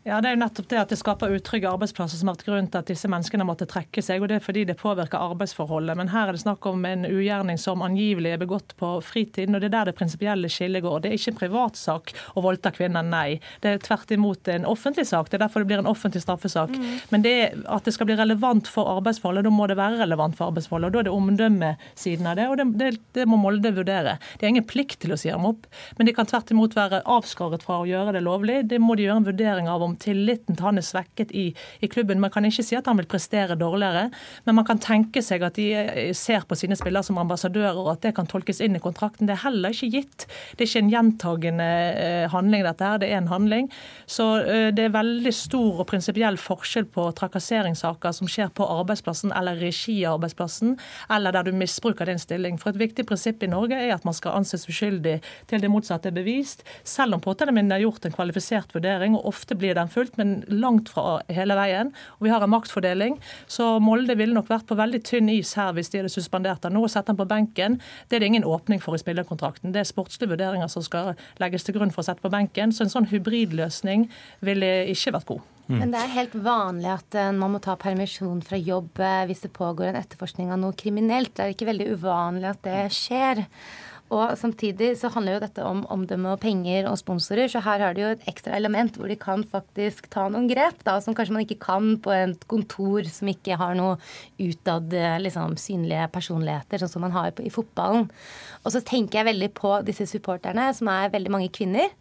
Ja, 0.10 0.22
Det 0.22 0.32
er 0.32 0.34
jo 0.34 0.42
nettopp 0.42 0.68
det 0.72 0.78
at 0.82 0.90
det 0.90 0.98
skaper 0.98 1.34
utrygge 1.36 1.70
arbeidsplasser 1.70 2.18
som 2.18 2.32
har 2.32 2.38
vært 2.40 2.48
grunnen 2.48 2.70
til 2.74 2.82
at 2.82 2.88
disse 2.90 3.10
menneskene 3.12 3.46
måtte 3.46 3.68
trekke 3.70 4.02
seg. 4.02 4.24
og 4.24 4.32
Det 4.32 4.40
er 4.40 4.42
fordi 4.42 4.64
det 4.66 4.80
påvirker 4.80 5.22
arbeidsforholdet. 5.22 5.94
Men 6.00 6.10
her 6.10 6.32
er 6.32 6.34
det 6.34 6.42
snakk 6.42 6.66
om 6.66 6.82
en 6.90 7.06
ugjerning 7.06 7.60
som 7.62 7.84
angivelig 7.86 8.32
er 8.34 8.42
begått 8.42 8.74
på 8.80 8.90
fritiden. 9.06 9.54
og 9.54 9.62
Det 9.62 9.70
er 9.70 9.76
der 9.76 9.92
det 9.92 9.98
prinsipielle 10.00 10.50
skillet 10.50 10.82
går. 10.82 11.04
Det 11.04 11.12
er 11.12 11.18
ikke 11.20 11.34
en 11.36 11.42
privatsak 11.44 12.14
å 12.34 12.42
voldta 12.42 12.72
kvinner, 12.74 13.06
nei. 13.06 13.40
Det 13.62 13.70
er 13.70 13.84
tvert 13.86 14.10
imot 14.16 14.50
en 14.50 14.66
offentlig 14.66 15.06
sak. 15.06 15.30
Det 15.30 15.38
er 15.38 15.44
derfor 15.46 15.62
det 15.62 15.70
blir 15.70 15.84
en 15.84 15.92
offentlig 15.94 16.24
straffesak. 16.26 16.74
Mm. 16.74 16.90
Men 17.14 17.28
det 17.28 17.36
at 17.70 17.86
det 17.86 17.94
skal 17.94 18.10
bli 18.10 18.18
relevant 18.18 18.66
for 18.66 18.90
arbeidsforholdet, 18.90 19.46
da 19.46 19.54
må 19.54 19.70
det 19.70 19.78
være 19.78 20.02
relevant 20.02 20.40
for 20.40 20.50
arbeidsforholdet. 20.50 20.90
og 20.90 20.94
Da 20.94 21.00
er 21.04 21.10
det 21.12 21.14
omdømmesiden 21.20 22.32
av 22.32 22.40
det, 22.42 22.50
og 22.50 22.58
det, 22.58 22.68
det, 22.82 22.90
det 23.14 23.28
må 23.30 23.38
Molde 23.38 23.76
vurdere. 23.78 24.18
De 24.40 24.48
har 24.48 24.56
ingen 24.56 24.66
plikt 24.66 25.04
til 25.06 25.14
å 25.14 25.22
si 25.22 25.30
dem 25.30 25.46
opp, 25.46 25.70
men 26.02 26.10
de 26.10 26.18
kan 26.18 26.26
tvert 26.26 26.50
imot 26.50 26.74
være 26.74 27.06
avskåret 27.06 27.62
fra 27.62 27.84
å 27.84 27.88
gjøre 27.88 28.18
det 28.18 28.26
lovlig. 28.26 28.64
Det 28.74 28.82
må 28.82 28.98
de 28.98 29.06
gjøre 29.06 29.22
en 29.22 29.30
vurdering 29.30 29.70
av 29.70 29.86
om 29.86 29.99
tilliten 30.02 30.58
til 30.58 30.66
han 30.66 30.80
er 30.80 30.86
svekket 30.86 31.34
i, 31.36 31.50
i, 31.80 31.90
klubben. 31.92 32.22
Man 32.22 32.32
kan 32.34 32.46
ikke 32.48 32.66
si 32.66 32.78
at 32.78 32.88
han 32.90 33.00
vil 33.00 33.10
prestere 33.10 33.58
dårligere, 33.60 34.08
men 34.46 34.58
man 34.58 34.68
kan 34.68 34.82
tenke 34.82 35.24
seg 35.26 35.44
at 35.46 35.58
de 35.60 35.70
eh, 35.78 36.12
ser 36.18 36.46
på 36.50 36.58
sine 36.60 36.78
spillere 36.80 37.06
som 37.06 37.20
ambassadører, 37.22 37.80
og 37.80 37.94
at 37.96 38.04
det 38.08 38.14
kan 38.18 38.30
tolkes 38.30 38.62
inn 38.64 38.78
i 38.78 38.84
kontrakten. 38.84 39.30
Det 39.30 39.36
er 39.38 39.44
heller 39.46 39.76
ikke 39.76 39.92
gitt. 40.00 40.28
Det 40.56 40.66
er 40.66 40.70
ikke 40.70 40.84
en 40.84 40.94
gjentagende 40.94 41.70
eh, 41.94 42.26
handling, 42.34 42.66
dette 42.68 42.92
her. 42.92 43.02
Det 43.02 43.12
er 43.12 43.22
en 43.22 43.32
handling. 43.32 43.70
Så 44.10 44.28
eh, 44.44 44.70
det 44.76 44.88
er 44.88 44.96
veldig 44.96 45.34
stor 45.36 45.84
og 45.84 45.90
prinsipiell 45.90 46.40
forskjell 46.40 46.90
på 46.94 47.10
trakasseringssaker 47.20 48.16
som 48.16 48.30
skjer 48.30 48.54
på 48.56 48.68
arbeidsplassen 48.80 49.34
eller 49.36 49.60
regi 49.62 50.00
av 50.06 50.20
arbeidsplassen, 50.20 50.76
eller 51.14 51.36
der 51.36 51.50
du 51.50 51.56
misbruker 51.58 52.10
din 52.10 52.22
stilling. 52.22 52.60
For 52.62 52.74
et 52.74 52.82
viktig 52.82 53.08
prinsipp 53.10 53.44
i 53.44 53.52
Norge 53.52 53.78
er 53.80 53.96
at 53.96 54.06
man 54.08 54.18
skal 54.18 54.38
anses 54.40 54.68
uskyldig 54.70 55.20
til 55.50 55.64
det 55.64 55.72
motsatte 55.72 56.12
er 56.12 56.16
bevist, 56.16 56.66
selv 56.88 57.18
om 57.18 57.24
påtalemyndigheten 57.24 57.76
har 57.76 57.86
gjort 57.86 58.06
en 58.08 58.16
kvalifisert 58.16 58.74
vurdering, 58.76 59.16
og 59.18 59.30
ofte 59.30 59.58
blir 59.60 59.78
den 59.80 59.92
fullt, 59.92 60.18
men 60.20 60.40
langt 60.52 60.92
fra 60.92 61.20
hele 61.32 61.58
veien. 61.58 61.94
Og 62.20 62.28
vi 62.28 62.34
har 62.34 62.44
en 62.46 62.54
maktfordeling. 62.54 63.20
Så 63.50 63.72
Molde 63.84 64.18
ville 64.20 64.36
nok 64.36 64.50
vært 64.52 64.68
på 64.70 64.78
veldig 64.80 65.02
tynn 65.08 65.32
is 65.34 65.56
her 65.60 65.74
hvis 65.78 65.92
de 65.94 66.02
hadde 66.02 66.14
suspendert 66.14 66.66
han 66.68 66.76
nå 66.76 66.84
og 66.86 66.92
sett 66.94 67.10
han 67.12 67.20
på 67.20 67.28
benken. 67.30 67.80
Det 68.08 68.18
er 68.18 68.24
det 68.24 68.32
ingen 68.34 68.48
åpning 68.48 68.84
for 68.84 68.98
i 68.98 69.02
spillerkontrakten. 69.02 69.74
Det 69.76 69.84
er 69.84 69.90
sportslige 69.90 70.34
vurderinger 70.34 70.72
som 70.72 70.86
skal 70.86 71.16
legges 71.42 71.66
til 71.66 71.78
grunn 71.78 71.94
for 71.96 72.04
å 72.04 72.10
sette 72.10 72.26
på 72.26 72.34
benken. 72.34 72.76
Så 72.76 72.86
en 72.86 72.94
sånn 72.94 73.10
hybridløsning 73.12 74.10
ville 74.46 74.74
ikke 74.94 75.16
vært 75.18 75.34
god. 75.34 75.48
Mm. 75.70 75.78
Men 75.84 75.92
det 75.94 76.00
er 76.02 76.16
helt 76.16 76.36
vanlig 76.42 76.90
at 76.96 77.16
uh, 77.20 77.28
man 77.38 77.54
må 77.54 77.60
ta 77.62 77.76
permisjon 77.78 78.40
fra 78.42 78.58
jobb 78.58 78.98
uh, 79.04 79.28
hvis 79.30 79.44
det 79.46 79.52
pågår 79.54 79.92
en 79.92 80.00
etterforskning 80.00 80.50
av 80.50 80.58
noe 80.64 80.74
kriminelt. 80.74 81.36
Det 81.38 81.46
er 81.46 81.54
ikke 81.54 81.70
veldig 81.70 81.92
uvanlig 81.94 82.50
at 82.50 82.64
det 82.66 82.80
skjer. 82.96 83.44
Og 84.10 84.34
samtidig 84.42 84.96
så 84.98 85.12
handler 85.14 85.36
jo 85.36 85.42
dette 85.44 85.66
om 85.66 85.84
omdømme 85.94 86.32
og 86.34 86.40
penger 86.42 86.88
og 86.90 86.98
sponsorer, 86.98 87.46
så 87.52 87.62
her 87.62 87.84
har 87.84 87.94
de 87.94 88.02
jo 88.02 88.10
et 88.16 88.24
ekstra 88.32 88.56
element 88.58 88.96
hvor 88.98 89.12
de 89.12 89.18
kan 89.22 89.44
faktisk 89.46 90.08
ta 90.10 90.24
noen 90.34 90.48
grep, 90.50 90.80
da, 90.88 90.96
som 91.04 91.14
kanskje 91.18 91.36
man 91.36 91.46
ikke 91.46 91.60
kan 91.62 91.92
på 92.02 92.14
et 92.16 92.48
kontor 92.50 93.06
som 93.06 93.30
ikke 93.30 93.60
har 93.62 93.78
noe 93.78 94.00
utad 94.42 94.96
liksom, 95.22 95.54
synlige 95.62 96.08
personligheter, 96.16 96.82
sånn 96.82 96.94
som 96.96 97.06
man 97.06 97.14
har 97.14 97.38
i 97.46 97.54
fotballen. 97.54 98.08
Og 98.64 98.74
så 98.74 98.82
tenker 98.82 99.22
jeg 99.22 99.30
veldig 99.30 99.52
på 99.60 99.76
disse 99.86 100.10
supporterne, 100.10 100.72
som 100.74 100.90
er 100.90 101.14
veldig 101.14 101.36
mange 101.38 101.52
kvinner. 101.54 101.94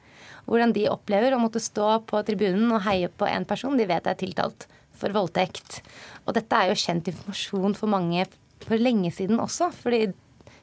Hvordan 0.49 0.73
de 0.73 0.87
opplever 0.89 1.37
å 1.37 1.43
måtte 1.43 1.61
stå 1.61 1.99
på 2.09 2.23
tribunen 2.25 2.73
og 2.73 2.87
heie 2.87 3.13
på 3.13 3.29
en 3.29 3.45
person 3.45 3.77
de 3.77 3.85
vet 3.91 4.09
er 4.09 4.17
tiltalt 4.17 4.65
for 4.97 5.13
voldtekt. 5.13 5.83
Og 6.25 6.33
dette 6.41 6.57
er 6.57 6.73
jo 6.73 6.81
kjent 6.81 7.13
informasjon 7.13 7.77
for 7.77 7.93
mange 7.93 8.25
for 8.65 8.81
lenge 8.81 9.13
siden 9.15 9.37
også, 9.45 9.69
fordi 9.77 10.09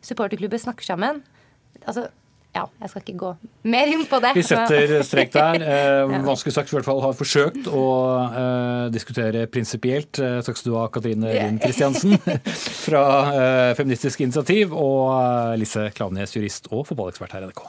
supporterklubber 0.06 0.62
snakker 0.62 0.90
sammen. 0.90 1.22
Altså, 1.86 2.08
ja, 2.56 2.64
jeg 2.80 2.92
skal 2.92 3.02
ikke 3.04 3.18
gå 3.20 3.30
mer 3.68 3.90
inn 3.92 4.06
på 4.08 4.20
det. 4.24 4.32
Vi 4.38 4.44
setter 4.48 4.94
strek 5.04 5.34
der. 5.36 5.64
Eh, 5.76 6.12
vanskelig 6.24 6.54
sagt 6.56 6.72
i 6.72 6.76
hvert 6.78 6.88
fall 6.88 7.02
har 7.04 7.16
forsøkt 7.18 7.68
å 7.68 7.86
eh, 8.26 8.86
diskutere 8.94 9.46
prinsipielt. 9.52 10.20
Eh, 10.22 10.38
takk 10.46 10.60
skal 10.60 10.72
du 10.72 10.78
ha, 10.80 10.86
Katrine 10.94 11.34
Lind 11.34 11.62
Kristiansen 11.64 12.16
fra 12.86 13.04
eh, 13.32 13.72
Feministisk 13.78 14.24
initiativ, 14.24 14.76
og 14.76 15.16
eh, 15.18 15.56
Lise 15.60 15.90
Klaveness, 15.96 16.36
jurist 16.38 16.70
og 16.72 16.86
fotballekspert 16.92 17.36
her 17.36 17.48
i 17.48 17.52
NRK. 17.52 17.66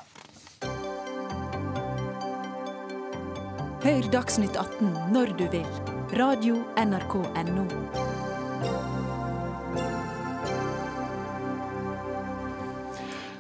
Hør 3.87 4.13
Dagsnytt 4.15 4.59
18 4.59 4.93
når 5.15 5.35
du 5.41 5.47
vil. 5.55 5.67
Radio 6.19 6.63
NRK 6.79 7.19
Radio.nrk.no. 7.23 8.16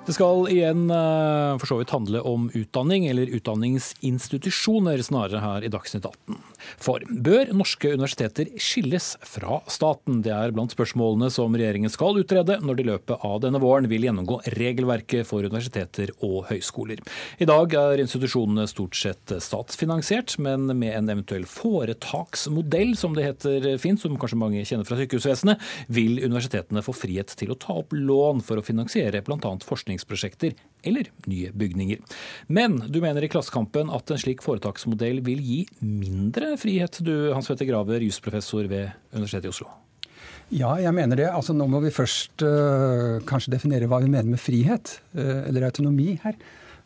Det 0.06 0.14
skal 0.14 0.46
igjen 0.52 0.84
eh, 0.90 1.56
for 1.58 1.66
så 1.66 1.80
vidt 1.80 1.90
handle 1.90 2.20
om 2.22 2.46
utdanning, 2.54 3.08
eller 3.10 3.26
utdanningsinstitusjoner 3.26 5.02
snarere 5.02 5.42
her 5.42 5.66
i 5.66 5.70
Dagsnytt 5.72 6.06
18. 6.06 6.36
For 6.82 7.04
bør 7.06 7.52
norske 7.56 7.92
universiteter 7.94 8.50
skilles 8.60 9.12
fra 9.26 9.60
staten? 9.70 10.22
Det 10.24 10.32
er 10.34 10.54
blant 10.54 10.74
spørsmålene 10.74 11.30
som 11.32 11.54
regjeringen 11.56 11.92
skal 11.92 12.20
utrede 12.20 12.58
når 12.62 12.78
de 12.78 12.86
i 12.86 12.88
løpet 12.90 13.24
av 13.26 13.40
denne 13.42 13.60
våren 13.62 13.88
vil 13.90 14.06
gjennomgå 14.06 14.40
regelverket 14.56 15.26
for 15.28 15.46
universiteter 15.46 16.12
og 16.26 16.46
høyskoler. 16.50 17.02
I 17.42 17.48
dag 17.48 17.74
er 17.78 18.02
institusjonene 18.02 18.66
stort 18.70 18.96
sett 18.98 19.34
statsfinansiert, 19.42 20.36
men 20.42 20.68
med 20.78 20.94
en 20.94 21.10
eventuell 21.16 21.46
foretaksmodell, 21.50 22.94
som 22.98 23.16
det 23.16 23.26
heter 23.26 23.68
fint, 23.82 24.00
som 24.02 24.16
kanskje 24.20 24.40
mange 24.40 24.64
kjenner 24.68 24.88
fra 24.88 24.98
sykehusvesenet, 25.00 25.62
vil 25.92 26.20
universitetene 26.24 26.84
få 26.84 26.94
frihet 26.96 27.34
til 27.38 27.52
å 27.52 27.58
ta 27.60 27.78
opp 27.82 27.94
lån 27.96 28.42
for 28.46 28.60
å 28.60 28.66
finansiere 28.66 29.22
bl.a. 29.26 29.52
forskningsprosjekter 29.66 30.56
eller 30.86 31.10
nye 31.26 31.50
bygninger. 31.56 32.02
Men 32.52 32.78
du 32.92 33.00
mener 33.02 33.24
i 33.24 33.30
Klassekampen 33.30 33.90
at 33.94 34.10
en 34.12 34.20
slik 34.20 34.44
foretaksmodell 34.44 35.22
vil 35.26 35.42
gi 35.42 35.60
mindre 35.82 36.54
frihet, 36.60 37.00
du 37.04 37.32
Hans 37.32 37.48
Petter 37.50 37.68
Graver, 37.68 38.04
jusprofessor 38.04 38.68
ved 38.70 38.90
Universitetet 39.12 39.50
i 39.50 39.54
Oslo? 39.54 39.68
Ja, 40.54 40.76
jeg 40.78 40.94
mener 40.94 41.18
det. 41.18 41.26
Altså, 41.34 41.54
nå 41.56 41.66
må 41.66 41.80
vi 41.82 41.90
først 41.94 42.44
uh, 42.46 43.18
kanskje 43.26 43.56
definere 43.56 43.88
hva 43.90 43.98
vi 44.02 44.10
mener 44.12 44.30
med 44.30 44.38
frihet, 44.38 45.00
uh, 45.18 45.42
eller 45.48 45.66
autonomi 45.66 46.12
her. 46.22 46.36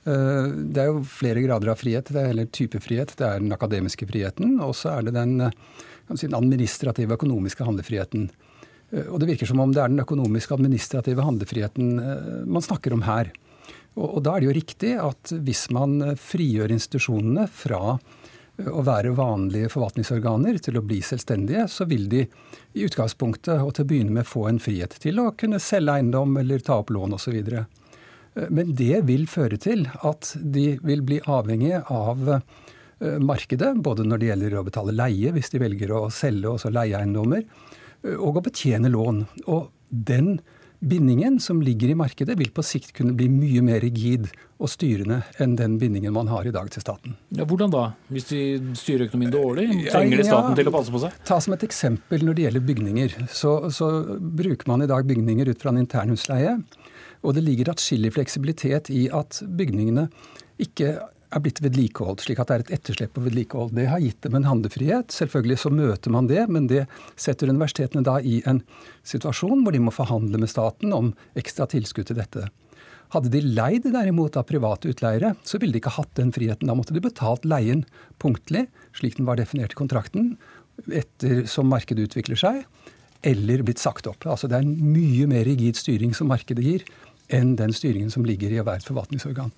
Uh, 0.07 0.49
det 0.73 0.81
er 0.81 0.89
jo 0.89 1.03
flere 1.05 1.43
grader 1.45 1.73
av 1.73 1.81
frihet. 1.81 2.09
Det 2.09 2.23
er 2.23 2.31
heller 2.31 2.49
typefrihet. 2.49 3.13
Det 3.19 3.27
er 3.27 3.43
den 3.43 3.53
akademiske 3.53 4.09
friheten, 4.09 4.57
og 4.65 4.73
så 4.79 4.95
er 4.95 5.09
det 5.09 5.17
den, 5.19 5.51
si, 6.15 6.25
den 6.25 6.39
administrative 6.39 7.19
økonomiske 7.19 7.67
handlefriheten. 7.69 8.31
Og 9.07 9.21
det 9.23 9.29
virker 9.29 9.47
som 9.47 9.61
om 9.63 9.71
det 9.71 9.85
er 9.85 9.93
den 9.93 10.03
økonomiske 10.03 10.57
administrative 10.57 11.23
handlefriheten 11.23 11.93
man 12.51 12.65
snakker 12.65 12.97
om 12.97 13.05
her. 13.07 13.29
Og, 13.95 14.17
og 14.17 14.25
da 14.27 14.33
er 14.33 14.43
det 14.43 14.49
jo 14.49 14.57
riktig 14.57 14.97
at 14.99 15.31
hvis 15.47 15.69
man 15.71 16.17
frigjør 16.19 16.75
institusjonene 16.75 17.45
fra 17.55 18.01
å 18.69 18.83
være 18.85 19.15
vanlige 19.17 19.71
forvaltningsorganer 19.73 20.59
til 20.63 20.79
å 20.79 20.85
bli 20.85 21.01
selvstendige, 21.05 21.67
så 21.71 21.87
vil 21.89 22.09
de 22.13 22.25
i 22.77 22.85
utgangspunktet 22.87 23.63
og 23.63 23.75
til 23.77 23.87
å 23.87 23.91
begynne 23.91 24.17
med 24.19 24.29
få 24.29 24.47
en 24.51 24.61
frihet 24.63 24.97
til 25.03 25.23
å 25.23 25.31
kunne 25.39 25.61
selge 25.63 25.97
eiendom 25.97 26.37
eller 26.41 26.65
ta 26.65 26.81
opp 26.83 26.93
lån 26.95 27.17
osv. 27.17 27.39
Men 28.51 28.75
det 28.79 29.03
vil 29.09 29.27
føre 29.31 29.59
til 29.61 29.87
at 30.07 30.35
de 30.39 30.75
vil 30.87 31.03
bli 31.07 31.19
avhengige 31.27 31.83
av 31.91 32.29
eh, 32.37 33.19
markedet, 33.19 33.73
både 33.83 34.07
når 34.07 34.21
det 34.21 34.31
gjelder 34.31 34.57
å 34.61 34.65
betale 34.69 34.95
leie, 34.95 35.33
hvis 35.35 35.51
de 35.51 35.63
velger 35.63 35.97
å 35.97 36.05
selge 36.15 36.53
også 36.53 36.71
leieeiendommer, 36.75 37.43
eh, 38.05 38.17
og 38.17 38.39
å 38.39 38.45
betjene 38.47 38.93
lån. 38.93 39.25
Og 39.51 39.73
den 39.91 40.37
bindingen 40.81 41.39
som 41.41 41.61
ligger 41.63 41.93
i 41.93 41.97
markedet, 41.99 42.37
vil 42.39 42.51
på 42.55 42.65
sikt 42.65 42.95
kunne 42.97 43.13
bli 43.17 43.29
mye 43.33 43.63
mer 43.65 43.83
rigid 43.85 44.29
og 44.61 44.71
styrende 44.73 45.21
enn 45.41 45.57
den 45.57 45.77
bindingen 45.81 46.15
man 46.17 46.31
har 46.33 46.49
i 46.49 46.53
dag 46.55 46.71
til 46.73 46.85
staten. 46.85 47.17
Ja, 47.37 47.47
hvordan 47.49 47.73
da? 47.73 47.85
Hvis 48.13 48.31
de 48.33 48.41
styrer 48.79 49.07
økonomien 49.09 49.33
dårlig? 49.35 49.69
Trenger 49.91 50.23
de 50.23 50.27
staten 50.29 50.55
ja, 50.55 50.59
til 50.61 50.73
å 50.73 50.75
passe 50.75 50.95
på 50.95 51.03
seg? 51.05 51.21
Ta 51.29 51.41
som 51.45 51.57
et 51.57 51.67
eksempel 51.69 52.25
når 52.25 52.39
det 52.39 52.47
gjelder 52.47 52.67
bygninger. 52.73 53.17
Så, 53.29 53.55
så 53.77 53.91
bruker 54.19 54.73
man 54.73 54.85
i 54.85 54.91
dag 54.91 55.09
bygninger 55.09 55.53
ut 55.53 55.63
fra 55.63 55.73
en 55.75 55.81
intern 55.83 56.13
husleie. 56.15 56.59
Og 57.21 57.37
det 57.37 57.45
ligger 57.45 57.73
atskillig 57.75 58.15
fleksibilitet 58.17 58.89
i 58.93 59.07
at 59.13 59.43
bygningene 59.45 60.09
ikke 60.61 60.97
er 61.31 61.43
blitt 61.45 61.61
vedlikeholdt, 61.63 62.25
slik 62.25 62.41
at 62.43 62.51
det 62.51 62.57
er 62.57 62.65
et 62.65 62.73
etterslep 62.79 63.13
på 63.15 63.23
vedlikehold. 63.25 63.75
Det 63.77 63.87
har 63.91 64.03
gitt 64.03 64.21
dem 64.27 64.37
en 64.39 64.49
handlefrihet. 64.49 65.15
Selvfølgelig 65.15 65.61
så 65.63 65.73
møter 65.75 66.15
man 66.15 66.31
det, 66.31 66.43
men 66.51 66.67
det 66.71 66.87
setter 67.21 67.53
universitetene 67.53 68.03
da 68.07 68.19
i 68.19 68.41
en 68.51 68.63
situasjon 69.07 69.63
hvor 69.65 69.75
de 69.75 69.83
må 69.85 69.95
forhandle 69.95 70.41
med 70.43 70.51
staten 70.51 70.95
om 70.97 71.13
ekstra 71.39 71.69
tilskudd 71.71 72.11
til 72.11 72.19
dette. 72.19 72.49
Hadde 73.11 73.31
de 73.33 73.43
leid 73.43 73.89
derimot 73.91 74.37
av 74.39 74.47
private 74.47 74.91
utleiere, 74.93 75.33
så 75.43 75.59
ville 75.59 75.75
de 75.75 75.83
ikke 75.83 75.97
hatt 75.97 76.13
den 76.19 76.31
friheten. 76.35 76.71
Da 76.71 76.77
måtte 76.79 76.95
de 76.95 77.03
betalt 77.03 77.47
leien 77.49 77.85
punktlig, 78.23 78.69
slik 78.95 79.19
den 79.19 79.27
var 79.27 79.39
definert 79.41 79.75
i 79.75 79.79
kontrakten, 79.79 80.35
etter 80.95 81.45
som 81.51 81.69
markedet 81.71 82.07
utvikler 82.09 82.39
seg, 82.39 82.63
eller 83.27 83.65
blitt 83.67 83.83
sagt 83.83 84.07
opp. 84.11 84.25
Altså 84.27 84.49
Det 84.49 84.59
er 84.59 84.67
en 84.67 84.93
mye 84.95 85.27
mer 85.31 85.45
rigid 85.49 85.79
styring 85.79 86.15
som 86.17 86.31
markedet 86.31 86.65
gir, 86.65 86.87
enn 87.31 87.57
den 87.59 87.75
styringen 87.75 88.11
som 88.11 88.25
ligger 88.27 88.51
i 88.51 88.63
å 88.63 88.67
være 88.67 88.83
et 88.83 88.89
forvaltningsorgan. 88.89 89.51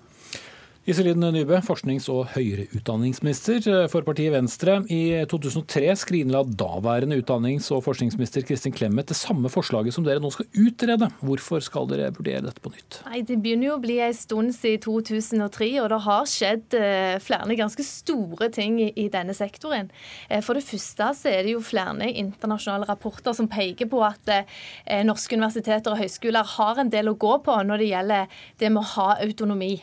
Iselin 0.82 1.22
Nybø, 1.22 1.60
forsknings- 1.62 2.08
og 2.10 2.32
høyere 2.32 2.64
utdanningsminister 2.74 3.86
for 3.86 4.02
partiet 4.02 4.32
Venstre. 4.34 4.80
I 4.90 5.22
2003 5.30 5.92
skrinla 6.00 6.40
daværende 6.42 7.20
utdannings- 7.20 7.68
og 7.70 7.84
forskningsminister 7.84 8.42
Kristin 8.42 8.74
Clemet 8.74 9.06
det 9.06 9.14
samme 9.14 9.46
forslaget 9.46 9.94
som 9.94 10.02
dere 10.02 10.18
nå 10.18 10.32
skal 10.34 10.48
utrede. 10.58 11.06
Hvorfor 11.22 11.62
skal 11.62 11.86
dere 11.86 12.08
vurdere 12.10 12.42
dette 12.48 12.58
på 12.58 12.72
nytt? 12.74 12.98
Nei, 13.06 13.20
Det 13.22 13.36
begynner 13.38 13.68
jo 13.68 13.76
å 13.76 13.82
bli 13.84 14.00
en 14.02 14.16
stund 14.18 14.56
siden 14.56 14.82
2003, 14.82 15.68
og 15.84 15.86
det 15.92 16.00
har 16.02 16.26
skjedd 16.26 16.74
eh, 16.74 17.20
flere 17.22 17.58
ganske 17.62 17.86
store 17.86 18.50
ting 18.50 18.80
i 18.82 19.06
denne 19.06 19.38
sektoren. 19.38 19.92
Eh, 20.28 20.42
for 20.42 20.58
det 20.58 20.66
første 20.66 21.12
så 21.14 21.30
er 21.30 21.46
det 21.46 21.54
jo 21.54 21.62
flere 21.62 22.10
internasjonale 22.10 22.90
rapporter 22.90 23.38
som 23.38 23.46
peker 23.46 23.86
på 23.86 24.02
at 24.02 24.34
eh, 24.34 25.06
norske 25.06 25.38
universiteter 25.38 25.94
og 25.94 26.02
høyskoler 26.02 26.42
har 26.58 26.82
en 26.82 26.90
del 26.90 27.14
å 27.14 27.14
gå 27.14 27.38
på 27.46 27.54
når 27.70 27.86
det 27.86 27.90
gjelder 27.94 28.38
det 28.58 28.74
med 28.74 28.82
å 28.82 28.90
ha 28.96 29.08
autonomi. 29.22 29.76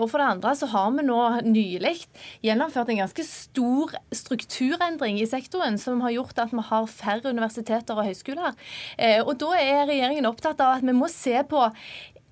Og 0.00 0.08
for 0.08 0.16
det 0.16 0.29
andre 0.30 0.54
så 0.58 0.68
har 0.72 0.92
vi 0.96 1.06
nå 1.06 1.18
nylig 1.46 1.96
gjennomført 2.46 2.92
en 2.92 3.02
ganske 3.02 3.26
stor 3.26 3.96
strukturendring 4.14 5.20
i 5.20 5.28
sektoren 5.28 5.78
som 5.80 6.02
har 6.04 6.14
gjort 6.16 6.40
at 6.42 6.54
vi 6.54 6.64
har 6.70 6.88
færre 6.90 7.34
universiteter 7.34 7.98
og 7.98 8.08
høyskoler. 8.08 8.56
Eh, 8.98 9.20
og 9.20 9.36
da 9.42 9.52
er 9.58 9.88
regjeringen 9.90 10.28
opptatt 10.30 10.62
av 10.62 10.78
at 10.78 10.86
vi 10.86 10.96
må 10.96 11.10
se 11.12 11.36
på 11.50 11.68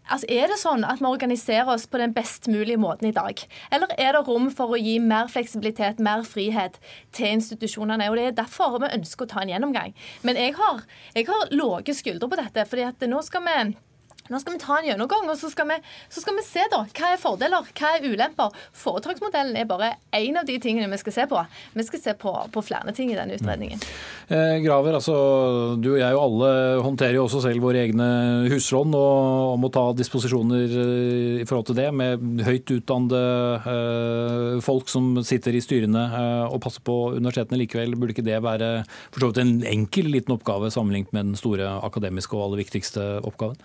Altså, 0.08 0.24
Er 0.32 0.48
det 0.48 0.56
sånn 0.56 0.86
at 0.88 1.02
vi 1.02 1.08
organiserer 1.08 1.68
oss 1.68 1.84
på 1.86 1.98
den 2.00 2.14
best 2.16 2.48
mulige 2.48 2.80
måten 2.80 3.10
i 3.10 3.12
dag? 3.12 3.42
Eller 3.70 3.90
er 4.00 4.16
det 4.16 4.22
rom 4.24 4.48
for 4.48 4.72
å 4.72 4.80
gi 4.80 4.96
mer 5.04 5.28
fleksibilitet, 5.28 6.00
mer 6.00 6.24
frihet 6.24 6.78
til 7.12 7.34
institusjonene? 7.36 8.08
Og 8.08 8.16
Det 8.16 8.24
er 8.24 8.38
derfor 8.38 8.78
vi 8.80 8.88
ønsker 8.88 9.26
å 9.26 9.28
ta 9.28 9.42
en 9.42 9.52
gjennomgang. 9.52 9.92
Men 10.24 10.40
jeg 10.40 10.56
har, 10.56 10.80
jeg 11.14 11.28
har 11.28 11.52
lave 11.52 11.94
skuldre 11.94 12.28
på 12.28 12.40
dette. 12.40 12.64
fordi 12.64 12.88
at 12.88 13.04
nå 13.04 13.20
skal 13.22 13.44
vi 13.44 13.76
nå 14.28 14.40
skal 14.42 14.56
vi 14.56 14.62
ta 14.62 14.78
en 14.78 14.88
gjennomgang, 14.90 15.28
og 15.30 15.38
så 15.40 15.50
skal, 15.52 15.68
vi, 15.70 15.78
så 16.12 16.22
skal 16.24 16.36
vi 16.38 16.44
se 16.46 16.64
da, 16.72 16.82
hva 16.84 17.12
er 17.14 17.20
fordeler, 17.22 17.72
hva 17.78 17.92
er 17.96 18.06
ulemper. 18.06 18.56
Foretaksmodellen 18.76 19.56
er 19.56 19.68
bare 19.68 19.94
én 20.16 20.36
av 20.38 20.48
de 20.48 20.58
tingene 20.62 20.90
vi 20.92 21.00
skal 21.00 21.16
se 21.16 21.26
på. 21.30 21.42
Vi 21.74 21.86
skal 21.88 22.02
se 22.02 22.14
på, 22.18 22.34
på 22.52 22.64
flere 22.64 22.94
ting 22.96 23.12
i 23.12 23.18
denne 23.18 23.38
utredningen. 23.38 23.80
Mm. 23.80 24.36
Eh, 24.36 24.56
Graver, 24.64 24.98
altså, 24.98 25.16
du 25.80 25.94
og 25.94 26.00
jeg 26.00 26.16
og 26.16 26.24
alle 26.26 26.50
håndterer 26.84 27.16
jo 27.16 27.24
også 27.26 27.42
selv 27.46 27.64
våre 27.64 27.84
egne 27.86 28.08
huslån 28.52 28.96
og, 28.98 29.54
og 29.54 29.58
må 29.62 29.72
ta 29.72 29.86
disposisjoner 29.96 30.78
eh, 30.84 31.42
i 31.42 31.48
forhold 31.48 31.70
til 31.70 31.78
det, 31.80 31.88
med 31.96 32.44
høyt 32.46 32.74
utdannede 32.76 33.22
eh, 33.72 34.60
folk 34.64 34.92
som 34.92 35.16
sitter 35.26 35.56
i 35.56 35.64
styrene 35.64 36.04
eh, 36.20 36.44
og 36.48 36.60
passer 36.64 36.84
på 36.84 36.98
universitetene 37.16 37.62
likevel. 37.62 37.96
Burde 37.98 38.16
ikke 38.16 38.26
det 38.26 38.40
være 38.44 38.72
for 39.08 39.22
så 39.22 39.32
vidt 39.32 39.42
en 39.42 39.54
enkel 39.68 40.10
liten 40.12 40.36
oppgave 40.36 40.72
sammenlignet 40.74 41.14
med 41.16 41.30
den 41.30 41.38
store 41.38 41.78
akademiske 41.86 42.36
og 42.36 42.48
aller 42.48 42.66
viktigste 42.66 43.10
oppgaven? 43.26 43.60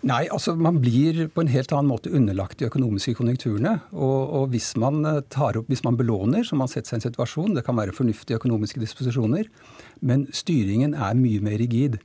Nei, 0.00 0.22
altså 0.32 0.54
man 0.56 0.78
blir 0.80 1.26
på 1.28 1.42
en 1.42 1.50
helt 1.52 1.72
annen 1.76 1.90
måte 1.90 2.12
underlagt 2.16 2.60
de 2.60 2.68
økonomiske 2.70 3.18
konjunkturene. 3.18 3.74
Og, 3.92 4.20
og 4.38 4.46
hvis, 4.54 4.72
man 4.80 5.04
eh, 5.04 5.20
tar 5.28 5.58
opp, 5.60 5.68
hvis 5.68 5.84
man 5.84 5.98
belåner, 5.98 6.46
så 6.46 6.56
man 6.56 6.70
setter 6.72 6.88
seg 6.88 6.96
i 6.96 7.00
en 7.00 7.06
situasjon, 7.10 7.56
det 7.58 7.66
kan 7.66 7.76
være 7.76 7.92
fornuftige 7.96 8.40
økonomiske 8.40 8.80
disposisjoner, 8.80 9.50
men 10.00 10.24
styringen 10.32 10.96
er 10.96 11.18
mye 11.18 11.44
mer 11.44 11.60
rigid. 11.60 12.00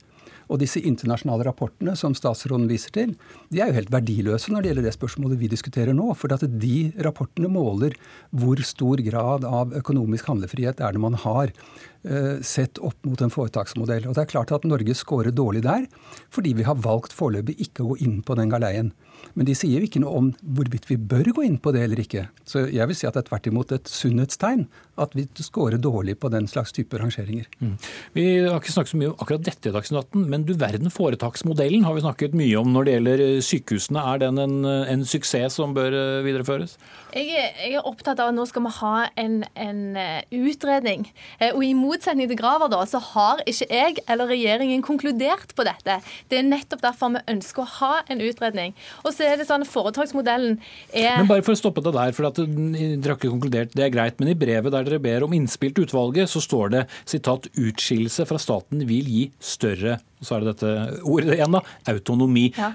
Og 0.46 0.60
disse 0.62 0.80
internasjonale 0.82 1.46
rapportene 1.48 1.96
som 1.98 2.14
statsråden 2.16 2.68
viser 2.70 2.94
til, 2.94 3.14
de 3.50 3.62
er 3.62 3.70
jo 3.70 3.78
helt 3.80 3.92
verdiløse 3.94 4.52
når 4.52 4.62
det 4.62 4.70
gjelder 4.70 4.86
det 4.88 4.94
spørsmålet 4.94 5.40
vi 5.40 5.50
diskuterer 5.50 5.96
nå. 5.96 6.12
For 6.18 6.32
at 6.34 6.44
de 6.46 6.76
rapportene 7.06 7.50
måler 7.52 7.96
hvor 8.30 8.62
stor 8.66 9.02
grad 9.06 9.46
av 9.48 9.74
økonomisk 9.76 10.30
handlefrihet 10.30 10.82
er 10.82 10.94
det 10.94 11.02
man 11.02 11.18
har 11.24 11.50
eh, 11.50 12.38
sett 12.46 12.78
opp 12.78 12.98
mot 13.08 13.22
en 13.22 13.32
foretaksmodell. 13.32 14.06
Og 14.06 14.16
det 14.16 14.26
er 14.26 14.32
klart 14.36 14.54
at 14.54 14.68
Norge 14.68 14.94
scorer 14.98 15.34
dårlig 15.34 15.64
der, 15.66 15.88
fordi 16.30 16.54
vi 16.58 16.66
har 16.68 16.78
valgt 16.84 17.16
foreløpig 17.16 17.58
ikke 17.68 17.84
å 17.84 17.92
gå 17.94 18.00
inn 18.06 18.20
på 18.26 18.38
den 18.38 18.52
galeien. 18.52 18.94
Men 19.36 19.48
de 19.48 19.54
sier 19.58 19.80
jo 19.80 19.88
ikke 19.88 20.00
noe 20.02 20.16
om 20.20 20.32
hvorvidt 20.56 20.88
vi 20.88 20.96
bør 20.96 21.32
gå 21.36 21.46
inn 21.46 21.58
på 21.62 21.72
det 21.76 21.84
eller 21.84 22.00
ikke. 22.00 22.26
Så 22.48 22.66
jeg 22.72 22.88
vil 22.88 22.96
si 22.96 23.08
at 23.08 23.16
det 23.16 23.24
er 23.24 23.30
tvert 23.30 23.48
imot 23.50 23.74
et 23.76 23.90
sunnhetstegn 23.90 24.66
at 25.02 25.12
vi 25.16 25.26
scorer 25.44 25.80
dårlig 25.82 26.16
på 26.20 26.30
den 26.32 26.46
slags 26.48 26.72
type 26.72 26.96
rangeringer. 26.96 27.44
Mm. 27.60 27.74
Vi 28.16 28.24
har 28.46 28.56
ikke 28.56 28.72
snakket 28.72 28.94
så 28.94 29.00
mye 29.00 29.10
om 29.12 29.18
akkurat 29.20 29.44
dette 29.44 29.68
i 29.68 29.74
Dagsnytt 29.74 30.06
18, 30.06 30.24
men 30.32 30.46
du 30.48 30.54
verden 30.56 30.92
foretaksmodellen 30.92 31.84
har 31.84 31.96
vi 31.96 32.04
snakket 32.04 32.36
mye 32.38 32.56
om 32.60 32.72
når 32.72 32.88
det 32.88 32.94
gjelder 32.94 33.24
sykehusene. 33.44 34.04
Er 34.14 34.22
den 34.24 34.40
en, 34.40 34.56
en 34.64 35.04
suksess 35.08 35.58
som 35.60 35.74
bør 35.76 35.96
videreføres? 36.24 36.76
Jeg 37.16 37.28
er, 37.32 37.52
jeg 37.60 37.76
er, 37.76 37.84
opptatt 37.86 38.20
av 38.20 38.32
at 38.32 38.36
nå 38.36 38.46
skal 38.48 38.64
vi 38.66 38.72
ha 38.78 38.94
en, 39.20 39.36
en 39.60 39.82
utredning. 40.32 41.06
Og 41.52 41.62
i 41.64 41.72
motsetning 41.76 42.30
til 42.30 42.40
Graver, 42.40 42.72
da, 42.72 42.80
så 42.88 43.00
har 43.12 43.44
ikke 43.48 43.68
jeg 43.68 44.00
eller 44.08 44.32
regjeringen 44.32 44.84
konkludert 44.84 45.52
på 45.56 45.66
dette. 45.68 46.00
Det 46.30 46.40
er 46.40 46.48
nettopp 46.48 46.82
derfor 46.84 47.14
vi 47.16 47.24
ønsker 47.36 47.64
å 47.64 47.70
ha 47.78 47.92
en 48.12 48.24
utredning. 48.24 48.74
Og 49.06 49.14
så 49.14 49.28
er 49.28 49.38
det 49.38 49.46
sånn 49.48 49.64
Foretaksmodellen 49.68 50.58
er 50.90 51.20
Men 51.20 51.30
bare 51.30 51.44
for 51.46 51.54
å 51.54 51.60
stoppe 51.60 51.84
det 51.84 51.94
der, 51.94 52.14
for 52.16 52.28
at 52.28 52.40
dere 52.40 53.06
har 53.06 53.18
ikke 53.18 53.30
konkludert, 53.30 53.74
det 53.76 53.86
er 53.86 53.94
greit. 53.94 54.18
Men 54.20 54.32
i 54.32 54.38
brevet 54.38 54.74
der 54.74 54.88
dere 54.88 55.02
ber 55.02 55.26
om 55.26 55.36
innspill 55.36 55.74
til 55.76 55.86
utvalget, 55.86 56.30
så 56.32 56.42
står 56.42 56.74
det 56.74 56.82
sitat 57.04 57.48
'utskillelse 57.54 58.26
fra 58.26 58.40
staten 58.42 58.82
vil 58.88 59.06
gi 59.06 59.30
større' 59.40 60.00
så 60.24 60.36
er 60.36 60.44
det 60.44 60.54
dette 60.54 61.02
ordet 61.04 61.36
igjen 61.36 61.56
da, 61.56 61.62
autonomi. 61.92 62.48
Ja. 62.56 62.72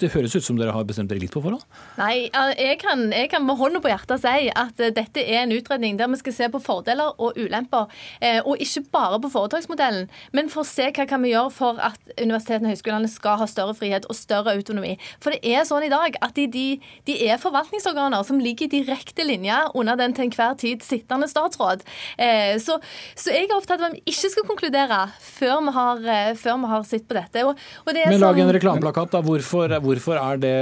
Det 0.00 0.10
høres 0.14 0.34
ut 0.34 0.44
som 0.44 0.58
dere 0.58 0.74
har 0.74 0.86
bestemt 0.86 1.10
dere 1.10 1.22
litt 1.22 1.32
på 1.34 1.42
forhånd? 1.44 1.62
Nei, 1.98 2.26
jeg 2.58 2.78
kan, 2.82 3.06
jeg 3.14 3.30
kan 3.32 3.44
med 3.46 3.58
hånda 3.60 3.80
på 3.84 3.90
hjertet 3.90 4.22
si 4.24 4.48
at 4.50 4.80
eh, 4.82 4.92
dette 4.94 5.22
er 5.22 5.44
en 5.44 5.54
utredning 5.54 5.98
der 6.00 6.10
vi 6.10 6.18
skal 6.20 6.34
se 6.34 6.48
på 6.50 6.60
fordeler 6.64 7.14
og 7.22 7.38
ulemper. 7.38 7.90
Eh, 8.20 8.40
og 8.42 8.60
ikke 8.62 8.84
bare 8.94 9.20
på 9.22 9.30
foretaksmodellen, 9.34 10.08
men 10.34 10.50
for 10.52 10.64
å 10.64 10.68
se 10.68 10.88
hva 10.90 11.06
kan 11.10 11.22
vi 11.22 11.32
gjøre 11.34 11.52
for 11.54 11.78
at 11.82 12.00
universitetene 12.18 12.70
og 12.70 12.74
høyskolene 12.74 13.10
skal 13.12 13.38
ha 13.40 13.48
større 13.50 13.76
frihet 13.78 14.08
og 14.10 14.18
større 14.18 14.56
autonomi. 14.56 14.96
For 15.22 15.34
det 15.34 15.54
er 15.54 15.66
sånn 15.68 15.86
i 15.86 15.92
dag 15.92 16.18
at 16.24 16.34
de, 16.38 16.48
de, 16.50 16.66
de 17.08 17.18
er 17.28 17.40
forvaltningsorganer 17.42 18.26
som 18.26 18.42
ligger 18.42 18.66
i 18.66 18.72
direkte 18.80 19.26
linje 19.26 19.60
under 19.74 19.98
den 20.00 20.16
til 20.16 20.26
enhver 20.28 20.58
tid 20.60 20.82
sittende 20.86 21.30
statsråd. 21.30 21.86
Eh, 22.18 22.56
så, 22.62 22.80
så, 23.14 23.30
jeg 23.30 23.46
er 23.48 23.56
opptatt 23.56 23.78
av 23.80 23.92
at 23.92 23.98
vi 23.98 24.14
ikke 24.14 24.32
skal 24.34 24.48
konkludere 24.48 25.00
før 25.22 25.62
vi 25.68 25.76
har, 25.78 26.04
før 26.40 26.60
vi 26.64 26.72
har 26.74 26.86
sett 26.88 27.06
på 27.08 27.16
dette. 27.16 27.46
Og, 27.46 27.62
og 27.84 27.94
det 27.94 28.08
men 28.10 28.22
lag 28.22 28.34
en 28.38 28.48
sånn- 28.48 28.56
reklameplakat, 28.58 29.14
da. 29.14 29.22
Hvorfor 29.24 29.72
Hvorfor 29.84 30.16
er 30.16 30.38
det 30.40 30.54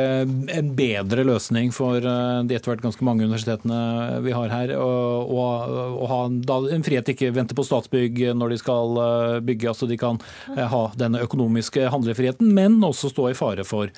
en 0.57 0.71
bedre 0.75 1.25
løsning 1.27 1.71
for 1.75 1.99
eh, 2.03 2.41
de 2.49 2.57
etter 2.57 2.73
hvert 2.73 2.83
ganske 2.83 3.07
mange 3.07 3.27
universitetene 3.27 4.21
vi 4.25 4.35
har 4.35 4.51
her, 4.51 4.75
å 4.75 6.09
ha 6.11 6.21
en 6.27 6.87
frihet 6.87 7.07
til 7.07 7.15
ikke 7.15 7.35
vente 7.37 7.57
på 7.57 7.67
Statsbygg 7.67 8.19
når 8.39 8.55
de 8.55 8.61
skal 8.63 8.99
eh, 9.05 9.39
bygge, 9.47 9.71
altså 9.71 9.89
de 9.91 10.01
kan 10.01 10.19
eh, 10.57 10.67
ha 10.67 10.83
denne 10.99 11.23
økonomiske 11.23 11.87
handlefriheten, 11.93 12.51
men 12.57 12.81
også 12.83 13.13
stå 13.13 13.31
i 13.31 13.39
fare 13.39 13.67
for 13.69 13.93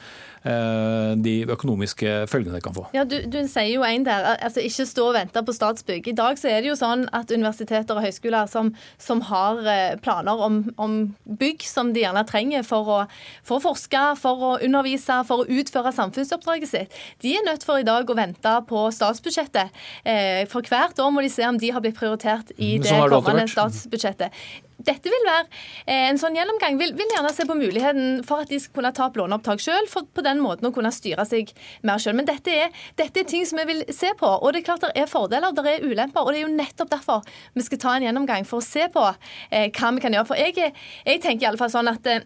de 0.45 1.35
økonomiske 1.49 2.27
følgene 2.29 2.59
det 2.59 2.65
kan 2.67 2.75
få. 2.77 2.83
Ja, 2.93 3.07
du, 3.09 3.17
du 3.33 3.39
sier 3.49 3.71
jo 3.71 3.85
en 3.87 4.05
der, 4.05 4.27
altså 4.45 4.61
ikke 4.61 4.85
stå 4.89 5.07
og 5.09 5.15
vente 5.17 5.41
på 5.41 5.55
Statsbygg. 5.57 6.11
I 6.11 6.17
dag 6.19 6.37
så 6.41 6.51
er 6.53 6.61
det 6.61 6.69
jo 6.69 6.77
sånn 6.79 7.07
at 7.17 7.33
universiteter 7.33 7.97
og 7.97 8.05
høyskoler 8.05 8.51
som, 8.51 8.73
som 9.01 9.23
har 9.31 9.63
eh, 9.65 9.95
planer 10.05 10.43
om, 10.45 10.61
om, 10.77 10.99
bygg 11.41 11.65
som 11.67 11.95
de 11.95 12.05
gjerne 12.05 12.25
trenger 12.29 12.67
for 12.67 12.91
å, 12.91 12.99
for 13.47 13.59
å, 13.59 13.65
forske, 13.71 14.03
for 14.21 14.45
å 14.51 14.53
undervise, 14.65 15.21
for 15.29 15.45
å 15.45 15.49
utføre 15.49 15.95
samfunnsoppdraget 15.97 16.71
sitt, 16.71 17.01
de 17.25 17.35
er 17.39 17.47
nødt 17.49 17.65
for 17.67 17.81
i 17.81 17.87
dag 17.87 18.09
å 18.09 18.19
vente 18.19 18.55
på 18.69 18.85
statsbudsjettet. 18.95 19.73
Eh, 20.05 20.45
for 20.51 20.67
hvert 20.69 21.01
år 21.01 21.15
må 21.15 21.25
de 21.25 21.33
se 21.33 21.49
om 21.49 21.59
de 21.61 21.73
har 21.75 21.85
blitt 21.85 21.99
prioritert 21.99 22.53
i 22.59 22.77
det 22.83 22.93
sånn 22.93 23.09
kommende 23.13 23.49
statsbudsjettet 23.51 24.45
dette 24.83 25.11
vil 25.11 25.27
være 25.27 25.47
eh, 25.87 26.09
en 26.11 26.19
sånn 26.21 26.37
gjennomgang. 26.37 26.79
Vil, 26.81 26.95
vil, 26.99 27.11
gjerne 27.15 27.33
se 27.35 27.47
på 27.49 27.57
muligheten 27.59 28.23
for 28.27 28.45
at 28.45 28.51
de 28.51 28.59
skal 28.61 28.81
kunne 28.81 28.93
ta 28.97 29.07
opp 29.09 29.19
låneopptak 29.21 29.63
sjøl, 29.63 29.89
for 29.91 30.09
på 30.11 30.25
den 30.27 30.43
måten 30.43 30.69
å 30.69 30.73
kunne 30.75 30.93
styre 30.95 31.27
seg 31.29 31.53
mer 31.87 32.03
sjøl. 32.03 32.17
Men 32.19 32.29
dette 32.29 32.53
er, 32.53 32.85
dette 32.99 33.23
er, 33.23 33.29
ting 33.31 33.47
som 33.49 33.61
vi 33.63 33.69
vil 33.71 33.85
se 33.95 34.13
på. 34.19 34.29
Og 34.29 34.55
det 34.55 34.63
er 34.63 34.69
klart 34.71 34.87
det 34.87 34.95
er 34.99 35.11
fordeler, 35.11 35.55
det 35.55 35.77
er 35.77 35.87
ulemper. 35.87 36.25
Og 36.25 36.35
det 36.35 36.43
er 36.43 36.47
jo 36.49 36.55
nettopp 36.55 36.95
derfor 36.95 37.37
vi 37.55 37.67
skal 37.67 37.83
ta 37.85 37.97
en 37.97 38.09
gjennomgang, 38.09 38.49
for 38.49 38.63
å 38.63 38.67
se 38.67 38.89
på 38.93 39.05
eh, 39.05 39.69
hva 39.71 39.93
vi 39.95 40.05
kan 40.05 40.17
gjøre. 40.17 40.31
For 40.31 40.41
jeg, 40.41 40.73
jeg 41.07 41.23
tenker 41.25 41.61
fall 41.61 41.73
sånn 41.73 41.93
at 41.93 42.11
eh, 42.11 42.25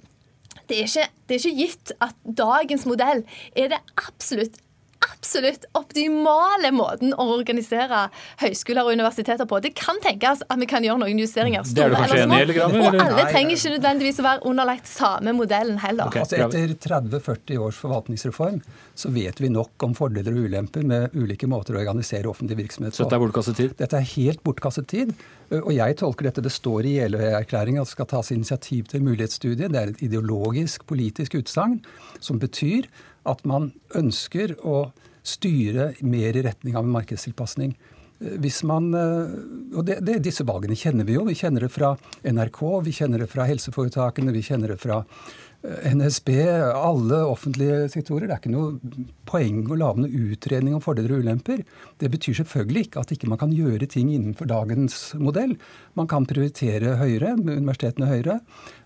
det 0.69 0.83
er, 0.83 0.89
ikke, 0.89 1.05
det 1.29 1.37
er 1.37 1.45
ikke 1.45 1.61
gitt 1.63 1.93
at 2.05 2.17
dagens 2.25 2.85
modell 2.89 3.23
er 3.57 3.71
det 3.73 3.79
absolutt 3.97 4.59
absolutt 5.05 5.65
optimale 5.79 6.71
måten 6.75 7.13
å 7.15 7.27
organisere 7.37 8.07
høyskoler 8.41 8.87
og 8.87 8.99
universiteter 8.99 9.49
på. 9.49 9.61
Det 9.63 9.73
kan 9.79 10.01
tenkes 10.05 10.43
at 10.47 10.61
vi 10.61 10.69
kan 10.71 10.85
gjøre 10.87 11.03
noen 11.03 11.23
justeringer. 11.23 11.67
Store 11.69 12.03
eller 12.05 12.25
små. 12.27 12.69
Og 12.81 12.99
alle 13.03 13.27
trenger 13.31 13.55
ikke 13.57 13.75
nødvendigvis 13.77 14.21
å 14.23 14.27
være 14.27 14.45
underlagt 14.51 14.91
samme 14.91 15.35
modellen 15.37 15.79
heller. 15.83 16.11
Okay. 16.11 16.25
Altså 16.25 16.41
etter 16.49 16.75
30-40 16.89 17.65
års 17.65 17.81
forvaltningsreform 17.83 18.61
så 18.99 19.13
vet 19.15 19.43
vi 19.43 19.51
nok 19.55 19.87
om 19.87 19.95
fordeler 19.99 20.35
og 20.35 20.49
ulemper 20.49 20.87
med 20.89 21.19
ulike 21.19 21.49
måter 21.51 21.77
å 21.77 21.83
organisere 21.83 22.31
offentlig 22.31 22.59
virksomhet 22.65 22.95
på. 22.95 22.99
Så 22.99 23.07
dette 23.07 23.19
er 23.19 23.25
bortkastet 23.27 23.61
tid? 23.61 23.77
Dette 23.79 24.01
er 24.01 24.09
helt 24.17 24.43
bortkastet 24.47 24.89
tid. 24.91 25.13
Og 25.49 25.71
jeg 25.73 25.97
tolker 25.97 26.29
dette, 26.29 26.45
det 26.45 26.53
står 26.53 26.85
i 26.85 26.97
Jeløya-erklæringen 26.99 27.81
at 27.81 27.89
det 27.89 27.95
skal 27.95 28.09
tas 28.11 28.33
initiativ 28.35 28.91
til 28.91 29.05
mulighetsstudie. 29.07 29.71
Det 29.73 29.81
er 29.81 29.95
et 29.95 30.03
ideologisk, 30.05 30.85
politisk 30.91 31.39
utsagn 31.41 31.79
som 32.21 32.41
betyr 32.43 32.91
at 33.29 33.45
man 33.49 33.73
ønsker 33.99 34.57
å 34.65 34.89
styre 35.29 35.93
mer 36.01 36.37
i 36.37 36.45
retning 36.47 36.77
av 36.77 36.87
en 36.87 36.95
markedstilpasning. 36.97 37.75
Eh, 38.21 38.39
hvis 38.43 38.63
man, 38.67 38.93
eh, 38.95 39.35
og 39.77 39.85
det, 39.87 40.01
det, 40.07 40.21
Disse 40.27 40.47
valgene 40.47 40.79
kjenner 40.79 41.07
vi 41.07 41.19
jo. 41.19 41.27
Vi 41.29 41.39
kjenner 41.39 41.67
det 41.67 41.73
fra 41.75 41.95
NRK, 42.25 42.63
vi 42.87 42.97
kjenner 43.01 43.25
det 43.25 43.31
fra 43.33 43.47
helseforetakene, 43.49 44.35
vi 44.35 44.45
kjenner 44.45 44.75
det 44.75 44.79
fra 44.83 45.01
eh, 45.05 45.95
NSB, 45.95 46.33
alle 46.73 47.23
offentlige 47.29 47.87
sektorer. 47.95 48.27
Det 48.27 48.37
er 48.37 48.43
ikke 48.43 48.55
noe 48.55 49.07
poeng 49.29 49.63
å 49.69 49.79
lage 49.79 50.05
noen 50.05 50.29
utredning 50.33 50.77
om 50.79 50.85
fordeler 50.85 51.19
og 51.19 51.27
ulemper. 51.27 51.65
Det 52.01 52.11
betyr 52.15 52.41
selvfølgelig 52.43 52.89
ikke 52.89 53.05
at 53.05 53.15
ikke 53.15 53.31
man 53.31 53.43
kan 53.43 53.55
gjøre 53.55 53.91
ting 53.91 54.13
innenfor 54.15 54.51
dagens 54.51 55.13
modell. 55.21 55.57
Man 55.99 56.11
kan 56.11 56.29
prioritere 56.29 56.99
høyere, 57.01 57.37
universitetene 57.39 58.11
høyere. 58.11 58.41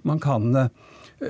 Man 0.08 0.20
kan 0.22 0.66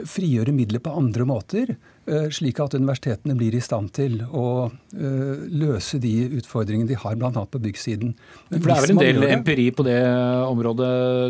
frigjøre 0.08 0.54
midler 0.56 0.80
på 0.80 0.94
andre 0.96 1.26
måter. 1.28 1.74
Eh, 2.02 2.24
slik 2.34 2.58
at 2.58 2.74
universitetene 2.74 3.36
blir 3.38 3.54
i 3.54 3.60
stand 3.62 3.92
til 3.94 4.16
å 4.26 4.46
uh, 4.66 5.42
løse 5.54 6.00
de 6.02 6.10
utfordringene 6.40 6.90
de 6.90 6.96
har, 6.98 7.14
bl.a. 7.14 7.30
på 7.30 7.60
byggsiden. 7.62 8.10
Men 8.50 8.62
For 8.64 8.72
Det 8.72 8.74
er 8.74 8.82
vel 8.82 8.92
en 8.96 8.98
del 8.98 9.20
det, 9.22 9.28
empiri 9.36 9.66
på 9.70 9.84
det 9.86 10.00
området, 10.48 10.88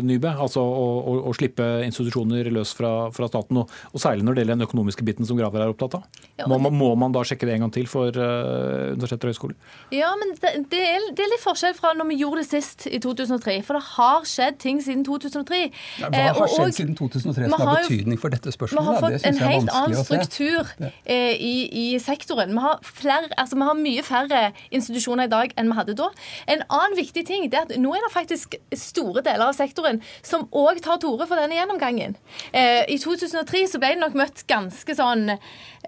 Nybø? 0.09 0.31
Altså 0.33 0.63
å, 0.65 0.87
å, 0.97 1.13
å 1.29 1.33
slippe 1.37 1.67
institusjoner 1.85 2.49
løs 2.55 2.71
fra, 2.73 3.11
fra 3.13 3.29
staten, 3.29 3.59
og, 3.61 3.75
og, 3.91 4.01
særlig 4.01 4.25
når 4.25 4.33
det 4.33 4.43
gjelder 4.45 4.57
den 4.57 4.65
økonomiske 4.65 5.05
biten 5.05 5.29
som 5.29 5.37
Graver 5.37 5.61
er 5.61 5.75
opptatt 5.75 5.99
av? 5.99 6.07
Ja, 6.41 6.49
må, 6.49 6.57
må, 6.73 6.89
man 6.97 7.13
da 7.13 7.21
sjekke 7.21 7.45
det 7.45 7.59
en 7.59 7.67
gang 7.67 7.75
til 7.77 7.85
for 7.91 8.09
uh, 8.09 8.95
universiteter 8.95 9.29
og 9.29 9.35
høyskoler? 9.35 9.77
Ja, 9.93 10.09
men 10.17 10.33
det, 10.39 10.55
det, 10.73 10.81
er, 10.87 11.07
det, 11.13 11.27
er, 11.27 11.31
litt 11.35 11.45
forskjell 11.45 11.77
fra 11.77 11.93
når 11.99 12.09
vi 12.15 12.19
gjorde 12.23 12.41
det 12.41 12.47
sist, 12.49 12.87
i 12.89 12.97
2003. 13.03 13.59
For 13.69 13.77
det 13.77 13.83
har 13.91 14.25
skjedd 14.25 14.57
ting 14.65 14.81
siden 14.81 15.05
2003. 15.05 15.61
Ja, 16.01 16.09
hva 16.09 16.25
har 16.41 16.49
skjedd 16.55 16.73
og, 16.73 16.75
siden 16.81 16.97
2003 16.97 17.45
som 17.45 17.59
har 17.61 17.85
betydning 17.85 18.25
for 18.25 18.33
dette 18.33 18.57
spørsmålet? 18.57 18.89
Vi 18.89 18.89
har 18.89 19.05
fått 19.05 19.29
en 19.29 19.41
helt 19.45 19.73
annen 19.77 20.01
struktur 20.01 20.62
struktur 20.63 20.91
eh, 21.05 21.35
i, 21.35 21.69
i, 21.71 21.99
sektoren. 21.99 22.51
Vi 22.51 22.59
har, 22.63 22.79
flere, 22.83 23.29
altså, 23.37 23.55
vi 23.55 23.67
har, 23.67 23.73
mye 23.83 24.03
færre 24.03 24.41
institusjoner 24.71 25.27
i 25.27 25.31
dag 25.31 25.53
enn 25.57 25.71
vi 25.71 25.77
hadde 25.77 25.95
da. 25.99 26.09
En 26.47 26.63
annen 26.69 26.97
viktig 26.97 27.25
ting 27.27 27.47
er 27.49 27.63
at 27.63 27.73
nå 27.77 27.93
er 27.95 28.05
det 28.05 28.13
faktisk 28.13 28.55
store 28.77 29.23
deler 29.25 29.49
av 29.49 29.57
sektoren 29.57 30.01
som 30.21 30.47
òg 30.51 30.81
tar 30.83 31.01
til 31.01 31.13
orde 31.13 31.27
for 31.29 31.39
denne 31.39 31.57
gjennomgangen. 31.57 32.17
Eh, 32.51 32.83
I 32.87 32.99
2003 33.01 33.65
så 33.73 33.81
ble 33.81 33.95
det 33.95 34.03
nok 34.03 34.17
møtt 34.17 34.45
ganske 34.49 34.97
sånn 34.97 35.35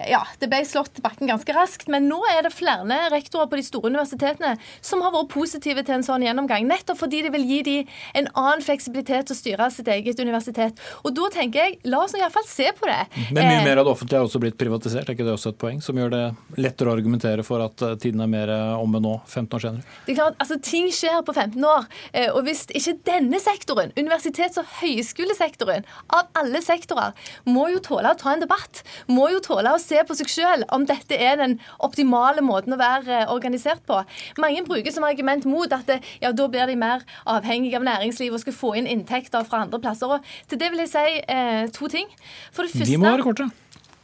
ja, 0.03 0.21
det 0.41 0.49
ble 0.51 0.59
slått 0.67 0.99
bakken 1.03 1.29
ganske 1.29 1.53
raskt. 1.55 1.87
Men 1.91 2.09
nå 2.11 2.19
er 2.33 2.43
det 2.45 2.51
flere 2.55 2.97
rektorer 3.13 3.47
på 3.51 3.59
de 3.59 3.63
store 3.65 3.91
universitetene 3.93 4.55
som 4.83 5.03
har 5.05 5.13
vært 5.15 5.31
positive 5.31 5.85
til 5.85 5.97
en 5.97 6.05
sånn 6.05 6.25
gjennomgang. 6.25 6.67
Nettopp 6.67 6.99
fordi 6.99 7.23
det 7.25 7.31
vil 7.35 7.45
gi 7.47 7.61
dem 7.65 7.93
en 8.19 8.27
annen 8.33 8.63
fleksibilitet 8.65 9.29
til 9.29 9.35
å 9.35 9.39
styre 9.39 9.69
sitt 9.73 9.89
eget 9.91 10.19
universitet. 10.19 10.81
Og 11.03 11.15
da 11.15 11.29
tenker 11.33 11.63
jeg, 11.63 11.77
la 11.87 12.01
oss 12.03 12.15
iallfall 12.17 12.47
se 12.49 12.67
på 12.75 12.89
det. 12.89 12.99
Men 13.29 13.47
mye 13.47 13.61
eh, 13.61 13.67
mer 13.69 13.81
av 13.81 13.87
det 13.87 13.93
offentlige 13.95 14.19
har 14.19 14.27
også 14.27 14.41
blitt 14.43 14.59
privatisert, 14.59 15.07
er 15.07 15.15
ikke 15.17 15.27
det 15.27 15.35
også 15.35 15.53
et 15.53 15.61
poeng? 15.61 15.81
Som 15.85 15.99
gjør 16.01 16.11
det 16.13 16.23
lettere 16.59 16.91
å 16.91 16.95
argumentere 16.97 17.45
for 17.47 17.63
at 17.63 17.85
eh, 17.85 17.95
tiden 18.01 18.23
er 18.25 18.31
mer 18.31 18.51
eh, 18.51 18.75
omme 18.81 19.01
nå, 19.03 19.15
15 19.29 19.57
år 19.57 19.65
senere? 19.67 19.95
Det 20.05 20.15
er 20.15 20.19
klart, 20.21 20.39
altså 20.43 20.59
Ting 20.65 20.89
skjer 20.93 21.21
på 21.25 21.33
15 21.35 21.61
år. 21.69 21.85
Og 22.33 22.39
hvis 22.47 22.63
ikke 22.73 22.95
denne 23.05 23.37
sektoren, 23.39 23.91
universitets- 23.99 24.57
og 24.59 24.67
høyskolesektoren, 24.79 25.85
av 26.15 26.31
alle 26.39 26.61
sektorer, 26.65 27.13
må 27.47 27.67
jo 27.71 27.81
tåle 27.85 28.11
å 28.11 28.17
ta 28.17 28.33
en 28.33 28.41
debatt, 28.41 28.81
må 29.11 29.29
jo 29.31 29.41
tåle 29.45 29.71
å 29.75 29.81
se 29.85 30.01
på 30.07 30.17
seg 30.17 30.31
selv 30.31 30.69
om 30.75 30.85
dette 30.89 31.17
er 31.17 31.39
den 31.41 31.57
optimale 31.85 32.43
måten 32.45 32.75
å 32.75 32.79
være 32.81 33.21
eh, 33.21 33.33
organisert 33.33 33.83
på. 33.87 34.01
Mange 34.41 34.65
bruker 34.67 34.93
som 34.93 35.07
argument 35.07 35.47
mot 35.49 35.71
at 35.75 35.87
det, 35.89 35.99
ja, 36.23 36.33
da 36.35 36.47
blir 36.51 36.69
de 36.69 36.77
mer 36.79 37.05
avhengige 37.29 37.79
av 37.79 37.87
næringslivet 37.87 38.39
og 38.39 38.45
skal 38.45 38.57
få 38.57 38.73
inn 38.79 38.89
inntekter 38.89 39.45
fra 39.47 39.63
andre 39.65 39.81
plasser. 39.83 40.17
Og 40.17 40.49
til 40.49 40.61
det 40.61 40.71
vil 40.73 40.85
jeg 40.85 40.93
si 40.93 41.19
eh, 41.21 41.67
to 41.75 41.91
ting. 41.91 42.09
For 42.51 42.65
det 42.65 42.73
første, 42.75 42.91
de 42.91 43.01
må 43.01 43.13
være 43.13 43.29
korte. 43.29 43.51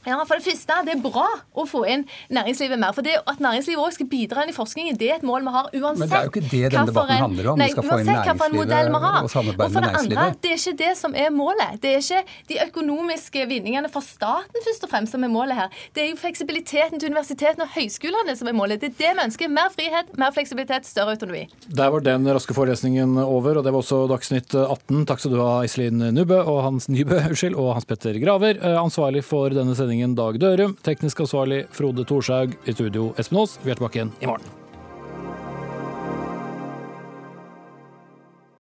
Ja, 0.06 0.18
for 0.26 0.36
det 0.40 0.46
første, 0.46 0.78
Det 0.86 0.96
er 0.96 1.02
bra 1.02 1.28
å 1.54 1.66
få 1.70 1.84
inn 1.88 2.06
næringslivet 2.32 2.80
mer. 2.80 2.92
for 2.94 3.02
det 3.06 3.18
At 3.28 3.40
næringslivet 3.40 3.78
også 3.78 4.00
skal 4.02 4.08
bidra 4.08 4.44
inn 4.44 4.50
i 4.50 4.56
forskningen, 4.56 4.98
det 4.98 5.10
er 5.12 5.16
et 5.16 5.24
mål 5.24 5.42
vi 5.46 5.52
har 5.52 5.70
uansett. 5.74 6.00
Men 6.00 6.10
det 6.10 6.18
er 6.18 6.24
jo 6.24 6.32
ikke 6.32 6.50
det 6.50 6.72
denne 6.72 6.88
debatten 6.90 7.16
en, 7.16 7.24
handler 7.28 7.52
om. 7.52 7.58
Nei, 7.60 7.68
Vi 7.68 7.72
skal 7.72 7.84
få 7.84 8.00
inn 8.00 8.08
næringslivet 8.08 9.22
og 9.22 9.30
samarbeide 9.30 9.66
og 9.66 9.72
for 9.72 9.82
med 9.82 9.90
det 9.90 10.00
andre. 10.02 10.36
Det 10.42 10.52
er 10.52 10.58
ikke 10.58 10.78
det 10.78 10.98
som 10.98 11.16
er 11.16 11.30
målet. 11.30 11.82
Det 11.82 11.90
er 11.92 12.02
ikke 12.02 12.24
de 12.50 12.56
økonomiske 12.68 13.48
vinningene 13.48 13.92
for 13.92 14.02
staten 14.02 14.66
først 14.66 14.84
og 14.84 14.90
fremst 14.90 15.12
som 15.12 15.24
er 15.24 15.32
målet 15.32 15.56
her. 15.56 15.70
Det 15.94 16.04
er 16.04 16.10
jo 16.12 16.18
fleksibiliteten 16.22 17.00
til 17.00 17.12
universitetene 17.12 17.68
og 17.68 17.72
høyskolene 17.76 18.36
som 18.38 18.48
er 18.48 18.58
målet. 18.58 18.82
Det 18.82 18.92
er 18.92 18.98
det 18.98 19.14
vi 19.18 19.26
ønsker. 19.28 19.52
Mer 19.52 19.70
frihet, 19.74 20.18
mer 20.18 20.32
fleksibilitet, 20.32 20.86
større 20.86 21.16
autonomi. 21.16 21.48
Der 21.70 21.90
var 21.94 22.00
den 22.06 22.26
raske 22.28 22.54
forelesningen 22.58 23.18
over, 23.22 23.58
og 23.60 23.64
det 23.64 23.74
var 23.74 23.82
også 23.84 24.08
Dagsnytt 24.12 24.56
18. 24.56 25.06
Takk 25.06 25.20
skal 25.20 25.32
du 25.36 25.40
ha, 25.42 25.62
Iselin 25.68 26.02
Nybø 26.16 26.42
og 26.42 26.64
Hans 26.66 26.90
Nybø, 26.90 27.20
unnskyld, 27.30 27.56
og 27.56 27.74
Hans 27.78 27.86
Petter 27.86 28.18
Graver. 28.22 28.58
Eh, 28.62 28.78
Ansvarlig 28.82 29.24
for 29.28 29.50
denne 29.54 29.76
sendingen 29.92 30.16
Dag 30.16 30.40
Dørum. 30.40 30.78
Teknisk 30.84 31.20
ansvarlig 31.20 31.66
Frode 31.76 32.06
Thorshaug. 32.08 32.56
I 32.66 32.74
studio 32.74 33.14
Espen 33.20 33.44
Aas. 33.44 33.60
Vi 33.64 33.72
er 33.72 33.76
tilbake 33.76 34.00
igjen 34.00 34.16
i 34.22 34.32
morgen. 34.32 34.61